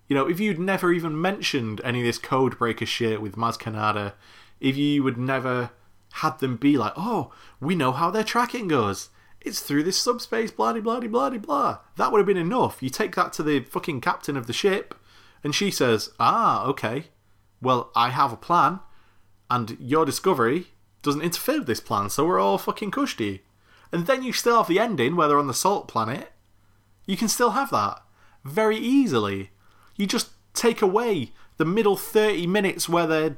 you 0.08 0.16
know, 0.16 0.28
if 0.28 0.40
you'd 0.40 0.58
never 0.58 0.92
even 0.92 1.20
mentioned 1.20 1.80
any 1.84 2.00
of 2.00 2.06
this 2.06 2.18
code 2.18 2.58
breaker 2.58 2.86
shit 2.86 3.20
with 3.20 3.36
Maz 3.36 3.58
Kanata, 3.58 4.14
if 4.60 4.76
you 4.76 5.02
would 5.02 5.16
never 5.16 5.70
had 6.14 6.38
them 6.38 6.56
be 6.56 6.76
like, 6.76 6.92
oh, 6.96 7.32
we 7.60 7.74
know 7.74 7.92
how 7.92 8.10
their 8.10 8.24
tracking 8.24 8.68
goes. 8.68 9.10
It's 9.44 9.60
through 9.60 9.82
this 9.82 9.98
subspace, 9.98 10.50
blah, 10.50 10.72
blah, 10.72 11.00
blah, 11.00 11.30
blah, 11.30 11.38
blah. 11.38 11.78
That 11.96 12.12
would 12.12 12.18
have 12.18 12.26
been 12.26 12.36
enough. 12.36 12.82
You 12.82 12.90
take 12.90 13.14
that 13.16 13.32
to 13.34 13.42
the 13.42 13.60
fucking 13.60 14.00
captain 14.00 14.36
of 14.36 14.46
the 14.46 14.52
ship, 14.52 14.94
and 15.42 15.54
she 15.54 15.70
says, 15.70 16.10
ah, 16.20 16.64
okay. 16.66 17.06
Well, 17.60 17.90
I 17.96 18.10
have 18.10 18.32
a 18.32 18.36
plan, 18.36 18.80
and 19.50 19.76
your 19.80 20.04
discovery 20.04 20.66
doesn't 21.02 21.22
interfere 21.22 21.58
with 21.58 21.66
this 21.66 21.80
plan, 21.80 22.10
so 22.10 22.24
we're 22.24 22.40
all 22.40 22.58
fucking 22.58 22.92
cushy. 22.92 23.42
And 23.90 24.06
then 24.06 24.22
you 24.22 24.32
still 24.32 24.56
have 24.56 24.68
the 24.68 24.78
ending 24.78 25.16
where 25.16 25.28
they're 25.28 25.38
on 25.38 25.48
the 25.48 25.54
salt 25.54 25.88
planet. 25.88 26.32
You 27.06 27.16
can 27.16 27.28
still 27.28 27.50
have 27.50 27.70
that 27.70 28.02
very 28.44 28.78
easily. 28.78 29.50
You 29.96 30.06
just 30.06 30.30
take 30.54 30.80
away 30.80 31.32
the 31.56 31.64
middle 31.64 31.96
30 31.96 32.46
minutes 32.46 32.88
where 32.88 33.06
they're 33.06 33.36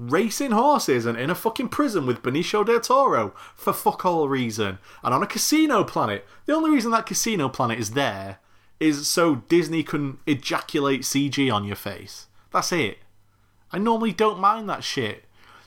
racing 0.00 0.50
horses 0.50 1.04
and 1.04 1.18
in 1.18 1.28
a 1.28 1.34
fucking 1.34 1.68
prison 1.68 2.06
with 2.06 2.22
Benicio 2.22 2.64
del 2.64 2.80
Toro 2.80 3.34
for 3.54 3.72
fuck 3.72 4.06
all 4.06 4.28
reason. 4.28 4.78
And 5.04 5.12
on 5.12 5.22
a 5.22 5.26
casino 5.26 5.84
planet. 5.84 6.26
The 6.46 6.54
only 6.54 6.70
reason 6.70 6.90
that 6.92 7.04
casino 7.04 7.50
planet 7.50 7.78
is 7.78 7.90
there 7.90 8.38
is 8.80 9.06
so 9.06 9.36
Disney 9.36 9.82
can 9.82 10.18
ejaculate 10.26 11.02
CG 11.02 11.52
on 11.52 11.64
your 11.64 11.76
face. 11.76 12.28
That's 12.50 12.72
it. 12.72 12.98
I 13.70 13.78
normally 13.78 14.12
don't 14.12 14.40
mind 14.40 14.70
that 14.70 14.82
shit. 14.82 15.24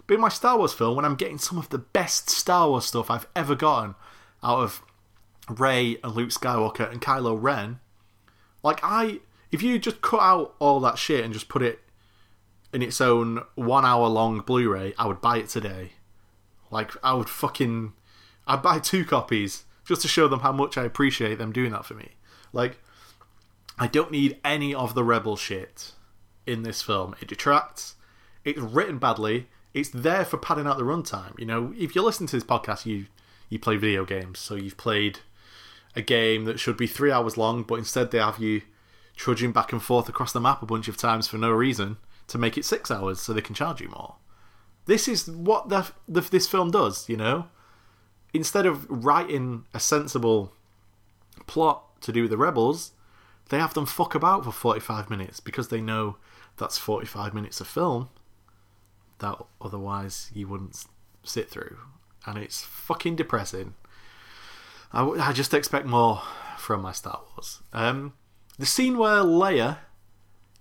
But 0.08 0.16
in 0.16 0.22
my 0.22 0.30
Star 0.30 0.58
Wars 0.58 0.74
film, 0.74 0.96
when 0.96 1.06
I'm 1.06 1.16
getting 1.16 1.38
some 1.38 1.60
of 1.60 1.70
the 1.70 1.78
best 1.78 2.30
Star 2.30 2.68
Wars 2.68 2.86
stuff 2.86 3.12
I've 3.12 3.28
ever 3.36 3.54
gotten 3.54 3.94
out 4.42 4.60
of 4.60 4.82
Rey 5.48 5.98
and 6.04 6.14
Luke 6.14 6.32
Skywalker 6.32 6.92
and 6.92 7.00
Kylo 7.00 7.38
Ren, 7.40 7.80
like 8.64 8.80
I, 8.82 9.20
if 9.52 9.62
you 9.62 9.78
just 9.78 10.02
cut 10.02 10.22
out 10.22 10.56
all 10.58 10.80
that 10.80 10.98
shit 10.98 11.24
and 11.24 11.34
just 11.34 11.48
put 11.48 11.62
it 11.62 11.83
in 12.74 12.82
its 12.82 13.00
own 13.00 13.44
one 13.56 13.86
hour 13.86 14.08
long 14.08 14.40
Blu-ray, 14.40 14.94
I 14.98 15.06
would 15.06 15.22
buy 15.22 15.38
it 15.38 15.50
today. 15.50 15.94
Like 16.72 16.92
I 17.04 17.14
would 17.14 17.30
fucking, 17.30 17.94
I'd 18.48 18.64
buy 18.64 18.80
two 18.80 19.06
copies 19.06 19.66
just 19.86 20.02
to 20.02 20.08
show 20.08 20.28
them 20.28 20.40
how 20.40 20.52
much 20.52 20.78
I 20.78 20.84
appreciate 20.84 21.38
them 21.38 21.54
doing 21.54 21.72
that 21.72 21.86
for 21.86 21.94
me. 21.94 22.14
Like, 22.52 22.80
I 23.78 23.88
don't 23.88 24.12
need 24.12 24.40
any 24.44 24.74
of 24.74 24.96
the 24.96 25.04
rebel 25.04 25.36
shit 25.36 25.94
in 26.48 26.64
this 26.64 26.82
film. 26.82 27.16
It 27.22 27.28
detracts. 27.28 27.96
It's 28.44 28.60
written 28.60 28.98
badly. 28.98 29.48
It's 29.74 29.90
there 29.90 30.26
for 30.26 30.38
padding 30.38 30.68
out 30.68 30.78
the 30.78 30.84
runtime. 30.84 31.38
You 31.40 31.46
know, 31.46 31.74
if 31.78 31.96
you 31.96 32.02
listen 32.02 32.28
to 32.28 32.36
this 32.36 32.44
podcast, 32.44 32.86
you 32.86 33.06
you 33.50 33.60
play 33.60 33.78
video 33.78 34.04
games, 34.04 34.40
so 34.40 34.56
you've 34.56 34.78
played 34.78 35.20
a 35.96 36.02
game 36.02 36.46
that 36.46 36.60
should 36.60 36.76
be 36.76 36.88
three 36.88 37.12
hours 37.12 37.38
long, 37.38 37.62
but 37.62 37.76
instead 37.76 38.10
they 38.10 38.18
have 38.18 38.40
you 38.40 38.64
trudging 39.16 39.52
back 39.52 39.72
and 39.72 39.82
forth 39.82 40.10
across 40.10 40.34
the 40.34 40.40
map 40.40 40.64
a 40.64 40.66
bunch 40.66 40.88
of 40.88 40.98
times 40.98 41.28
for 41.28 41.38
no 41.38 41.52
reason 41.52 41.98
to 42.28 42.38
make 42.38 42.58
it 42.58 42.66
six 42.66 42.90
hours 42.90 43.20
so 43.20 43.34
they 43.34 43.42
can 43.42 43.56
charge 43.56 43.82
you 43.82 43.90
more. 43.90 44.16
This 44.86 45.08
is 45.08 45.30
what 45.30 45.70
the, 45.70 45.90
the 46.08 46.22
this 46.22 46.48
film 46.48 46.72
does, 46.72 47.08
you 47.08 47.18
know. 47.18 47.48
Instead 48.34 48.66
of 48.66 48.86
writing 48.90 49.66
a 49.74 49.80
sensible 49.80 50.54
plot 51.48 52.02
to 52.02 52.12
do 52.12 52.24
with 52.24 52.32
the 52.32 52.38
rebels, 52.38 52.92
they 53.50 53.60
have 53.60 53.74
them 53.74 53.86
fuck 53.86 54.16
about 54.16 54.46
for 54.46 54.52
45 54.52 55.10
minutes 55.10 55.40
because 55.40 55.68
they 55.68 55.82
know 55.82 56.18
that's 56.58 56.78
45 56.78 57.34
minutes 57.34 57.62
of 57.62 57.68
film 57.68 58.10
that 59.20 59.38
otherwise 59.62 60.32
you 60.34 60.48
wouldn't 60.48 60.86
sit 61.24 61.50
through. 61.50 61.78
And 62.26 62.38
it's 62.38 62.64
fucking 62.64 63.16
depressing. 63.16 63.76
I, 64.92 65.04
I 65.04 65.34
just 65.34 65.54
expect 65.54 65.86
more 65.86 66.22
from 66.58 66.82
my 66.82 66.92
Star 66.92 67.22
Wars. 67.32 67.62
Um, 67.72 68.14
the 68.58 68.66
scene 68.66 68.98
where 68.98 69.24
Leia 69.24 69.78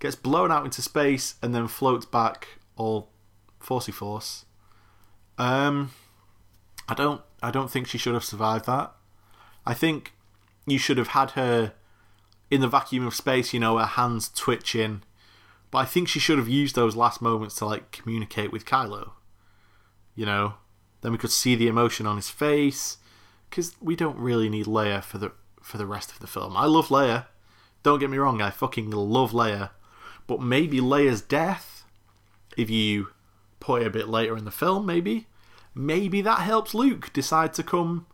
gets 0.03 0.15
blown 0.17 0.51
out 0.51 0.65
into 0.65 0.81
space 0.81 1.35
and 1.41 1.55
then 1.55 1.65
floats 1.65 2.05
back 2.05 2.59
all 2.75 3.09
forcey 3.61 3.93
force. 3.93 4.43
Um, 5.37 5.91
I 6.89 6.93
don't. 6.93 7.21
I 7.41 7.51
don't 7.51 7.71
think 7.71 7.87
she 7.87 7.97
should 7.97 8.13
have 8.13 8.25
survived 8.25 8.65
that. 8.65 8.91
I 9.65 9.73
think 9.73 10.13
you 10.67 10.77
should 10.77 10.97
have 10.97 11.09
had 11.09 11.31
her 11.31 11.73
in 12.51 12.59
the 12.59 12.67
vacuum 12.67 13.07
of 13.07 13.15
space. 13.15 13.53
You 13.53 13.61
know, 13.61 13.77
her 13.77 13.85
hands 13.85 14.29
twitching. 14.29 15.03
But 15.71 15.77
I 15.79 15.85
think 15.85 16.09
she 16.09 16.19
should 16.19 16.37
have 16.37 16.49
used 16.49 16.75
those 16.75 16.97
last 16.97 17.21
moments 17.21 17.55
to 17.55 17.65
like 17.65 17.91
communicate 17.91 18.51
with 18.51 18.65
Kylo. 18.65 19.11
You 20.15 20.25
know, 20.25 20.55
then 20.99 21.13
we 21.13 21.17
could 21.17 21.31
see 21.31 21.55
the 21.55 21.67
emotion 21.67 22.05
on 22.05 22.17
his 22.17 22.29
face. 22.29 22.97
Because 23.49 23.75
we 23.79 23.95
don't 23.95 24.17
really 24.17 24.49
need 24.49 24.65
Leia 24.65 25.01
for 25.01 25.17
the 25.17 25.31
for 25.61 25.77
the 25.77 25.85
rest 25.85 26.11
of 26.11 26.19
the 26.19 26.27
film. 26.27 26.57
I 26.57 26.65
love 26.65 26.89
Leia. 26.89 27.27
Don't 27.83 27.99
get 27.99 28.09
me 28.09 28.17
wrong. 28.17 28.41
I 28.41 28.49
fucking 28.49 28.91
love 28.91 29.31
Leia. 29.31 29.69
But 30.27 30.41
maybe 30.41 30.79
Leia's 30.79 31.21
death, 31.21 31.83
if 32.57 32.69
you 32.69 33.09
put 33.59 33.81
it 33.81 33.87
a 33.87 33.91
bit 33.91 34.07
later 34.07 34.37
in 34.37 34.45
the 34.45 34.51
film, 34.51 34.85
maybe, 34.85 35.27
maybe 35.75 36.21
that 36.21 36.39
helps 36.39 36.73
Luke 36.73 37.11
decide 37.13 37.53
to 37.55 37.63
come 37.63 38.05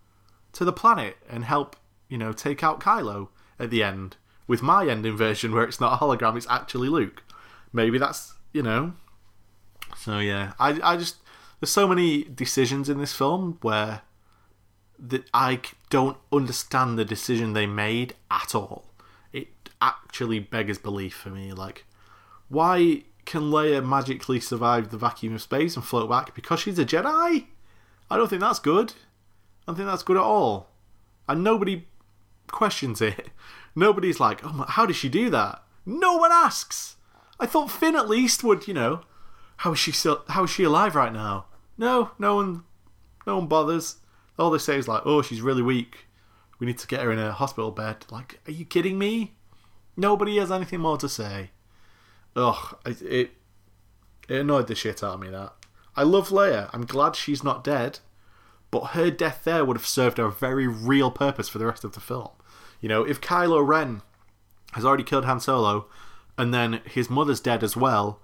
to 0.54 0.66
the 0.66 0.74
planet 0.74 1.18
and 1.30 1.46
help, 1.46 1.76
you 2.08 2.18
know, 2.18 2.34
take 2.34 2.64
out 2.64 2.80
Kylo 2.80 3.30
at 3.60 3.70
the 3.70 3.84
end. 3.84 4.18
With 4.48 4.62
my 4.64 4.88
ending 4.88 5.16
version 5.16 5.54
where 5.54 5.64
it's 5.64 5.80
not 5.80 5.94
a 5.94 5.98
hologram, 6.04 6.36
it's 6.36 6.48
actually 6.50 6.90
Luke. 6.90 7.24
Maybe 7.72 8.00
that's, 8.00 8.34
you 8.52 8.64
know. 8.64 8.94
So 9.96 10.20
yeah, 10.20 10.54
I, 10.60 10.80
I 10.82 10.98
just 10.98 11.18
there's 11.60 11.72
so 11.72 11.88
many 11.88 12.24
decisions 12.24 12.90
in 12.90 13.00
this 13.00 13.14
film 13.14 13.58
where 13.62 14.02
that 14.98 15.30
I 15.34 15.62
don't 15.90 16.18
understand 16.32 16.98
the 16.98 17.06
decision 17.06 17.54
they 17.54 17.66
made 17.66 18.16
at 18.30 18.56
all. 18.56 18.86
It 19.32 19.48
actually 19.82 20.40
beggars 20.40 20.78
belief 20.78 21.16
for 21.16 21.30
me. 21.30 21.54
Like, 21.54 21.86
why 22.50 23.04
can 23.26 23.44
Leia 23.44 23.86
magically 23.86 24.40
survive 24.40 24.90
the 24.90 24.98
vacuum 24.98 25.36
of 25.36 25.42
space 25.42 25.76
and 25.76 25.86
float 25.86 26.10
back? 26.10 26.36
Because 26.36 26.60
she's 26.60 26.80
a 26.80 26.86
Jedi? 26.86 27.46
I 28.10 28.18
don't 28.18 28.28
think 28.28 28.42
that's 28.42 28.60
good. 28.60 28.94
I 29.64 29.68
don't 29.68 29.76
think 29.76 29.88
that's 29.88 30.04
good 30.04 30.18
at 30.18 30.24
all. 30.24 30.72
And 31.28 31.44
nobody 31.44 31.88
questions 32.48 33.02
it. 33.02 33.30
Nobody's 33.76 34.20
like, 34.20 34.44
oh, 34.44 34.52
my, 34.52 34.66
how 34.68 34.86
did 34.88 34.96
she 34.96 35.10
do 35.10 35.30
that? 35.30 35.64
No 35.86 36.16
one 36.18 36.32
asks. 36.32 36.96
I 37.40 37.46
thought 37.46 37.72
Finn 37.72 37.96
at 37.96 38.10
least 38.10 38.44
would, 38.44 38.68
you 38.68 38.74
know, 38.74 39.02
how 39.58 39.74
is 39.74 39.80
she 39.80 39.92
still, 39.92 40.24
how 40.30 40.46
is 40.46 40.50
she 40.50 40.64
alive 40.64 40.96
right 40.96 41.14
now? 41.14 41.46
No, 41.78 42.12
no 42.18 42.36
one, 42.36 42.64
no 43.28 43.38
one 43.38 43.48
bothers. 43.48 43.98
All 44.38 44.50
they 44.50 44.58
say 44.58 44.78
is 44.78 44.88
like, 44.88 45.04
oh, 45.06 45.22
she's 45.22 45.42
really 45.42 45.62
weak. 45.62 46.08
We 46.58 46.68
need 46.68 46.80
to 46.80 46.88
get 46.88 47.02
her 47.02 47.12
in 47.12 47.20
a 47.20 47.32
hospital 47.32 47.72
bed. 47.72 48.06
Like, 48.10 48.40
are 48.48 48.52
you 48.52 48.66
kidding 48.66 48.98
me? 48.98 49.36
Nobody 49.96 50.38
has 50.38 50.52
anything 50.52 50.80
more 50.82 50.98
to 50.98 51.08
say. 51.08 51.52
Ugh, 52.40 52.78
it, 52.86 53.02
it 53.02 53.32
it 54.30 54.42
annoyed 54.42 54.68
the 54.68 54.76
shit 54.76 55.04
out 55.04 55.16
of 55.16 55.20
me 55.20 55.30
that. 55.30 55.54
I 55.96 56.04
love 56.04 56.30
Leia. 56.30 56.70
I'm 56.72 56.86
glad 56.86 57.16
she's 57.16 57.44
not 57.44 57.64
dead, 57.64 58.00
but 58.72 58.92
her 58.92 59.10
death 59.10 59.42
there 59.44 59.66
would 59.66 59.76
have 59.76 59.86
served 59.86 60.20
a 60.20 60.30
very 60.30 60.68
real 60.68 61.12
purpose 61.12 61.50
for 61.50 61.58
the 61.58 61.66
rest 61.66 61.84
of 61.84 61.94
the 61.94 62.00
film. 62.00 62.30
You 62.80 62.88
know, 62.88 63.04
if 63.04 63.20
Kylo 63.20 63.66
Ren 63.66 64.02
has 64.74 64.86
already 64.86 65.04
killed 65.04 65.26
Han 65.26 65.40
Solo, 65.40 65.88
and 66.38 66.54
then 66.54 66.82
his 66.86 67.10
mother's 67.10 67.42
dead 67.42 67.64
as 67.64 67.76
well, 67.76 68.22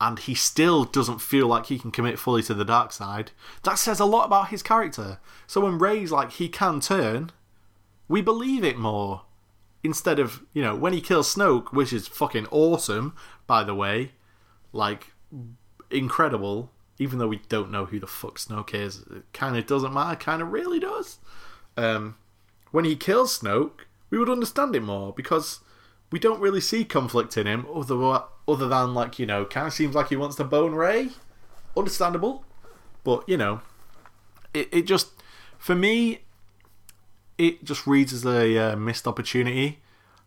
and 0.00 0.18
he 0.18 0.34
still 0.34 0.84
doesn't 0.84 1.20
feel 1.20 1.46
like 1.46 1.66
he 1.66 1.78
can 1.78 1.90
commit 1.90 2.18
fully 2.18 2.42
to 2.44 2.54
the 2.54 2.64
dark 2.64 2.92
side. 2.92 3.32
That 3.64 3.78
says 3.78 4.00
a 4.00 4.04
lot 4.04 4.26
about 4.26 4.48
his 4.48 4.62
character. 4.62 5.18
So 5.46 5.60
when 5.60 5.78
Rey's 5.78 6.12
like 6.12 6.32
he 6.32 6.48
can 6.48 6.80
turn, 6.80 7.30
we 8.08 8.22
believe 8.22 8.64
it 8.64 8.78
more. 8.78 9.22
Instead 9.84 10.18
of, 10.18 10.42
you 10.52 10.62
know, 10.62 10.74
when 10.74 10.92
he 10.92 11.00
kills 11.00 11.32
Snoke, 11.32 11.72
which 11.72 11.92
is 11.92 12.08
fucking 12.08 12.46
awesome, 12.50 13.14
by 13.46 13.62
the 13.62 13.74
way, 13.74 14.12
like 14.72 15.12
incredible, 15.90 16.72
even 16.98 17.18
though 17.18 17.28
we 17.28 17.42
don't 17.48 17.70
know 17.70 17.84
who 17.84 18.00
the 18.00 18.06
fuck 18.06 18.38
Snoke 18.38 18.74
is, 18.74 19.00
it 19.14 19.24
kind 19.32 19.56
of 19.56 19.66
doesn't 19.66 19.92
matter, 19.92 20.16
kind 20.16 20.42
of 20.42 20.50
really 20.50 20.80
does. 20.80 21.18
Um, 21.76 22.16
when 22.70 22.84
he 22.84 22.96
kills 22.96 23.38
Snoke, 23.38 23.82
we 24.10 24.18
would 24.18 24.30
understand 24.30 24.74
it 24.74 24.82
more 24.82 25.12
because 25.12 25.60
we 26.10 26.18
don't 26.18 26.40
really 26.40 26.60
see 26.60 26.84
conflict 26.84 27.36
in 27.36 27.46
him 27.46 27.66
other 27.74 28.22
other 28.46 28.68
than 28.68 28.94
like 28.94 29.18
you 29.18 29.26
know, 29.26 29.44
kind 29.44 29.66
of 29.66 29.72
seems 29.72 29.94
like 29.94 30.08
he 30.08 30.16
wants 30.16 30.36
to 30.36 30.44
bone 30.44 30.74
Rey. 30.74 31.10
Understandable, 31.76 32.44
but 33.02 33.28
you 33.28 33.36
know, 33.36 33.60
it 34.52 34.68
it 34.70 34.82
just 34.82 35.10
for 35.58 35.74
me, 35.74 36.20
it 37.38 37.64
just 37.64 37.86
reads 37.86 38.12
as 38.12 38.24
a 38.24 38.58
uh, 38.58 38.76
missed 38.76 39.06
opportunity, 39.06 39.80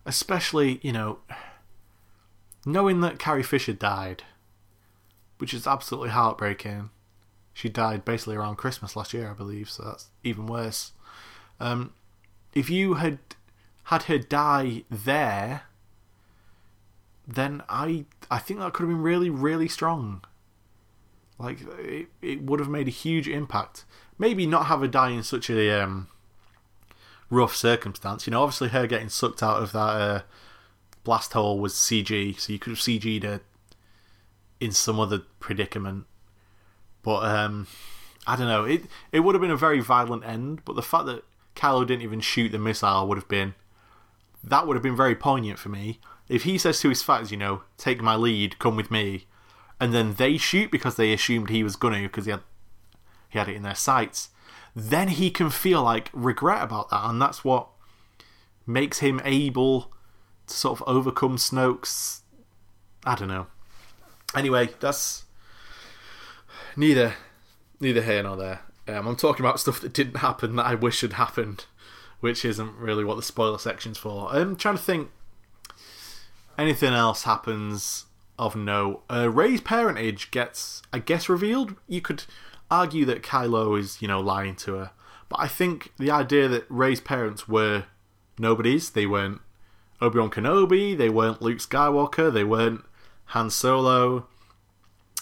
especially 0.04 0.80
you 0.82 0.92
know, 0.92 1.18
knowing 2.66 3.00
that 3.00 3.18
Carrie 3.18 3.42
Fisher 3.42 3.72
died, 3.72 4.24
which 5.38 5.54
is 5.54 5.66
absolutely 5.66 6.10
heartbreaking. 6.10 6.90
She 7.52 7.68
died 7.68 8.04
basically 8.04 8.36
around 8.36 8.56
Christmas 8.56 8.94
last 8.94 9.12
year, 9.12 9.30
I 9.30 9.34
believe, 9.34 9.68
so 9.68 9.84
that's 9.84 10.08
even 10.22 10.46
worse. 10.46 10.92
Um, 11.58 11.92
if 12.54 12.70
you 12.70 12.94
had 12.94 13.18
had 13.84 14.04
her 14.04 14.18
die 14.18 14.84
there, 14.90 15.62
then 17.26 17.62
I 17.68 18.04
I 18.30 18.38
think 18.38 18.60
that 18.60 18.72
could 18.72 18.84
have 18.84 18.90
been 18.90 19.02
really 19.02 19.30
really 19.30 19.68
strong. 19.68 20.22
Like 21.38 21.60
it, 21.78 22.08
it 22.20 22.42
would 22.42 22.60
have 22.60 22.68
made 22.68 22.88
a 22.88 22.92
huge 22.92 23.28
impact. 23.28 23.84
Maybe 24.18 24.46
not 24.46 24.66
have 24.66 24.80
her 24.80 24.88
die 24.88 25.10
in 25.10 25.22
such 25.22 25.48
a 25.48 25.82
um, 25.82 26.08
rough 27.30 27.54
circumstance. 27.54 28.26
You 28.26 28.32
know, 28.32 28.42
obviously 28.42 28.68
her 28.68 28.86
getting 28.86 29.08
sucked 29.08 29.42
out 29.42 29.62
of 29.62 29.72
that 29.72 29.78
uh, 29.78 30.22
blast 31.04 31.32
hole 31.32 31.58
was 31.58 31.74
CG, 31.74 32.38
so 32.38 32.52
you 32.52 32.58
could 32.58 32.70
have 32.70 32.78
CG'd 32.78 33.24
her 33.24 33.40
in 34.60 34.72
some 34.72 34.98
other 34.98 35.22
predicament. 35.40 36.06
But 37.02 37.24
um, 37.24 37.66
I 38.26 38.36
don't 38.36 38.48
know. 38.48 38.64
It 38.64 38.82
it 39.12 39.20
would 39.20 39.34
have 39.34 39.42
been 39.42 39.50
a 39.50 39.56
very 39.56 39.80
violent 39.80 40.24
end. 40.24 40.64
But 40.64 40.76
the 40.76 40.82
fact 40.82 41.06
that 41.06 41.24
Kylo 41.54 41.86
didn't 41.86 42.02
even 42.02 42.20
shoot 42.20 42.52
the 42.52 42.58
missile 42.58 43.06
would 43.08 43.18
have 43.18 43.28
been 43.28 43.54
that 44.44 44.66
would 44.66 44.76
have 44.76 44.82
been 44.82 44.96
very 44.96 45.14
poignant 45.14 45.58
for 45.58 45.68
me. 45.68 46.00
If 46.28 46.44
he 46.44 46.58
says 46.58 46.80
to 46.80 46.88
his 46.88 47.02
fans, 47.02 47.30
you 47.30 47.36
know, 47.36 47.62
take 47.76 48.00
my 48.02 48.14
lead, 48.14 48.58
come 48.58 48.76
with 48.76 48.90
me, 48.90 49.26
and 49.80 49.92
then 49.92 50.14
they 50.14 50.36
shoot 50.36 50.70
because 50.70 50.96
they 50.96 51.12
assumed 51.12 51.50
he 51.50 51.62
was 51.62 51.76
gonna 51.76 52.02
because 52.02 52.26
he 52.26 52.30
had 52.30 52.42
he 53.28 53.38
had 53.38 53.48
it 53.48 53.56
in 53.56 53.62
their 53.62 53.74
sights, 53.74 54.30
then 54.74 55.08
he 55.08 55.30
can 55.30 55.50
feel 55.50 55.82
like 55.82 56.10
regret 56.12 56.62
about 56.62 56.90
that, 56.90 57.04
and 57.04 57.20
that's 57.20 57.44
what 57.44 57.68
makes 58.66 58.98
him 58.98 59.20
able 59.24 59.92
to 60.46 60.54
sort 60.54 60.80
of 60.80 60.88
overcome 60.88 61.36
Snoke's. 61.36 62.22
I 63.04 63.14
don't 63.14 63.28
know. 63.28 63.46
Anyway, 64.34 64.70
that's 64.80 65.24
neither 66.76 67.14
neither 67.80 68.02
here 68.02 68.22
nor 68.22 68.36
there. 68.36 68.60
Um, 68.86 69.06
I'm 69.06 69.16
talking 69.16 69.44
about 69.44 69.60
stuff 69.60 69.80
that 69.80 69.92
didn't 69.92 70.18
happen 70.18 70.56
that 70.56 70.66
I 70.66 70.74
wish 70.74 71.02
had 71.02 71.14
happened, 71.14 71.66
which 72.20 72.44
isn't 72.44 72.76
really 72.76 73.04
what 73.04 73.16
the 73.16 73.22
spoiler 73.22 73.58
section's 73.58 73.98
for. 73.98 74.28
I'm 74.30 74.56
trying 74.56 74.76
to 74.76 74.82
think. 74.82 75.10
Anything 76.56 76.92
else 76.92 77.22
happens 77.22 78.06
of 78.36 78.56
no. 78.56 79.02
Uh, 79.08 79.30
Rey's 79.30 79.60
parentage 79.60 80.30
gets, 80.32 80.82
I 80.92 80.98
guess, 80.98 81.28
revealed. 81.28 81.76
You 81.86 82.00
could 82.00 82.24
argue 82.70 83.04
that 83.06 83.22
Kylo 83.22 83.78
is, 83.78 84.00
you 84.02 84.08
know, 84.08 84.20
lying 84.20 84.56
to 84.56 84.74
her, 84.74 84.90
but 85.28 85.40
I 85.40 85.48
think 85.48 85.92
the 85.98 86.10
idea 86.10 86.48
that 86.48 86.66
Rey's 86.68 87.00
parents 87.00 87.48
were 87.48 87.84
nobodies. 88.38 88.90
They 88.90 89.06
weren't 89.06 89.40
Obi 90.00 90.18
Wan 90.18 90.30
Kenobi. 90.30 90.96
They 90.96 91.08
weren't 91.08 91.42
Luke 91.42 91.58
Skywalker. 91.58 92.32
They 92.32 92.44
weren't 92.44 92.84
Han 93.26 93.50
Solo. 93.50 94.26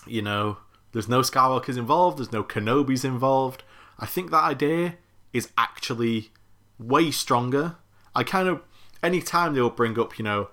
You 0.07 0.23
know, 0.23 0.59
there's 0.93 1.09
no 1.09 1.21
Skywalkers 1.21 1.77
involved, 1.77 2.19
there's 2.19 2.33
no 2.33 2.45
Kenobis 2.45 3.05
involved. 3.05 3.65
I 3.99 4.07
think 4.07 4.31
that 4.31 4.45
idea 4.45 4.95
is 5.33 5.51
actually 5.59 6.31
way 6.79 7.11
stronger. 7.11 7.77
I 8.15 8.23
kind 8.23 8.49
of, 8.49 8.63
any 9.03 9.21
time 9.21 9.55
they'll 9.55 9.71
bring 9.71 9.99
up, 9.99 10.19
you 10.19 10.25
know, 10.25 10.49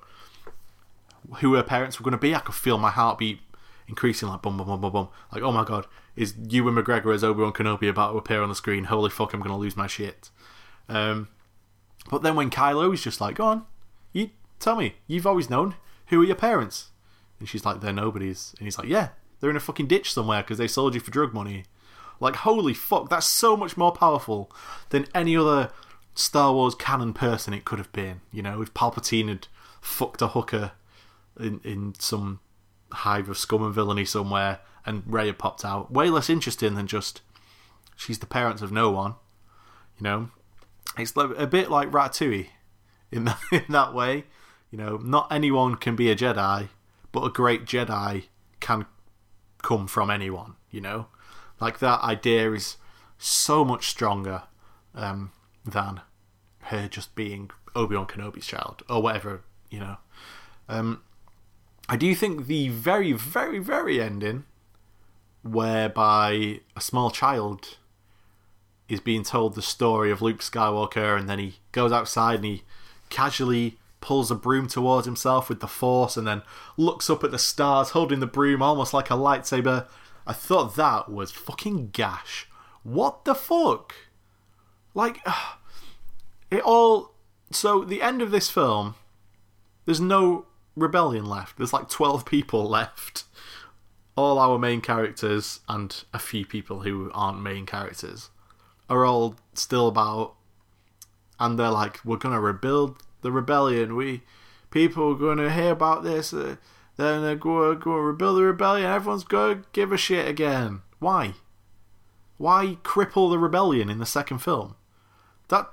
who 1.36 1.54
her 1.54 1.64
parents 1.64 2.00
were 2.00 2.04
going 2.04 2.14
to 2.14 2.18
be, 2.18 2.34
I 2.34 2.40
could 2.40 2.56
feel 2.56 2.78
my 2.78 2.90
heartbeat 2.90 3.40
increasing 3.88 4.30
like 4.30 4.42
bum 4.42 4.58
bum 4.58 4.68
bum 4.68 4.82
bum 4.82 4.92
bum. 4.92 5.08
Like, 5.32 5.44
oh 5.44 5.52
my 5.52 5.64
god, 5.64 5.86
is 6.16 6.36
Ewan 6.50 6.76
McGregor 6.76 7.14
as 7.14 7.24
Obi 7.24 7.42
Wan 7.42 7.54
Kenobi 7.54 7.90
about 7.90 8.12
to 8.12 8.18
appear 8.18 8.42
on 8.42 8.50
the 8.50 8.56
screen? 8.56 8.86
Holy 8.86 9.10
fuck, 9.10 9.34
I'm 9.34 9.40
going 9.40 9.52
to 9.52 9.58
lose 9.58 9.78
my 9.78 9.88
shit. 9.88 10.30
Um, 10.88 11.30
but 12.10 12.22
then 12.22 12.36
when 12.36 12.50
Kylo 12.50 12.94
is 12.94 13.04
just 13.04 13.22
like, 13.22 13.36
go 13.36 13.46
on, 13.46 13.66
you 14.12 14.30
tell 14.60 14.76
me, 14.76 14.96
you've 15.08 15.28
always 15.28 15.50
known 15.50 15.76
who 16.08 16.22
are 16.22 16.26
your 16.26 16.36
parents, 16.36 16.92
and 17.40 17.48
she's 17.48 17.66
like, 17.66 17.82
they're 17.82 17.94
nobodies, 17.94 18.54
and 18.58 18.68
he's 18.68 18.78
like, 18.78 18.88
yeah, 18.88 19.10
they're 19.40 19.50
in 19.50 19.56
a 19.56 19.62
fucking 19.62 19.88
ditch 19.88 20.14
somewhere 20.14 20.42
because 20.42 20.58
they 20.58 20.68
sold 20.68 20.94
you 20.94 21.00
for 21.00 21.12
drug 21.12 21.34
money. 21.34 21.66
Like, 22.20 22.38
holy 22.38 22.74
fuck, 22.74 23.10
that's 23.10 23.26
so 23.26 23.58
much 23.58 23.76
more 23.76 23.92
powerful 23.92 24.52
than 24.90 25.08
any 25.16 25.36
other 25.36 25.72
Star 26.16 26.54
Wars 26.54 26.76
canon 26.76 27.14
person 27.14 27.54
it 27.54 27.66
could 27.66 27.80
have 27.80 27.92
been. 27.92 28.22
You 28.32 28.44
know, 28.44 28.62
if 28.62 28.74
Palpatine 28.74 29.30
had 29.30 29.48
fucked 29.82 30.22
a 30.22 30.28
hooker 30.30 30.74
in, 31.40 31.60
in 31.64 31.94
some 31.98 32.40
hive 32.94 33.30
of 33.30 33.38
scum 33.38 33.64
and 33.64 33.74
villainy 33.74 34.06
somewhere 34.06 34.60
and 34.86 35.04
Rey 35.06 35.32
popped 35.32 35.66
out. 35.66 35.92
Way 35.92 36.10
less 36.10 36.30
interesting 36.30 36.76
than 36.76 36.88
just 36.88 37.22
she's 37.96 38.20
the 38.20 38.26
parents 38.26 38.62
of 38.62 38.72
no 38.72 38.92
one. 38.92 39.16
You 39.98 40.04
know, 40.04 40.30
it's 40.98 41.14
a 41.16 41.48
bit 41.48 41.70
like 41.70 41.92
Ratatouille 41.92 42.48
in 43.12 43.24
that, 43.26 43.40
in 43.52 43.66
that 43.70 43.94
way. 43.94 44.26
You 44.72 44.78
know, 44.78 44.98
not 44.98 45.32
anyone 45.32 45.76
can 45.76 45.96
be 45.96 46.10
a 46.10 46.16
Jedi, 46.16 46.70
but 47.12 47.24
a 47.24 47.30
great 47.30 47.66
Jedi 47.66 48.26
can 48.60 48.88
come 49.62 49.88
from 49.88 50.10
anyone, 50.10 50.56
you 50.72 50.82
know? 50.82 51.08
Like 51.62 51.80
that 51.80 52.02
idea 52.02 52.52
is 52.54 52.78
so 53.20 53.64
much 53.64 53.88
stronger 53.88 54.44
um, 54.96 55.32
than 55.64 56.02
her 56.64 56.88
just 56.88 57.14
being 57.14 57.52
Obi 57.76 57.96
Wan 57.96 58.08
Kenobi's 58.08 58.48
child 58.48 58.82
or 58.90 59.02
whatever, 59.02 59.42
you 59.70 59.80
know. 59.80 59.98
Um, 60.68 61.04
I 61.90 61.98
do 61.98 62.16
think 62.16 62.48
the 62.48 62.70
very, 62.70 63.12
very, 63.12 63.60
very 63.60 64.02
ending, 64.02 64.46
whereby 65.44 66.62
a 66.76 66.82
small 66.82 67.12
child 67.12 67.78
is 68.88 69.00
being 69.00 69.24
told 69.24 69.56
the 69.56 69.62
story 69.62 70.12
of 70.12 70.22
Luke 70.22 70.40
Skywalker, 70.40 71.18
and 71.18 71.30
then 71.30 71.40
he 71.40 71.56
goes 71.72 71.92
outside 71.92 72.36
and 72.36 72.46
he 72.46 72.64
casually 73.10 73.78
pulls 74.02 74.30
a 74.30 74.36
broom 74.36 74.68
towards 74.68 75.06
himself 75.06 75.48
with 75.48 75.62
the 75.62 75.68
force 75.68 76.18
and 76.18 76.28
then 76.28 76.42
looks 76.76 77.10
up 77.10 77.24
at 77.24 77.32
the 77.32 77.40
stars 77.40 77.92
holding 77.92 78.20
the 78.20 78.28
broom 78.28 78.62
almost 78.62 78.94
like 78.94 79.10
a 79.10 79.14
lightsaber. 79.14 79.88
I 80.28 80.34
thought 80.34 80.76
that 80.76 81.10
was 81.10 81.32
fucking 81.32 81.90
gash. 81.92 82.50
What 82.84 83.24
the 83.24 83.36
fuck? 83.36 83.94
Like, 84.94 85.26
it 86.52 86.62
all. 86.64 87.14
So, 87.52 87.84
the 87.84 88.02
end 88.02 88.22
of 88.22 88.32
this 88.32 88.50
film, 88.50 88.96
there's 89.86 90.02
no 90.02 90.48
rebellion 90.76 91.26
left. 91.26 91.58
There's 91.58 91.74
like 91.74 91.90
12 91.90 92.26
people 92.28 92.68
left. 92.68 93.26
All 94.16 94.38
our 94.38 94.60
main 94.60 94.82
characters 94.82 95.62
and 95.68 96.04
a 96.14 96.20
few 96.20 96.46
people 96.46 96.82
who 96.82 97.10
aren't 97.14 97.42
main 97.42 97.66
characters 97.66 98.30
are 98.90 99.06
all 99.06 99.36
still 99.54 99.88
about. 99.88 100.36
And 101.40 101.58
they're 101.58 101.70
like, 101.70 102.00
we're 102.06 102.18
gonna 102.18 102.40
rebuild 102.40 103.02
the 103.22 103.32
rebellion. 103.32 103.96
We 103.96 104.22
people 104.74 105.12
are 105.12 105.16
going 105.16 105.38
to 105.38 105.52
hear 105.52 105.72
about 105.72 106.04
this. 106.04 106.34
Uh, 106.34 106.58
then 106.98 107.22
they're 107.22 107.36
going 107.36 107.76
to 107.78 107.80
go 107.80 107.96
rebuild 107.96 108.38
the 108.38 108.44
rebellion. 108.44 108.90
Everyone's 108.90 109.24
going 109.24 109.62
to 109.62 109.66
give 109.72 109.92
a 109.92 109.98
shit 109.98 110.28
again. 110.28 110.82
Why? 111.00 111.36
Why 112.38 112.78
cripple 112.84 113.30
the 113.30 113.40
rebellion 113.40 113.90
in 113.90 114.00
the 114.00 114.06
second 114.06 114.40
film? 114.40 114.76
That 115.50 115.72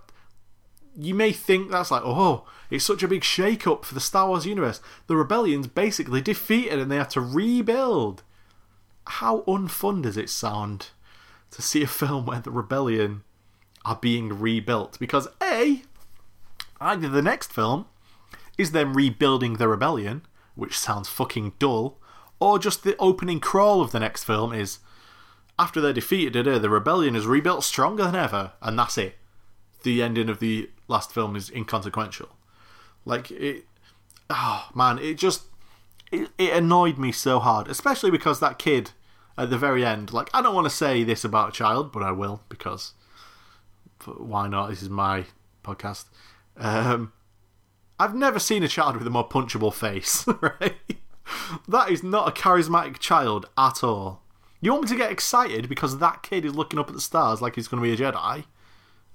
you 1.04 1.14
may 1.14 1.32
think 1.32 1.70
that's 1.70 1.90
like, 1.90 2.02
oh, 2.04 2.46
it's 2.70 2.84
such 2.84 3.02
a 3.02 3.08
big 3.08 3.24
shake 3.24 3.66
up 3.66 3.84
for 3.84 3.94
the 3.94 4.00
Star 4.00 4.28
Wars 4.28 4.46
universe. 4.46 4.80
The 5.06 5.16
rebellion's 5.16 5.66
basically 5.66 6.20
defeated 6.20 6.78
and 6.78 6.90
they 6.90 6.96
have 6.96 7.08
to 7.10 7.20
rebuild. 7.20 8.22
How 9.06 9.40
unfun 9.42 10.02
does 10.02 10.16
it 10.16 10.30
sound 10.30 10.88
to 11.50 11.62
see 11.62 11.82
a 11.82 11.86
film 11.86 12.26
where 12.26 12.40
the 12.40 12.50
rebellion 12.50 13.22
are 13.84 13.96
being 13.96 14.38
rebuilt? 14.38 14.98
Because 15.00 15.26
A, 15.42 15.82
Either 16.80 17.08
the 17.08 17.22
next 17.22 17.52
film 17.52 17.86
is 18.56 18.72
them 18.72 18.94
rebuilding 18.94 19.54
the 19.54 19.68
rebellion, 19.68 20.22
which 20.54 20.78
sounds 20.78 21.08
fucking 21.08 21.52
dull, 21.58 21.98
or 22.38 22.58
just 22.58 22.82
the 22.82 22.96
opening 22.98 23.38
crawl 23.38 23.82
of 23.82 23.92
the 23.92 24.00
next 24.00 24.24
film 24.24 24.52
is 24.52 24.78
after 25.58 25.80
they're 25.80 25.92
defeated, 25.92 26.46
the 26.46 26.70
rebellion 26.70 27.14
is 27.14 27.26
rebuilt 27.26 27.64
stronger 27.64 28.04
than 28.04 28.16
ever, 28.16 28.52
and 28.62 28.78
that's 28.78 28.96
it. 28.96 29.16
The 29.82 30.02
ending 30.02 30.30
of 30.30 30.40
the 30.40 30.70
last 30.90 31.12
film 31.12 31.36
is 31.36 31.48
inconsequential. 31.50 32.28
Like 33.04 33.30
it, 33.30 33.64
oh 34.28 34.68
man, 34.74 34.98
it 34.98 35.16
just 35.16 35.44
it, 36.12 36.28
it 36.36 36.52
annoyed 36.52 36.98
me 36.98 37.12
so 37.12 37.38
hard, 37.38 37.68
especially 37.68 38.10
because 38.10 38.40
that 38.40 38.58
kid 38.58 38.90
at 39.38 39.48
the 39.48 39.56
very 39.56 39.84
end. 39.86 40.12
Like, 40.12 40.28
I 40.34 40.42
don't 40.42 40.54
want 40.54 40.66
to 40.66 40.74
say 40.74 41.02
this 41.04 41.24
about 41.24 41.50
a 41.50 41.52
child, 41.52 41.92
but 41.92 42.02
I 42.02 42.12
will 42.12 42.42
because 42.48 42.92
why 44.04 44.48
not? 44.48 44.68
This 44.68 44.82
is 44.82 44.90
my 44.90 45.26
podcast. 45.64 46.06
Um, 46.56 47.12
I've 47.98 48.14
never 48.14 48.38
seen 48.38 48.62
a 48.62 48.68
child 48.68 48.96
with 48.96 49.06
a 49.06 49.10
more 49.10 49.28
punchable 49.28 49.72
face, 49.72 50.26
right? 50.40 50.76
That 51.68 51.90
is 51.90 52.02
not 52.02 52.28
a 52.28 52.32
charismatic 52.32 52.98
child 52.98 53.46
at 53.56 53.84
all. 53.84 54.22
You 54.60 54.72
want 54.72 54.84
me 54.84 54.88
to 54.88 54.96
get 54.96 55.12
excited 55.12 55.68
because 55.68 55.98
that 55.98 56.22
kid 56.22 56.44
is 56.44 56.54
looking 56.54 56.78
up 56.78 56.88
at 56.88 56.94
the 56.94 57.00
stars 57.00 57.40
like 57.40 57.54
he's 57.54 57.68
going 57.68 57.82
to 57.82 57.96
be 57.96 58.02
a 58.02 58.12
Jedi? 58.12 58.44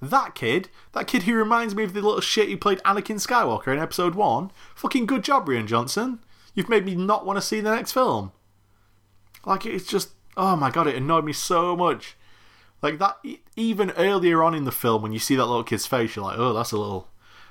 That 0.00 0.34
kid, 0.34 0.68
that 0.92 1.06
kid 1.06 1.22
who 1.22 1.34
reminds 1.34 1.74
me 1.74 1.84
of 1.84 1.94
the 1.94 2.02
little 2.02 2.20
shit 2.20 2.48
who 2.48 2.56
played 2.56 2.78
Anakin 2.80 3.16
Skywalker 3.16 3.72
in 3.72 3.78
episode 3.78 4.14
1. 4.14 4.50
Fucking 4.74 5.06
good 5.06 5.24
job, 5.24 5.46
Rian 5.46 5.66
Johnson. 5.66 6.20
You've 6.54 6.68
made 6.68 6.84
me 6.84 6.94
not 6.94 7.24
want 7.24 7.38
to 7.38 7.42
see 7.42 7.60
the 7.60 7.74
next 7.74 7.92
film. 7.92 8.32
Like, 9.44 9.64
it's 9.64 9.86
just, 9.86 10.10
oh 10.36 10.56
my 10.56 10.70
god, 10.70 10.86
it 10.86 10.96
annoyed 10.96 11.24
me 11.24 11.32
so 11.32 11.76
much. 11.76 12.16
Like, 12.82 12.98
that, 12.98 13.18
even 13.56 13.90
earlier 13.92 14.42
on 14.42 14.54
in 14.54 14.64
the 14.64 14.72
film, 14.72 15.02
when 15.02 15.12
you 15.12 15.18
see 15.18 15.36
that 15.36 15.46
little 15.46 15.64
kid's 15.64 15.86
face, 15.86 16.14
you're 16.14 16.24
like, 16.24 16.38
oh, 16.38 16.52
that's 16.52 16.72
a 16.72 16.78
little, 16.78 17.08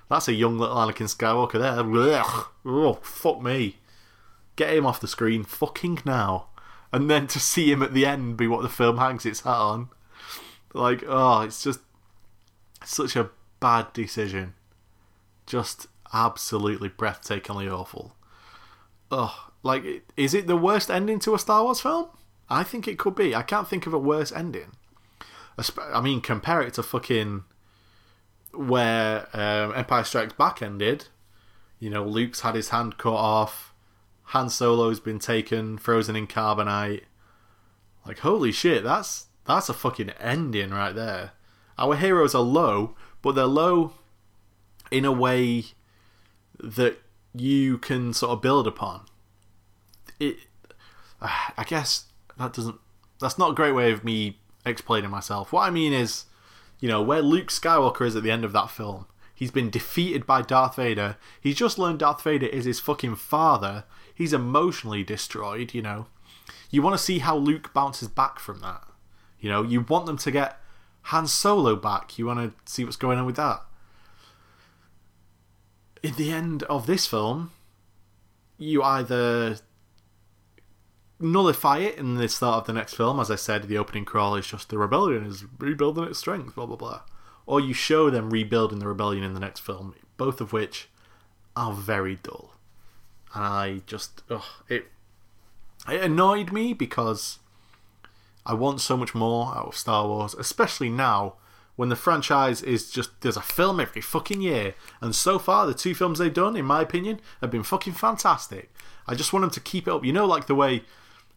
that's 0.10 0.28
a 0.28 0.34
young 0.34 0.60
little 0.60 0.76
Anakin 0.76 1.08
Skywalker 1.08 1.60
there. 1.60 1.84
Blech. 1.84 2.48
Oh, 2.64 3.00
fuck 3.02 3.42
me. 3.42 3.78
Get 4.56 4.74
him 4.74 4.86
off 4.86 5.02
the 5.02 5.08
screen 5.08 5.44
fucking 5.44 6.00
now. 6.06 6.48
And 6.94 7.10
then 7.10 7.26
to 7.28 7.40
see 7.40 7.72
him 7.72 7.82
at 7.82 7.94
the 7.94 8.06
end 8.06 8.38
be 8.38 8.48
what 8.48 8.62
the 8.62 8.70
film 8.70 9.00
hangs 9.00 9.26
its 9.26 9.42
hat 9.42 9.56
on. 9.56 9.90
Like, 10.74 11.04
oh, 11.08 11.42
it's 11.42 11.64
just 11.64 11.80
such 12.86 13.16
a 13.16 13.30
bad 13.60 13.94
decision. 13.94 14.54
Just 15.46 15.88
absolutely 16.14 16.90
breathtakingly 16.90 17.72
awful. 17.72 18.16
Oh, 19.12 19.50
like, 19.64 20.04
is 20.18 20.34
it 20.34 20.48
the 20.48 20.58
worst 20.58 20.90
ending 20.90 21.20
to 21.20 21.36
a 21.36 21.40
Star 21.40 21.64
Wars 21.64 21.82
film? 21.82 22.08
I 22.50 22.64
think 22.64 22.88
it 22.88 23.00
could 23.00 23.16
be. 23.16 23.36
I 23.36 23.42
can't 23.42 23.68
think 23.68 23.88
of 23.88 23.94
a 23.94 24.00
worse 24.00 24.32
ending. 24.32 24.72
I 25.78 26.02
mean, 26.02 26.22
compare 26.22 26.62
it 26.62 26.74
to 26.76 26.84
fucking 26.84 27.44
where 28.54 29.28
um, 29.34 29.74
Empire 29.76 30.04
Strikes 30.04 30.34
Back 30.34 30.62
ended. 30.62 31.08
You 31.80 31.90
know, 31.90 32.04
Luke's 32.06 32.42
had 32.42 32.56
his 32.56 32.70
hand 32.70 32.98
cut 32.98 33.14
off. 33.14 33.74
Han 34.30 34.50
Solo's 34.50 35.00
been 35.00 35.20
taken, 35.20 35.78
frozen 35.78 36.16
in 36.16 36.28
carbonite. 36.28 37.04
Like, 38.06 38.20
holy 38.20 38.52
shit, 38.52 38.84
that's 38.84 39.28
that's 39.46 39.70
a 39.70 39.74
fucking 39.74 40.12
ending 40.20 40.72
right 40.72 40.94
there. 40.94 41.32
Our 41.78 41.96
heroes 41.96 42.34
are 42.34 42.42
low, 42.42 42.96
but 43.22 43.36
they're 43.36 43.46
low 43.46 43.94
in 44.92 45.06
a 45.06 45.12
way 45.12 45.66
that 46.60 47.02
you 47.34 47.78
can 47.78 48.14
sort 48.14 48.32
of 48.32 48.42
build 48.42 48.68
upon. 48.68 49.06
It, 50.20 50.38
I 51.22 51.66
guess 51.68 52.06
that 52.38 52.54
doesn't. 52.54 52.80
That's 53.20 53.38
not 53.38 53.52
a 53.52 53.56
great 53.56 53.74
way 53.74 53.92
of 53.92 54.04
me 54.04 54.40
explaining 54.66 55.10
myself. 55.10 55.52
What 55.52 55.64
I 55.64 55.70
mean 55.70 55.94
is, 55.94 56.26
you 56.80 56.90
know, 56.90 57.02
where 57.02 57.22
Luke 57.22 57.48
Skywalker 57.48 58.06
is 58.06 58.16
at 58.16 58.24
the 58.24 58.32
end 58.32 58.46
of 58.46 58.54
that 58.54 58.70
film. 58.70 59.06
He's 59.34 59.52
been 59.52 59.70
defeated 59.70 60.26
by 60.26 60.42
Darth 60.42 60.78
Vader. 60.78 61.18
He's 61.42 61.56
just 61.56 61.78
learned 61.78 62.00
Darth 62.00 62.22
Vader 62.22 62.46
is 62.46 62.66
his 62.66 62.80
fucking 62.80 63.16
father. 63.16 63.84
He's 64.14 64.32
emotionally 64.32 65.04
destroyed, 65.04 65.74
you 65.74 65.82
know. 65.82 66.08
You 66.70 66.82
want 66.82 66.98
to 66.98 67.04
see 67.04 67.20
how 67.20 67.36
Luke 67.36 67.74
bounces 67.74 68.08
back 68.08 68.40
from 68.40 68.60
that. 68.60 68.84
You 69.40 69.50
know, 69.50 69.62
you 69.62 69.82
want 69.82 70.06
them 70.06 70.18
to 70.18 70.32
get 70.32 70.60
Han 71.06 71.28
Solo 71.28 71.76
back. 71.76 72.18
You 72.18 72.26
want 72.26 72.40
to 72.40 72.72
see 72.72 72.84
what's 72.84 72.96
going 72.96 73.20
on 73.20 73.26
with 73.26 73.36
that. 73.36 73.62
In 76.02 76.16
the 76.16 76.32
end 76.32 76.64
of 76.64 76.88
this 76.88 77.06
film, 77.06 77.52
you 78.58 78.82
either 78.82 79.58
nullify 81.20 81.80
it 81.80 81.98
in 81.98 82.16
the 82.16 82.28
start 82.28 82.62
of 82.62 82.68
the 82.68 82.74
next 82.74 82.96
film. 82.96 83.20
As 83.20 83.32
I 83.32 83.36
said, 83.36 83.64
the 83.64 83.78
opening 83.78 84.06
crawl 84.06 84.36
is 84.36 84.48
just 84.48 84.70
the 84.70 84.78
rebellion 84.78 85.26
is 85.26 85.46
rebuilding 85.60 86.06
its 86.06 86.20
strength, 86.20 86.56
blah 86.56 86.66
blah 86.66 86.76
blah. 86.76 87.02
Or 87.46 87.60
you 87.60 87.74
show 87.74 88.10
them 88.10 88.32
rebuilding 88.32 88.80
the 88.80 88.88
rebellion 88.88 89.24
in 89.24 89.34
the 89.34 89.40
next 89.40 89.60
film, 89.60 89.94
both 90.18 90.42
of 90.42 90.54
which 90.54 90.90
are 91.56 91.74
very 91.74 92.16
dull. 92.16 92.54
And 93.34 93.44
I 93.44 93.82
just, 93.86 94.24
ugh, 94.30 94.44
it 94.68 94.88
it 95.88 96.02
annoyed 96.02 96.52
me 96.52 96.74
because 96.74 97.40
I 98.46 98.54
want 98.54 98.82
so 98.82 98.96
much 98.96 99.16
more 99.16 99.56
out 99.56 99.68
of 99.68 99.78
Star 99.78 100.08
Wars, 100.08 100.34
especially 100.36 100.90
now 100.90 101.36
when 101.76 101.90
the 101.90 101.96
franchise 101.96 102.62
is 102.62 102.90
just 102.90 103.10
there's 103.22 103.38
a 103.38 103.42
film 103.42 103.80
every 103.80 104.02
fucking 104.02 104.42
year, 104.42 104.76
and 105.02 105.14
so 105.14 105.38
far 105.38 105.66
the 105.66 105.74
two 105.74 105.94
films 105.94 106.20
they've 106.20 106.34
done, 106.34 106.56
in 106.56 106.66
my 106.66 106.82
opinion, 106.82 107.20
have 107.42 107.52
been 107.52 107.64
fucking 107.64 107.94
fantastic. 107.94 108.72
I 109.08 109.16
just 109.16 109.34
want 109.34 109.42
them 109.44 109.52
to 109.52 109.60
keep 109.60 109.88
it 109.88 109.94
up. 109.94 110.06
You 110.06 110.14
know, 110.14 110.26
like 110.26 110.48
the 110.48 110.56
way 110.56 110.84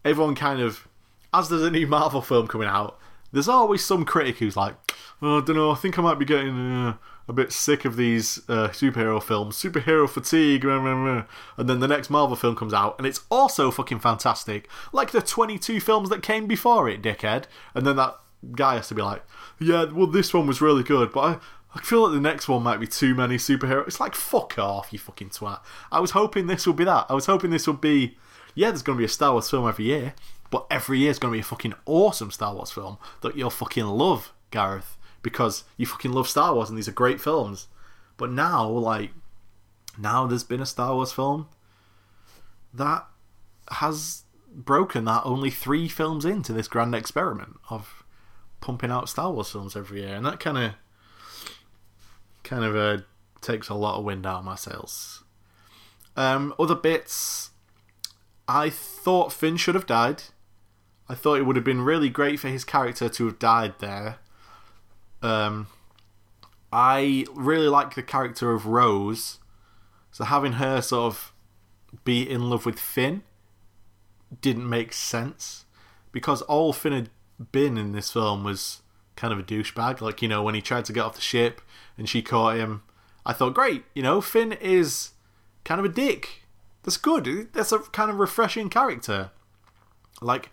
everyone 0.05 0.35
kind 0.35 0.61
of, 0.61 0.87
as 1.35 1.49
there's 1.49 1.63
a 1.63 1.71
new 1.71 1.87
Marvel 1.87 2.23
film 2.23 2.47
coming 2.47 2.69
out, 2.69 2.99
there's 3.33 3.49
always 3.49 3.85
some 3.85 4.05
critic 4.05 4.39
who's 4.39 4.57
like, 4.57 4.75
oh, 5.21 5.39
I 5.39 5.45
don't 5.45 5.57
know, 5.57 5.71
I 5.71 5.75
think 5.75 5.99
I 5.99 6.03
might 6.03 6.19
be 6.19 6.25
getting 6.25 6.57
uh, 6.57 6.97
a 7.29 7.33
bit 7.33 7.53
sick 7.53 7.85
of 7.85 7.97
these 7.97 8.39
uh, 8.49 8.69
superhero 8.69 9.23
films, 9.23 9.57
superhero 9.57 10.09
fatigue, 10.09 10.65
and 10.65 11.69
then 11.69 11.81
the 11.81 11.89
next 11.89 12.11
Marvel 12.11 12.37
film 12.37 12.57
comes 12.57 12.75
out, 12.75 12.97
and 12.99 13.07
it's 13.07 13.21
also 13.31 13.71
fucking 13.71 14.01
fantastic, 14.01 14.69
like 14.93 15.11
the 15.11 15.21
22 15.21 15.81
films 15.81 16.09
that 16.09 16.23
came 16.23 16.47
before 16.47 16.89
it, 16.89 17.03
dickhead. 17.03 17.45
And 17.75 17.87
then 17.87 17.97
that 17.97 18.17
guy 18.53 18.77
has 18.77 18.89
to 18.89 18.95
be 18.95 19.03
like, 19.03 19.23
yeah, 19.61 19.85
well, 19.85 20.07
this 20.07 20.33
one 20.33 20.47
was 20.47 20.61
really 20.61 20.83
good, 20.83 21.13
but 21.13 21.21
I. 21.21 21.39
I 21.75 21.83
feel 21.83 22.05
like 22.05 22.15
the 22.15 22.21
next 22.21 22.49
one 22.49 22.63
might 22.63 22.81
be 22.81 22.87
too 22.87 23.15
many 23.15 23.37
superheroes. 23.37 23.89
It's 23.89 24.01
like, 24.01 24.15
fuck 24.15 24.59
off, 24.59 24.91
you 24.91 24.99
fucking 24.99 25.29
twat. 25.29 25.61
I 25.93 26.01
was 26.01 26.13
hoping 26.13 26.47
this 26.47 26.67
would 26.67 26.77
be 26.77 26.85
that. 26.85 27.05
I 27.11 27.15
was 27.15 27.27
hoping 27.27 27.51
this 27.51 27.67
would 27.67 27.83
be 27.83 28.17
yeah, 28.59 28.71
there's 28.71 28.83
going 28.83 28.97
to 28.97 29.01
be 29.01 29.05
a 29.05 29.09
Star 29.09 29.33
Wars 29.33 29.49
film 29.49 29.69
every 29.69 29.85
year, 29.85 30.15
but 30.51 30.67
every 30.69 30.99
year 30.99 31.13
is 31.13 31.21
going 31.21 31.31
to 31.31 31.37
be 31.37 31.41
a 31.41 31.45
fucking 31.45 31.75
awesome 31.87 32.33
Star 32.33 32.53
Wars 32.53 32.73
film 32.73 32.99
that 33.21 33.37
you'll 33.37 33.51
fucking 33.51 33.87
love, 33.87 34.33
Gareth, 34.51 34.97
because 35.29 35.65
you 35.77 35.87
fucking 35.87 36.13
love 36.13 36.29
Star 36.29 36.55
Wars 36.55 36.69
and 36.69 36.79
these 36.79 36.89
are 36.89 36.93
great 36.93 37.21
films. 37.21 37.69
But 38.17 38.31
now, 38.31 38.69
like, 38.69 39.11
now 39.97 40.27
there's 40.27 40.45
been 40.45 40.61
a 40.61 40.67
Star 40.67 40.95
Wars 40.95 41.13
film 41.13 41.49
that 42.75 43.07
has 43.71 44.25
broken 44.53 45.05
that 45.05 45.23
only 45.25 45.51
three 45.51 45.89
films 45.89 46.25
into 46.25 46.53
this 46.53 46.69
grand 46.69 46.95
experiment 46.95 47.57
of 47.71 48.05
pumping 48.61 48.91
out 48.91 49.09
Star 49.09 49.33
Wars 49.33 49.51
films 49.51 49.77
every 49.77 50.01
year, 50.03 50.15
and 50.15 50.27
that 50.27 50.41
kind 50.41 50.59
of 50.59 50.73
kind 52.43 52.65
of 52.65 52.75
uh, 52.75 53.03
takes 53.41 53.69
a 53.69 53.75
lot 53.75 53.99
of 53.99 54.05
wind 54.05 54.27
out 54.27 54.41
of 54.41 54.45
my 54.45 54.57
sails. 54.57 55.23
Um, 56.17 56.55
other 56.59 56.75
bits 56.75 57.51
I 58.49 58.71
thought 58.71 59.33
Finn 59.33 59.59
should 59.59 59.75
have 59.75 59.87
died. 59.87 60.25
I 61.09 61.15
thought 61.15 61.39
it 61.39 61.45
would 61.45 61.57
have 61.57 61.65
been 61.65 61.83
really 61.83 62.09
great 62.09 62.41
for 62.41 62.49
his 62.49 62.65
character 62.65 63.09
to 63.09 63.27
have 63.27 63.39
died 63.39 63.75
there. 63.79 64.19
Um, 65.23 65.69
I 66.73 67.27
really 67.35 67.69
like 67.69 67.95
the 67.95 68.03
character 68.03 68.53
of 68.53 68.67
Rose, 68.67 69.39
so 70.11 70.25
having 70.25 70.55
her 70.55 70.81
sort 70.81 71.13
of 71.13 71.33
be 72.05 72.29
in 72.29 72.51
love 72.51 72.67
with 72.67 72.79
Finn 72.79 73.23
didn't 74.41 74.69
make 74.69 74.93
sense 74.93 75.65
because 76.13 76.43
all 76.43 76.73
Finn 76.73 76.93
had 76.93 77.11
been 77.53 77.79
in 77.79 77.93
this 77.93 78.13
film 78.13 78.45
was 78.45 78.83
kind 79.17 79.33
of 79.33 79.39
a 79.39 79.43
douchebag. 79.43 80.01
Like 80.01 80.23
you 80.23 80.29
know 80.29 80.43
when 80.43 80.55
he 80.55 80.61
tried 80.61 80.85
to 80.87 80.93
get 80.93 81.05
off 81.05 81.15
the 81.15 81.21
ship 81.21 81.61
and 81.97 82.09
she 82.09 82.23
caught 82.23 82.57
him. 82.57 82.83
I 83.27 83.35
thought, 83.35 83.53
great, 83.53 83.85
you 83.95 84.03
know, 84.03 84.23
Finn 84.23 84.53
is 84.53 85.11
kind 85.65 85.79
of 85.79 85.85
a 85.85 85.91
dick 85.91 86.45
that's 86.89 86.97
good. 86.97 87.53
That's 87.53 87.71
a 87.71 87.81
kind 87.81 88.11
of 88.11 88.19
refreshing 88.19 88.71
character. 88.71 89.31
Like 90.23 90.51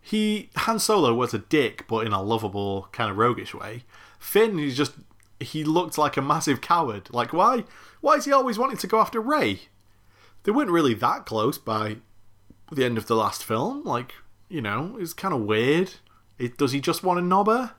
he 0.00 0.48
Han 0.56 0.78
Solo 0.78 1.12
was 1.12 1.34
a 1.34 1.38
dick, 1.38 1.86
but 1.86 2.06
in 2.06 2.12
a 2.14 2.22
lovable 2.22 2.88
kind 2.92 3.10
of 3.10 3.18
roguish 3.18 3.52
way. 3.54 3.84
Finn, 4.24 4.56
he's 4.56 4.76
just 4.76 4.94
he 5.38 5.64
looked 5.64 5.98
like 5.98 6.16
a 6.16 6.22
massive 6.22 6.62
coward. 6.62 7.12
Like 7.12 7.32
why? 7.32 7.64
Why 8.00 8.14
is 8.14 8.24
he 8.24 8.32
always 8.32 8.58
wanting 8.58 8.78
to 8.78 8.86
go 8.86 8.98
after 8.98 9.20
Rey? 9.20 9.60
They 10.42 10.50
weren't 10.50 10.70
really 10.70 10.94
that 10.94 11.26
close 11.26 11.58
by 11.58 11.98
the 12.72 12.84
end 12.84 12.96
of 12.96 13.06
the 13.06 13.16
last 13.16 13.44
film. 13.44 13.84
Like 13.84 14.14
you 14.48 14.62
know, 14.62 14.96
it's 14.98 15.12
kind 15.12 15.34
of 15.34 15.42
weird. 15.42 15.94
It, 16.38 16.56
does 16.56 16.72
he 16.72 16.80
just 16.80 17.04
want 17.04 17.18
to 17.18 17.24
knob 17.24 17.48
her? 17.48 17.74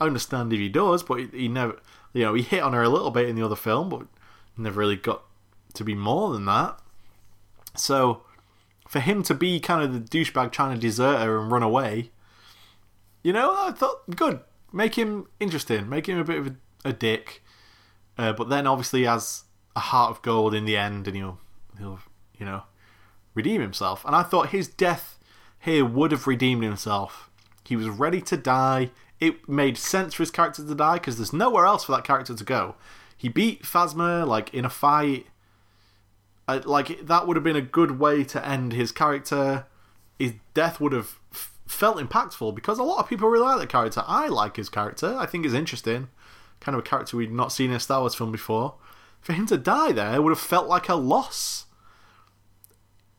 I 0.00 0.06
understand 0.06 0.52
if 0.52 0.60
he 0.60 0.68
does, 0.68 1.02
but 1.02 1.18
he, 1.18 1.26
he 1.32 1.48
never. 1.48 1.80
You 2.12 2.22
know, 2.22 2.34
he 2.34 2.42
hit 2.42 2.62
on 2.62 2.72
her 2.72 2.82
a 2.82 2.88
little 2.88 3.10
bit 3.10 3.28
in 3.28 3.34
the 3.36 3.44
other 3.44 3.56
film, 3.56 3.88
but 3.88 4.06
never 4.56 4.78
really 4.78 4.96
got 4.96 5.24
to 5.74 5.84
be 5.84 5.94
more 5.94 6.32
than 6.32 6.46
that. 6.46 6.78
So 7.74 8.22
for 8.88 9.00
him 9.00 9.22
to 9.24 9.34
be 9.34 9.58
kind 9.58 9.82
of 9.82 9.92
the 9.92 10.18
douchebag 10.18 10.52
trying 10.52 10.74
to 10.74 10.80
desert 10.80 11.18
her 11.18 11.38
and 11.40 11.50
run 11.50 11.62
away, 11.62 12.12
you 13.22 13.32
know, 13.32 13.52
I 13.52 13.72
thought 13.72 14.08
good. 14.14 14.40
Make 14.72 14.96
him 14.96 15.26
interesting. 15.40 15.88
Make 15.88 16.08
him 16.08 16.18
a 16.18 16.24
bit 16.24 16.38
of 16.38 16.46
a, 16.46 16.56
a 16.86 16.92
dick. 16.92 17.42
Uh, 18.16 18.32
but 18.32 18.48
then 18.48 18.66
obviously 18.66 19.04
has 19.04 19.44
a 19.76 19.80
heart 19.80 20.10
of 20.10 20.22
gold 20.22 20.54
in 20.54 20.64
the 20.64 20.76
end, 20.76 21.06
and 21.06 21.16
he'll 21.16 21.38
he'll 21.78 22.00
you 22.38 22.44
know 22.44 22.64
redeem 23.34 23.60
himself. 23.60 24.04
And 24.04 24.14
I 24.14 24.22
thought 24.22 24.50
his 24.50 24.68
death 24.68 25.18
here 25.60 25.84
would 25.84 26.12
have 26.12 26.26
redeemed 26.26 26.64
himself. 26.64 27.30
He 27.64 27.76
was 27.76 27.88
ready 27.88 28.20
to 28.22 28.36
die. 28.36 28.90
It 29.20 29.48
made 29.48 29.76
sense 29.76 30.14
for 30.14 30.22
his 30.22 30.30
character 30.30 30.64
to 30.64 30.74
die 30.74 30.94
because 30.94 31.16
there's 31.16 31.32
nowhere 31.32 31.66
else 31.66 31.84
for 31.84 31.92
that 31.92 32.04
character 32.04 32.34
to 32.34 32.44
go. 32.44 32.76
He 33.16 33.28
beat 33.28 33.62
Phasma 33.62 34.26
like 34.26 34.52
in 34.54 34.64
a 34.64 34.70
fight 34.70 35.26
I, 36.48 36.56
like 36.56 37.06
that 37.06 37.26
would 37.26 37.36
have 37.36 37.44
been 37.44 37.56
a 37.56 37.60
good 37.60 38.00
way 38.00 38.24
to 38.24 38.44
end 38.44 38.72
his 38.72 38.90
character. 38.90 39.66
His 40.18 40.32
death 40.54 40.80
would 40.80 40.92
have 40.92 41.17
felt 41.68 41.98
impactful 41.98 42.54
because 42.54 42.78
a 42.78 42.82
lot 42.82 42.98
of 42.98 43.08
people 43.08 43.28
really 43.28 43.44
like 43.44 43.60
the 43.60 43.66
character. 43.66 44.02
I 44.06 44.28
like 44.28 44.56
his 44.56 44.68
character. 44.68 45.16
I 45.18 45.26
think 45.26 45.44
he's 45.44 45.54
interesting. 45.54 46.08
Kind 46.60 46.74
of 46.74 46.80
a 46.80 46.88
character 46.88 47.16
we'd 47.16 47.30
not 47.30 47.52
seen 47.52 47.70
in 47.70 47.76
a 47.76 47.80
Star 47.80 48.00
Wars 48.00 48.14
film 48.14 48.32
before. 48.32 48.74
For 49.20 49.32
him 49.32 49.46
to 49.46 49.58
die 49.58 49.92
there 49.92 50.20
would 50.22 50.30
have 50.30 50.40
felt 50.40 50.68
like 50.68 50.88
a 50.88 50.94
loss. 50.94 51.66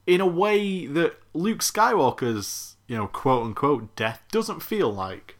In 0.08 0.22
a 0.22 0.26
way 0.26 0.88
that 0.88 1.20
Luke 1.34 1.60
Skywalker's, 1.60 2.76
you 2.88 2.97
know, 2.97 3.08
quote 3.08 3.45
unquote 3.45 3.95
death 3.95 4.22
doesn't 4.32 4.62
feel 4.62 4.91
like. 4.91 5.38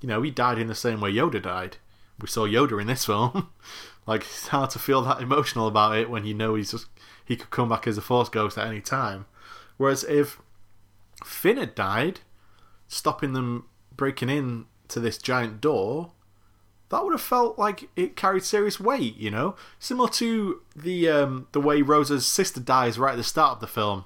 You 0.00 0.08
know, 0.08 0.22
he 0.22 0.30
died 0.30 0.58
in 0.58 0.68
the 0.68 0.74
same 0.74 1.00
way 1.00 1.12
Yoda 1.12 1.42
died. 1.42 1.78
We 2.20 2.28
saw 2.28 2.46
Yoda 2.46 2.80
in 2.80 2.86
this 2.86 3.06
film. 3.06 3.48
like 4.06 4.22
it's 4.22 4.48
hard 4.48 4.70
to 4.70 4.78
feel 4.78 5.02
that 5.02 5.20
emotional 5.20 5.66
about 5.66 5.96
it 5.96 6.10
when 6.10 6.24
you 6.24 6.34
know 6.34 6.54
he's 6.54 6.70
just 6.70 6.86
he 7.24 7.36
could 7.36 7.50
come 7.50 7.70
back 7.70 7.86
as 7.86 7.98
a 7.98 8.02
Force 8.02 8.28
ghost 8.28 8.58
at 8.58 8.66
any 8.66 8.80
time. 8.80 9.26
Whereas 9.76 10.04
if 10.04 10.40
Finn 11.24 11.56
had 11.56 11.74
died, 11.74 12.20
stopping 12.88 13.32
them 13.32 13.66
breaking 13.96 14.28
in 14.28 14.66
to 14.88 15.00
this 15.00 15.18
giant 15.18 15.60
door, 15.60 16.12
that 16.90 17.02
would 17.02 17.12
have 17.12 17.20
felt 17.20 17.58
like 17.58 17.88
it 17.96 18.16
carried 18.16 18.44
serious 18.44 18.78
weight, 18.78 19.16
you 19.16 19.30
know, 19.30 19.56
similar 19.78 20.08
to 20.10 20.62
the 20.76 21.08
um, 21.08 21.48
the 21.52 21.60
way 21.60 21.82
Rose's 21.82 22.26
sister 22.26 22.60
dies 22.60 22.98
right 22.98 23.12
at 23.12 23.16
the 23.16 23.24
start 23.24 23.52
of 23.52 23.60
the 23.60 23.66
film, 23.66 24.04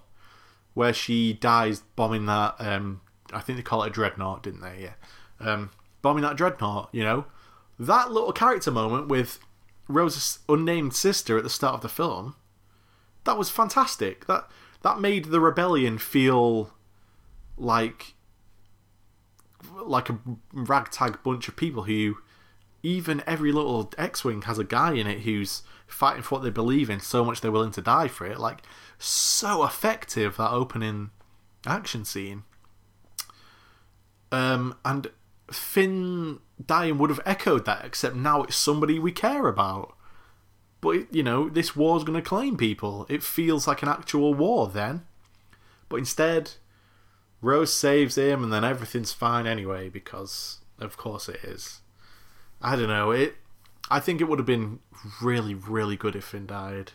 where 0.74 0.92
she 0.92 1.32
dies 1.32 1.82
bombing 1.96 2.26
that. 2.26 2.54
Um, 2.58 3.00
I 3.32 3.40
think 3.40 3.58
they 3.58 3.62
call 3.62 3.82
it 3.82 3.88
a 3.88 3.90
dreadnought, 3.90 4.42
didn't 4.42 4.60
they? 4.60 4.82
Yeah, 4.82 4.94
um, 5.40 5.70
bombing 6.02 6.22
that 6.22 6.36
dreadnought. 6.36 6.88
You 6.92 7.02
know, 7.02 7.26
that 7.78 8.10
little 8.10 8.32
character 8.32 8.70
moment 8.70 9.08
with 9.08 9.40
Rose's 9.88 10.38
unnamed 10.48 10.94
sister 10.94 11.36
at 11.36 11.44
the 11.44 11.50
start 11.50 11.74
of 11.74 11.80
the 11.82 11.88
film, 11.88 12.36
that 13.24 13.36
was 13.36 13.50
fantastic. 13.50 14.26
That 14.26 14.48
that 14.82 15.00
made 15.00 15.26
the 15.26 15.40
rebellion 15.40 15.98
feel 15.98 16.72
like 17.56 18.14
like 19.86 20.10
a 20.10 20.18
ragtag 20.52 21.22
bunch 21.22 21.48
of 21.48 21.56
people 21.56 21.84
who 21.84 22.18
even 22.82 23.22
every 23.26 23.52
little 23.52 23.92
X-wing 23.98 24.42
has 24.42 24.58
a 24.58 24.64
guy 24.64 24.92
in 24.92 25.06
it 25.06 25.20
who's 25.20 25.62
fighting 25.86 26.22
for 26.22 26.36
what 26.36 26.44
they 26.44 26.50
believe 26.50 26.90
in 26.90 27.00
so 27.00 27.24
much 27.24 27.40
they're 27.40 27.50
willing 27.50 27.72
to 27.72 27.82
die 27.82 28.08
for 28.08 28.26
it. 28.26 28.38
Like 28.38 28.62
so 28.98 29.64
effective 29.64 30.36
that 30.36 30.50
opening 30.50 31.10
action 31.66 32.04
scene. 32.04 32.44
Um, 34.30 34.76
and 34.84 35.10
Finn 35.50 36.40
dying 36.64 36.98
would 36.98 37.10
have 37.10 37.20
echoed 37.24 37.64
that, 37.64 37.84
except 37.84 38.14
now 38.14 38.42
it's 38.42 38.56
somebody 38.56 38.98
we 38.98 39.12
care 39.12 39.46
about. 39.46 39.96
But 40.80 41.12
you 41.12 41.22
know, 41.22 41.48
this 41.48 41.74
war's 41.74 42.04
going 42.04 42.20
to 42.20 42.28
claim 42.28 42.56
people. 42.56 43.06
It 43.08 43.22
feels 43.22 43.66
like 43.66 43.82
an 43.82 43.88
actual 43.88 44.34
war 44.34 44.68
then. 44.68 45.04
But 45.88 45.96
instead, 45.96 46.52
Rose 47.41 47.72
saves 47.72 48.16
him, 48.16 48.43
and 48.43 48.53
then 48.53 48.64
everything's 48.64 49.12
fine 49.12 49.47
anyway 49.47 49.89
because, 49.89 50.59
of 50.78 50.97
course, 50.97 51.28
it 51.28 51.41
is. 51.45 51.80
I 52.61 52.74
don't 52.76 52.89
know. 52.89 53.12
It. 53.12 53.36
I 53.91 54.01
think 54.01 54.20
it 54.20 54.24
would 54.24 54.39
have 54.39 54.47
been 54.47 54.80
really, 55.22 55.55
really 55.55 55.97
good 55.97 56.16
if 56.16 56.24
Finn 56.24 56.47
died 56.47 56.93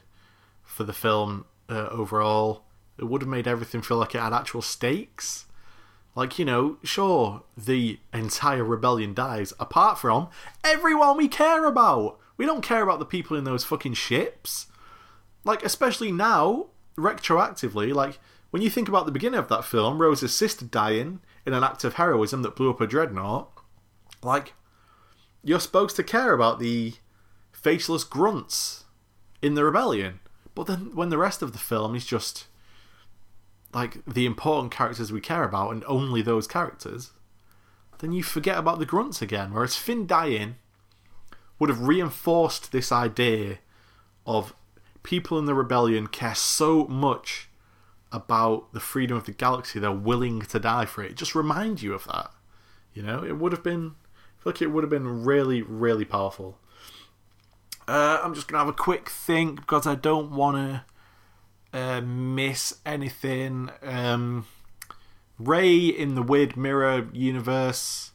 for 0.64 0.84
the 0.84 0.94
film 0.94 1.46
uh, 1.70 1.88
overall. 1.90 2.64
It 2.98 3.06
would 3.06 3.22
have 3.22 3.30
made 3.30 3.48
everything 3.48 3.82
feel 3.82 3.98
like 3.98 4.14
it 4.14 4.22
had 4.22 4.34
actual 4.34 4.62
stakes. 4.62 5.46
Like, 6.16 6.38
you 6.38 6.46
know, 6.46 6.78
sure, 6.84 7.44
the 7.58 8.00
entire 8.14 8.64
rebellion 8.64 9.14
dies, 9.16 9.54
apart 9.60 9.98
from 9.98 10.30
everyone 10.64 11.18
we 11.18 11.28
care 11.28 11.66
about. 11.66 12.20
We 12.38 12.46
don't 12.46 12.62
care 12.62 12.84
about 12.84 13.00
the 13.00 13.06
people 13.06 13.36
in 13.36 13.46
those 13.46 13.64
fucking 13.64 13.96
ships. 13.96 14.68
Like, 15.44 15.64
especially 15.64 16.12
now, 16.12 16.68
retroactively, 16.98 17.94
like, 17.94 18.20
when 18.54 18.62
you 18.62 18.70
think 18.70 18.88
about 18.88 19.08
the 19.08 19.12
beginning 19.12 19.40
of 19.40 19.48
that 19.48 19.66
film, 19.66 20.00
Rose's 20.00 20.32
sister 20.32 20.64
dying 20.64 21.22
in 21.44 21.56
an 21.56 21.64
act 21.64 21.84
of 21.84 21.96
heroism 21.96 22.44
that 22.44 22.56
blew 22.56 22.70
up 22.70 22.80
a 22.82 22.86
dreadnought, 22.86 23.50
like, 24.22 24.54
you're 25.44 25.60
supposed 25.60 25.96
to 25.96 26.04
care 26.04 26.34
about 26.34 26.60
the 26.60 26.94
faceless 27.52 28.04
grunts 28.04 28.84
in 29.42 29.56
the 29.56 29.66
rebellion. 29.66 30.20
But 30.54 30.68
then 30.68 30.92
when 30.94 31.10
the 31.10 31.18
rest 31.18 31.42
of 31.42 31.52
the 31.52 31.58
film 31.58 31.96
is 31.96 32.06
just 32.06 32.46
like 33.74 34.06
the 34.06 34.28
important 34.28 34.72
characters 34.72 35.12
we 35.12 35.20
care 35.20 35.46
about 35.46 35.72
and 35.72 35.84
only 35.86 36.22
those 36.22 36.46
characters, 36.46 37.10
then 37.98 38.12
you 38.12 38.22
forget 38.22 38.60
about 38.60 38.78
the 38.78 38.86
grunts 38.86 39.20
again. 39.20 39.52
Whereas 39.52 39.78
Finn 39.78 40.06
dying 40.06 40.58
would 41.58 41.72
have 41.72 41.88
reinforced 41.88 42.72
this 42.72 42.92
idea 42.92 43.58
of 44.28 44.54
people 45.02 45.40
in 45.40 45.46
the 45.46 45.56
rebellion 45.56 46.06
care 46.06 46.36
so 46.36 46.86
much 46.86 47.50
about 48.14 48.72
the 48.72 48.80
freedom 48.80 49.18
of 49.18 49.26
the 49.26 49.32
galaxy 49.32 49.80
they're 49.80 49.92
willing 49.92 50.42
to 50.44 50.60
die 50.60 50.86
for 50.86 51.04
it. 51.04 51.16
Just 51.16 51.36
remind 51.36 51.82
you 51.82 51.94
of 51.94 52.06
that. 52.06 52.32
You 52.94 53.02
know, 53.02 53.24
it 53.24 53.38
would 53.38 53.52
have 53.52 53.64
been 53.64 53.96
I 54.40 54.44
feel 54.44 54.54
like 54.54 54.62
it 54.62 54.68
would 54.68 54.84
have 54.84 54.92
been 54.92 55.26
really, 55.26 55.62
really 55.62 56.06
powerful. 56.06 56.60
Uh, 57.88 58.20
I'm 58.24 58.34
just 58.34 58.48
gonna 58.48 58.60
have 58.64 58.70
a 58.70 58.74
quick 58.74 59.10
think 59.10 59.60
because 59.62 59.88
I 59.88 59.96
don't 59.96 60.32
want 60.32 60.84
to 61.74 61.78
uh, 61.78 62.02
miss 62.02 62.78
anything. 62.86 63.72
Um, 63.82 64.46
Rey 65.40 65.78
in 65.88 66.16
the 66.16 66.22
Weird 66.22 66.56
Mirror 66.56 67.10
universe. 67.14 68.12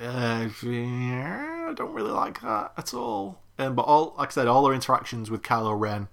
Uh, 0.00 0.48
I 0.48 1.72
don't 1.76 1.92
really 1.92 2.10
like 2.10 2.40
that 2.40 2.72
at 2.76 2.94
all. 2.94 3.40
Um, 3.58 3.74
but 3.74 3.82
all, 3.82 4.14
like 4.16 4.28
I 4.28 4.32
said, 4.32 4.46
all 4.48 4.64
our 4.64 4.72
interactions 4.72 5.30
with 5.30 5.42
Kylo 5.42 5.78
Ren 5.78 6.08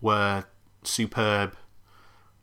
were 0.00 0.44
superb. 0.82 1.56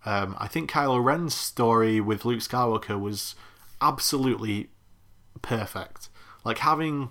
Um, 0.07 0.37
I 0.39 0.47
think 0.47 0.71
Kylo 0.71 1.03
Ren's 1.03 1.35
story 1.35 1.99
with 1.99 2.23
Luke 2.23 2.39
Skywalker 2.39 2.97
was 2.97 3.35
absolutely 3.81 4.69
perfect. 5.41 6.07
Like 6.45 6.59
having 6.59 7.09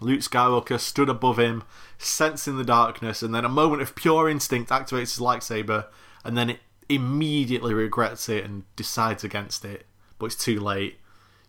Luke 0.00 0.20
Skywalker 0.20 0.80
stood 0.80 1.10
above 1.10 1.38
him, 1.38 1.64
sensing 1.98 2.56
the 2.56 2.64
darkness, 2.64 3.22
and 3.22 3.34
then 3.34 3.44
a 3.44 3.50
moment 3.50 3.82
of 3.82 3.94
pure 3.94 4.30
instinct 4.30 4.70
activates 4.70 5.00
his 5.00 5.18
lightsaber, 5.18 5.84
and 6.24 6.34
then 6.34 6.48
it 6.48 6.60
immediately 6.88 7.74
regrets 7.74 8.30
it 8.30 8.42
and 8.42 8.64
decides 8.74 9.22
against 9.22 9.62
it, 9.62 9.84
but 10.18 10.24
it's 10.24 10.34
too 10.34 10.58
late. 10.58 10.98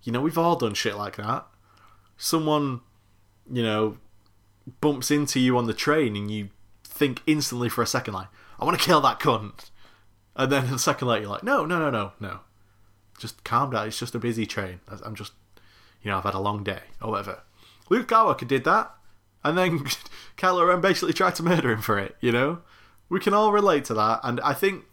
You 0.04 0.12
know, 0.12 0.20
we've 0.20 0.38
all 0.38 0.58
done 0.58 0.74
shit 0.74 0.98
like 0.98 1.16
that. 1.16 1.48
Someone, 2.18 2.82
you 3.50 3.64
know, 3.64 3.98
bumps 4.82 5.10
into 5.10 5.40
you 5.40 5.58
on 5.58 5.68
the 5.68 5.74
train 5.74 6.18
and 6.18 6.30
you 6.30 6.50
think 6.84 7.22
instantly 7.26 7.70
for 7.70 7.82
a 7.82 7.88
second, 7.88 8.14
like, 8.14 8.28
I 8.60 8.66
want 8.66 8.78
to 8.78 8.86
kill 8.86 9.00
that 9.00 9.22
cunt. 9.22 9.70
And 10.36 10.52
then 10.52 10.66
a 10.66 10.80
second 10.80 11.08
later, 11.08 11.24
you're 11.24 11.32
like, 11.32 11.44
no, 11.44 11.66
no, 11.66 11.80
no, 11.80 11.90
no, 11.90 12.12
no. 12.20 12.40
Just 13.18 13.44
calm 13.44 13.72
down. 13.72 13.88
It's 13.88 14.00
just 14.00 14.16
a 14.16 14.20
busy 14.20 14.46
train. 14.46 14.82
I'm 15.04 15.16
just, 15.16 15.32
you 16.02 16.12
know, 16.12 16.18
I've 16.18 16.24
had 16.24 16.34
a 16.34 16.40
long 16.40 16.64
day 16.64 16.82
or 17.02 17.12
whatever. 17.12 17.44
Luke 17.90 18.08
Skywalker 18.08 18.48
did 18.48 18.64
that, 18.66 18.94
and 19.44 19.58
then 19.58 19.80
Kylo 20.38 20.68
Ren 20.68 20.82
basically 20.82 21.14
tried 21.14 21.36
to 21.36 21.44
murder 21.44 21.72
him 21.72 21.82
for 21.82 21.98
it. 21.98 22.16
You 22.20 22.32
know, 22.32 22.60
we 23.10 23.20
can 23.20 23.34
all 23.34 23.52
relate 23.52 23.86
to 23.86 23.94
that, 23.94 24.20
and 24.24 24.42
I 24.42 24.54
think 24.54 24.86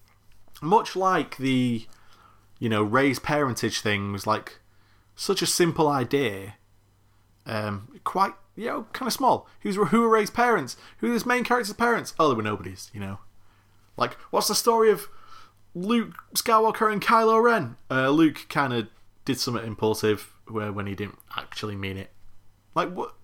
much 0.60 0.94
like 0.94 1.36
the, 1.38 1.86
you 2.58 2.68
know, 2.68 2.82
Rey's 2.82 3.18
parentage 3.18 3.80
thing 3.80 4.12
was 4.12 4.26
like 4.26 4.60
such 5.16 5.42
a 5.42 5.46
simple 5.46 5.88
idea, 5.88 6.54
um, 7.46 7.88
quite 8.04 8.34
you 8.54 8.66
know, 8.66 8.86
kind 8.92 9.06
of 9.06 9.12
small. 9.12 9.48
Who's 9.60 9.76
who 9.76 10.02
were 10.02 10.08
Rey's 10.08 10.30
parents? 10.30 10.76
Who 10.98 11.08
are 11.08 11.12
this 11.12 11.26
main 11.26 11.44
character's 11.44 11.74
parents? 11.74 12.14
Oh, 12.18 12.28
they 12.28 12.34
were 12.34 12.42
nobodies. 12.42 12.90
You 12.92 13.00
know, 13.00 13.18
like 13.96 14.14
what's 14.30 14.48
the 14.48 14.54
story 14.54 14.90
of 14.90 15.08
Luke 15.74 16.14
Skywalker 16.34 16.92
and 16.92 17.02
Kylo 17.02 17.42
Ren? 17.42 17.76
Uh, 17.90 18.10
Luke 18.10 18.46
kind 18.48 18.72
of 18.72 18.88
did 19.24 19.38
something 19.38 19.64
impulsive 19.64 20.32
where 20.46 20.72
when 20.72 20.86
he 20.86 20.94
didn't 20.94 21.18
actually 21.36 21.76
mean 21.76 21.96
it. 21.96 22.10
Like 22.74 22.92
what? 22.92 23.14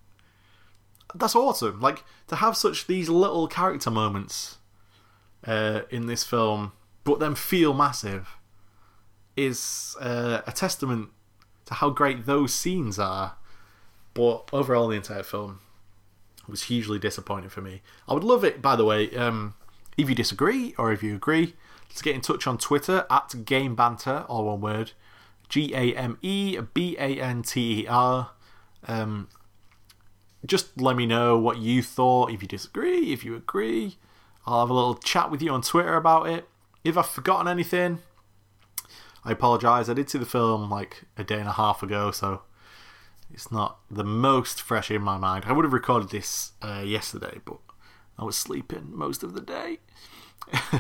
That's 1.15 1.35
awesome. 1.35 1.81
Like 1.81 2.05
to 2.29 2.37
have 2.37 2.57
such 2.57 2.87
these 2.87 3.09
little 3.09 3.49
character 3.49 3.91
moments 3.91 4.59
uh, 5.47 5.83
in 5.91 6.07
this 6.07 6.25
film, 6.25 6.73
but 7.05 7.19
then 7.19 7.35
feel 7.35 7.73
massive, 7.73 8.37
is 9.37 9.97
uh, 10.01 10.43
a 10.47 10.53
testament 10.53 11.11
to 11.67 11.75
how 11.75 11.91
great 11.91 12.27
those 12.27 12.55
scenes 12.55 12.99
are. 12.99 13.37
But 14.15 14.49
overall, 14.53 14.89
the 14.89 14.97
entire 14.97 15.23
film 15.23 15.61
was 16.49 16.65
hugely 16.65 16.99
disappointing 16.99 17.51
for 17.51 17.61
me. 17.61 17.83
I 18.09 18.15
would 18.15 18.25
love 18.25 18.43
it, 18.43 18.61
by 18.61 18.75
the 18.75 18.85
way, 18.85 19.15
um, 19.17 19.55
if 19.97 20.09
you 20.09 20.15
disagree 20.15 20.75
or 20.79 20.93
if 20.93 21.03
you 21.03 21.15
agree, 21.15 21.55
let's 21.89 22.03
get 22.03 22.15
in 22.15 22.21
touch 22.21 22.47
on 22.47 22.59
Twitter 22.59 23.07
at 23.11 23.45
Game 23.45 23.75
Banter, 23.75 24.25
all 24.29 24.45
one 24.45 24.61
word, 24.61 24.93
G 25.49 25.73
A 25.75 25.95
M 25.95 26.19
E 26.23 26.59
B 26.75 26.97
A 26.99 27.21
N 27.21 27.43
T 27.43 27.83
E 27.83 27.87
R. 27.87 28.31
Um, 28.87 29.29
just 30.47 30.81
let 30.81 30.97
me 30.97 31.07
know 31.07 31.39
what 31.39 31.59
you 31.59 31.83
thought. 31.83 32.31
If 32.31 32.43
you 32.43 32.49
disagree, 32.49 33.13
if 33.13 33.25
you 33.25 33.35
agree, 33.35 33.97
I'll 34.47 34.61
have 34.61 34.71
a 34.71 34.75
little 34.75 34.95
chat 34.95 35.31
with 35.31 35.43
you 35.43 35.51
on 35.51 35.63
Twitter 35.63 35.95
about 35.95 36.29
it. 36.29 36.49
If 36.85 36.97
I've 36.97 37.09
forgotten 37.09 37.49
anything, 37.49 37.99
I 39.25 39.33
apologise. 39.33 39.89
I 39.89 39.95
did 39.95 40.09
see 40.09 40.19
the 40.19 40.27
film 40.27 40.71
like 40.71 41.05
a 41.17 41.25
day 41.25 41.39
and 41.39 41.49
a 41.49 41.53
half 41.53 41.83
ago, 41.83 42.11
so 42.11 42.43
it's 43.33 43.51
not 43.51 43.79
the 43.91 44.05
most 44.05 44.63
fresh 44.63 44.91
in 44.91 45.03
my 45.03 45.19
mind. 45.19 45.45
I 45.47 45.53
would 45.53 45.65
have 45.65 45.73
recorded 45.73 46.11
this 46.11 46.53
uh, 46.63 46.83
yesterday, 46.85 47.41
but 47.45 47.59
I 48.19 48.25
was 48.25 48.37
sleeping 48.37 48.91
most 48.91 49.23
of 49.23 49.35
the 49.35 49.41
day. 49.41 49.79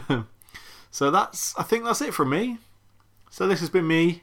so 0.90 1.10
that's 1.10 1.56
I 1.58 1.62
think 1.62 1.84
that's 1.84 2.02
it 2.02 2.14
from 2.14 2.30
me. 2.30 2.58
So 3.30 3.46
this 3.46 3.60
has 3.60 3.70
been 3.70 3.86
me 3.86 4.22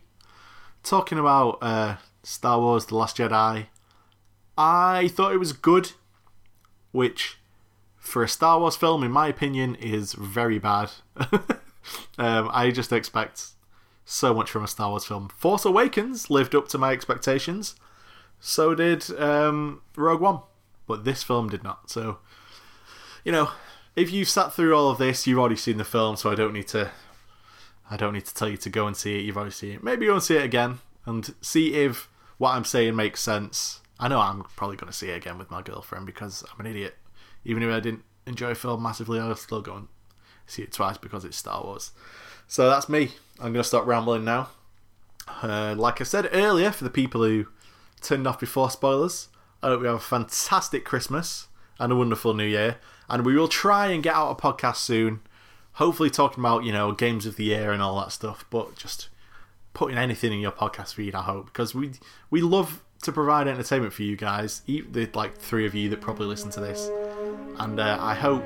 talking 0.84 1.20
about 1.20 1.60
uh, 1.62 1.98
Star 2.24 2.60
Wars: 2.60 2.86
The 2.86 2.96
Last 2.96 3.18
Jedi. 3.18 3.68
I 4.58 5.08
thought 5.10 5.34
it 5.34 5.38
was 5.40 5.54
good, 5.54 5.92
which 6.92 7.38
for 7.98 8.24
a 8.24 8.30
Star 8.30 8.60
Wars 8.60 8.76
film, 8.76 9.04
in 9.04 9.12
my 9.12 9.28
opinion, 9.28 9.76
is 9.76 10.14
very 10.14 10.60
bad. 10.60 10.92
um, 12.18 12.50
I 12.52 12.72
just 12.72 12.94
expect 12.94 13.48
so 14.06 14.34
much 14.34 14.50
from 14.50 14.64
a 14.64 14.68
Star 14.68 14.90
Wars 14.90 15.06
film. 15.06 15.30
Force 15.30 15.66
Awakens 15.66 16.30
lived 16.30 16.56
up 16.56 16.68
to 16.70 16.78
my 16.78 16.92
expectations. 16.92 17.76
So 18.40 18.76
did 18.76 19.10
um, 19.20 19.82
Rogue 19.96 20.22
One, 20.22 20.40
but 20.88 21.04
this 21.04 21.24
film 21.24 21.50
did 21.50 21.64
not. 21.64 21.90
So, 21.90 22.20
you 23.24 23.32
know, 23.32 23.50
if 23.96 24.12
you've 24.12 24.30
sat 24.30 24.54
through 24.54 24.76
all 24.76 24.90
of 24.90 24.98
this, 24.98 25.26
you've 25.26 25.40
already 25.40 25.56
seen 25.56 25.78
the 25.78 25.86
film, 25.86 26.16
so 26.16 26.32
I 26.32 26.36
don't 26.36 26.54
need 26.54 26.68
to. 26.70 26.92
I 27.90 27.98
don't 27.98 28.14
need 28.14 28.26
to 28.26 28.34
tell 28.34 28.50
you 28.50 28.58
to 28.58 28.70
go 28.70 28.88
and 28.88 28.98
see 28.98 29.20
it. 29.20 29.26
You've 29.26 29.38
already 29.38 29.52
seen 29.52 29.74
it. 29.74 29.84
Maybe 29.84 30.08
go 30.08 30.14
and 30.14 30.24
see 30.24 30.38
it 30.38 30.44
again 30.44 30.80
and 31.06 31.36
see 31.42 31.76
if 31.76 32.10
what 32.38 32.52
I'm 32.52 32.66
saying 32.66 32.96
makes 32.96 33.22
sense. 33.22 33.82
I 34.00 34.08
know 34.08 34.20
I'm 34.20 34.44
probably 34.56 34.76
going 34.76 34.92
to 34.92 34.98
see 34.98 35.10
it 35.10 35.18
again 35.18 35.38
with 35.38 35.52
my 35.52 35.62
girlfriend 35.62 36.08
because 36.08 36.44
I'm 36.52 36.66
an 36.66 36.72
idiot. 36.72 36.96
Even 37.46 37.62
if 37.62 37.70
I 37.70 37.80
didn't 37.80 38.04
enjoy 38.26 38.52
a 38.52 38.56
film 38.56 38.82
massively, 38.82 39.20
I'll 39.20 39.36
still 39.36 39.62
go 39.62 39.76
and 39.76 39.88
see 40.48 40.64
it 40.64 40.72
twice 40.72 40.98
because 40.98 41.24
it's 41.24 41.38
Star 41.38 41.64
Wars. 41.64 41.92
So 42.48 42.70
that's 42.70 42.90
me. 42.90 43.12
I'm 43.38 43.54
going 43.54 43.56
to 43.56 43.64
stop 43.64 43.86
rambling 43.86 44.26
now. 44.26 44.50
Uh, 45.28 45.76
like 45.78 46.02
I 46.02 46.06
said 46.06 46.30
earlier, 46.32 46.72
for 46.72 46.84
the 46.84 46.90
people 46.90 47.24
who 47.24 47.48
turned 48.02 48.28
off 48.28 48.40
before 48.40 48.70
spoilers, 48.70 49.30
I 49.62 49.68
hope 49.68 49.82
you 49.82 49.88
have 49.88 49.96
a 49.96 50.00
fantastic 50.00 50.86
Christmas 50.86 51.48
and 51.80 51.92
a 51.92 51.96
wonderful 51.96 52.34
New 52.34 52.46
Year. 52.46 52.78
And 53.10 53.26
we 53.26 53.36
will 53.36 53.48
try 53.48 53.88
and 53.88 54.02
get 54.04 54.16
out 54.16 54.32
a 54.32 54.36
podcast 54.36 54.78
soon. 54.78 55.22
Hopefully, 55.74 56.10
talking 56.10 56.42
about 56.42 56.64
you 56.64 56.72
know 56.72 56.92
games 56.92 57.26
of 57.26 57.36
the 57.36 57.46
year 57.46 57.72
and 57.72 57.82
all 57.82 58.00
that 58.00 58.12
stuff, 58.12 58.46
but 58.50 58.76
just 58.76 59.10
putting 59.74 59.98
anything 59.98 60.34
in 60.34 60.40
your 60.40 60.52
podcast 60.52 60.94
feed. 60.94 61.14
I 61.14 61.22
hope 61.24 61.48
because 61.48 61.76
we 61.76 61.92
we 62.30 62.42
love 62.42 62.82
to 63.04 63.12
provide 63.12 63.48
entertainment 63.48 63.94
for 63.94 64.04
you 64.04 64.16
guys, 64.16 64.62
the 64.66 65.10
like 65.14 65.38
three 65.38 65.66
of 65.66 65.76
you 65.76 65.90
that 65.90 66.02
probably 66.02 66.26
listen 66.26 66.50
to 66.52 66.60
this, 66.60 66.90
and 67.60 67.80
uh, 67.80 67.98
I 68.00 68.16
hope 68.16 68.44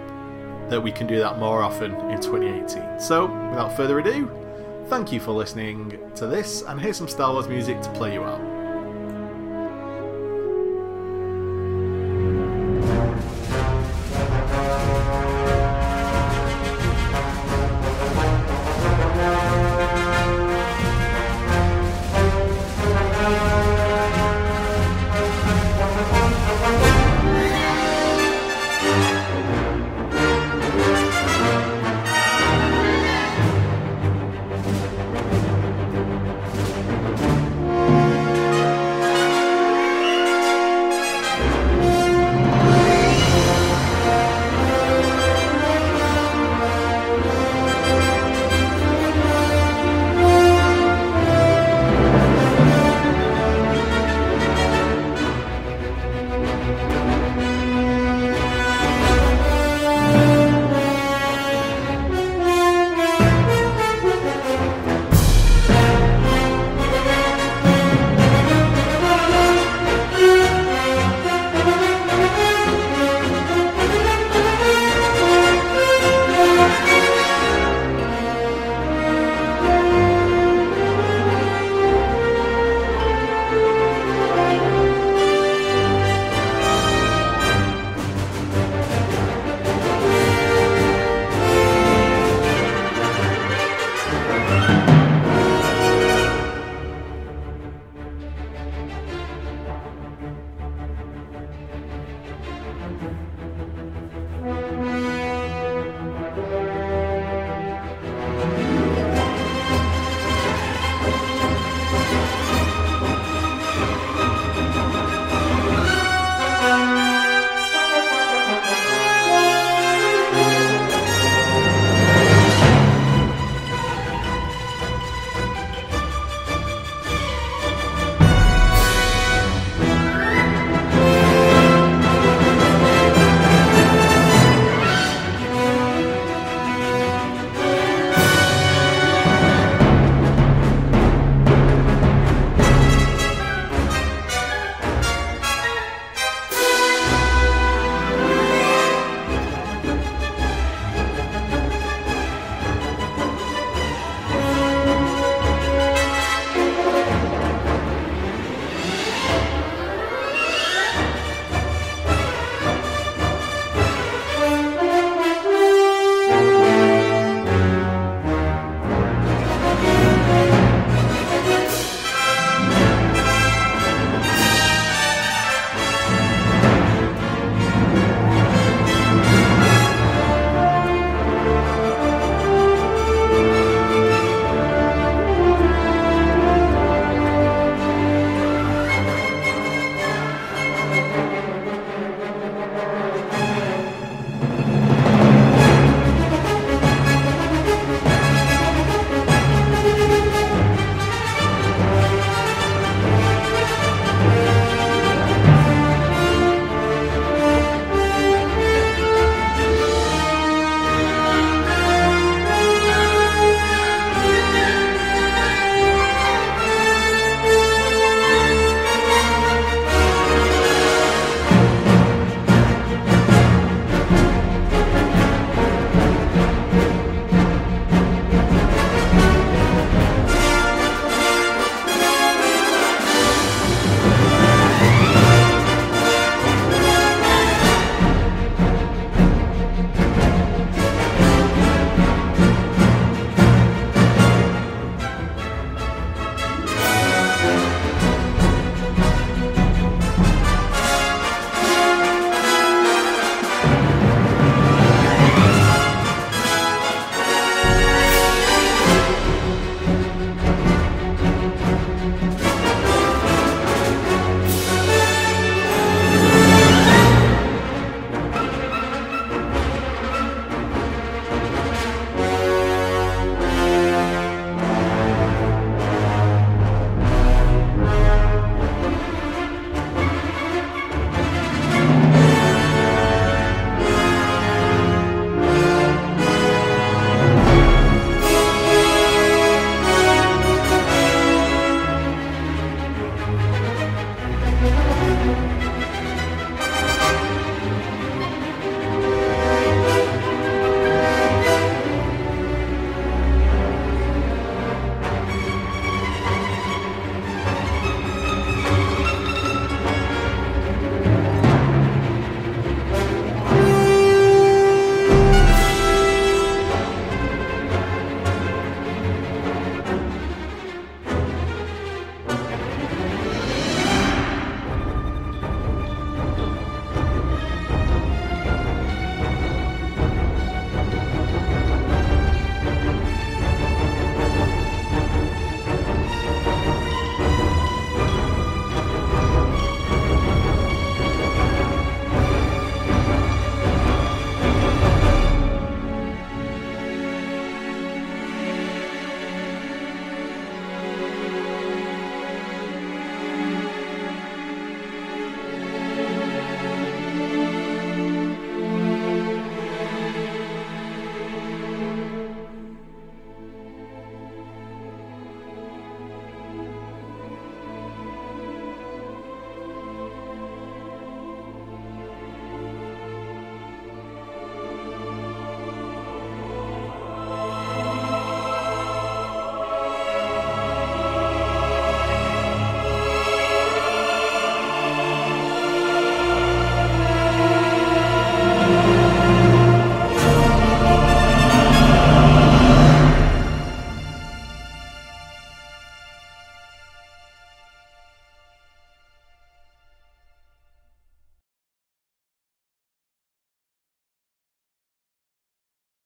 that 0.70 0.82
we 0.82 0.92
can 0.92 1.08
do 1.08 1.18
that 1.20 1.40
more 1.40 1.64
often 1.64 1.94
in 2.12 2.20
2018. 2.22 3.00
So, 3.00 3.26
without 3.50 3.76
further 3.76 4.00
ado, 4.00 4.30
thank 4.88 5.12
you 5.12 5.20
for 5.20 5.32
listening 5.32 6.00
to 6.16 6.28
this, 6.28 6.64
and 6.64 6.80
here's 6.80 6.98
some 6.98 7.08
Star 7.08 7.32
Wars 7.32 7.48
music 7.48 7.82
to 7.82 7.90
play 7.94 8.14
you 8.14 8.24
out. 8.24 8.59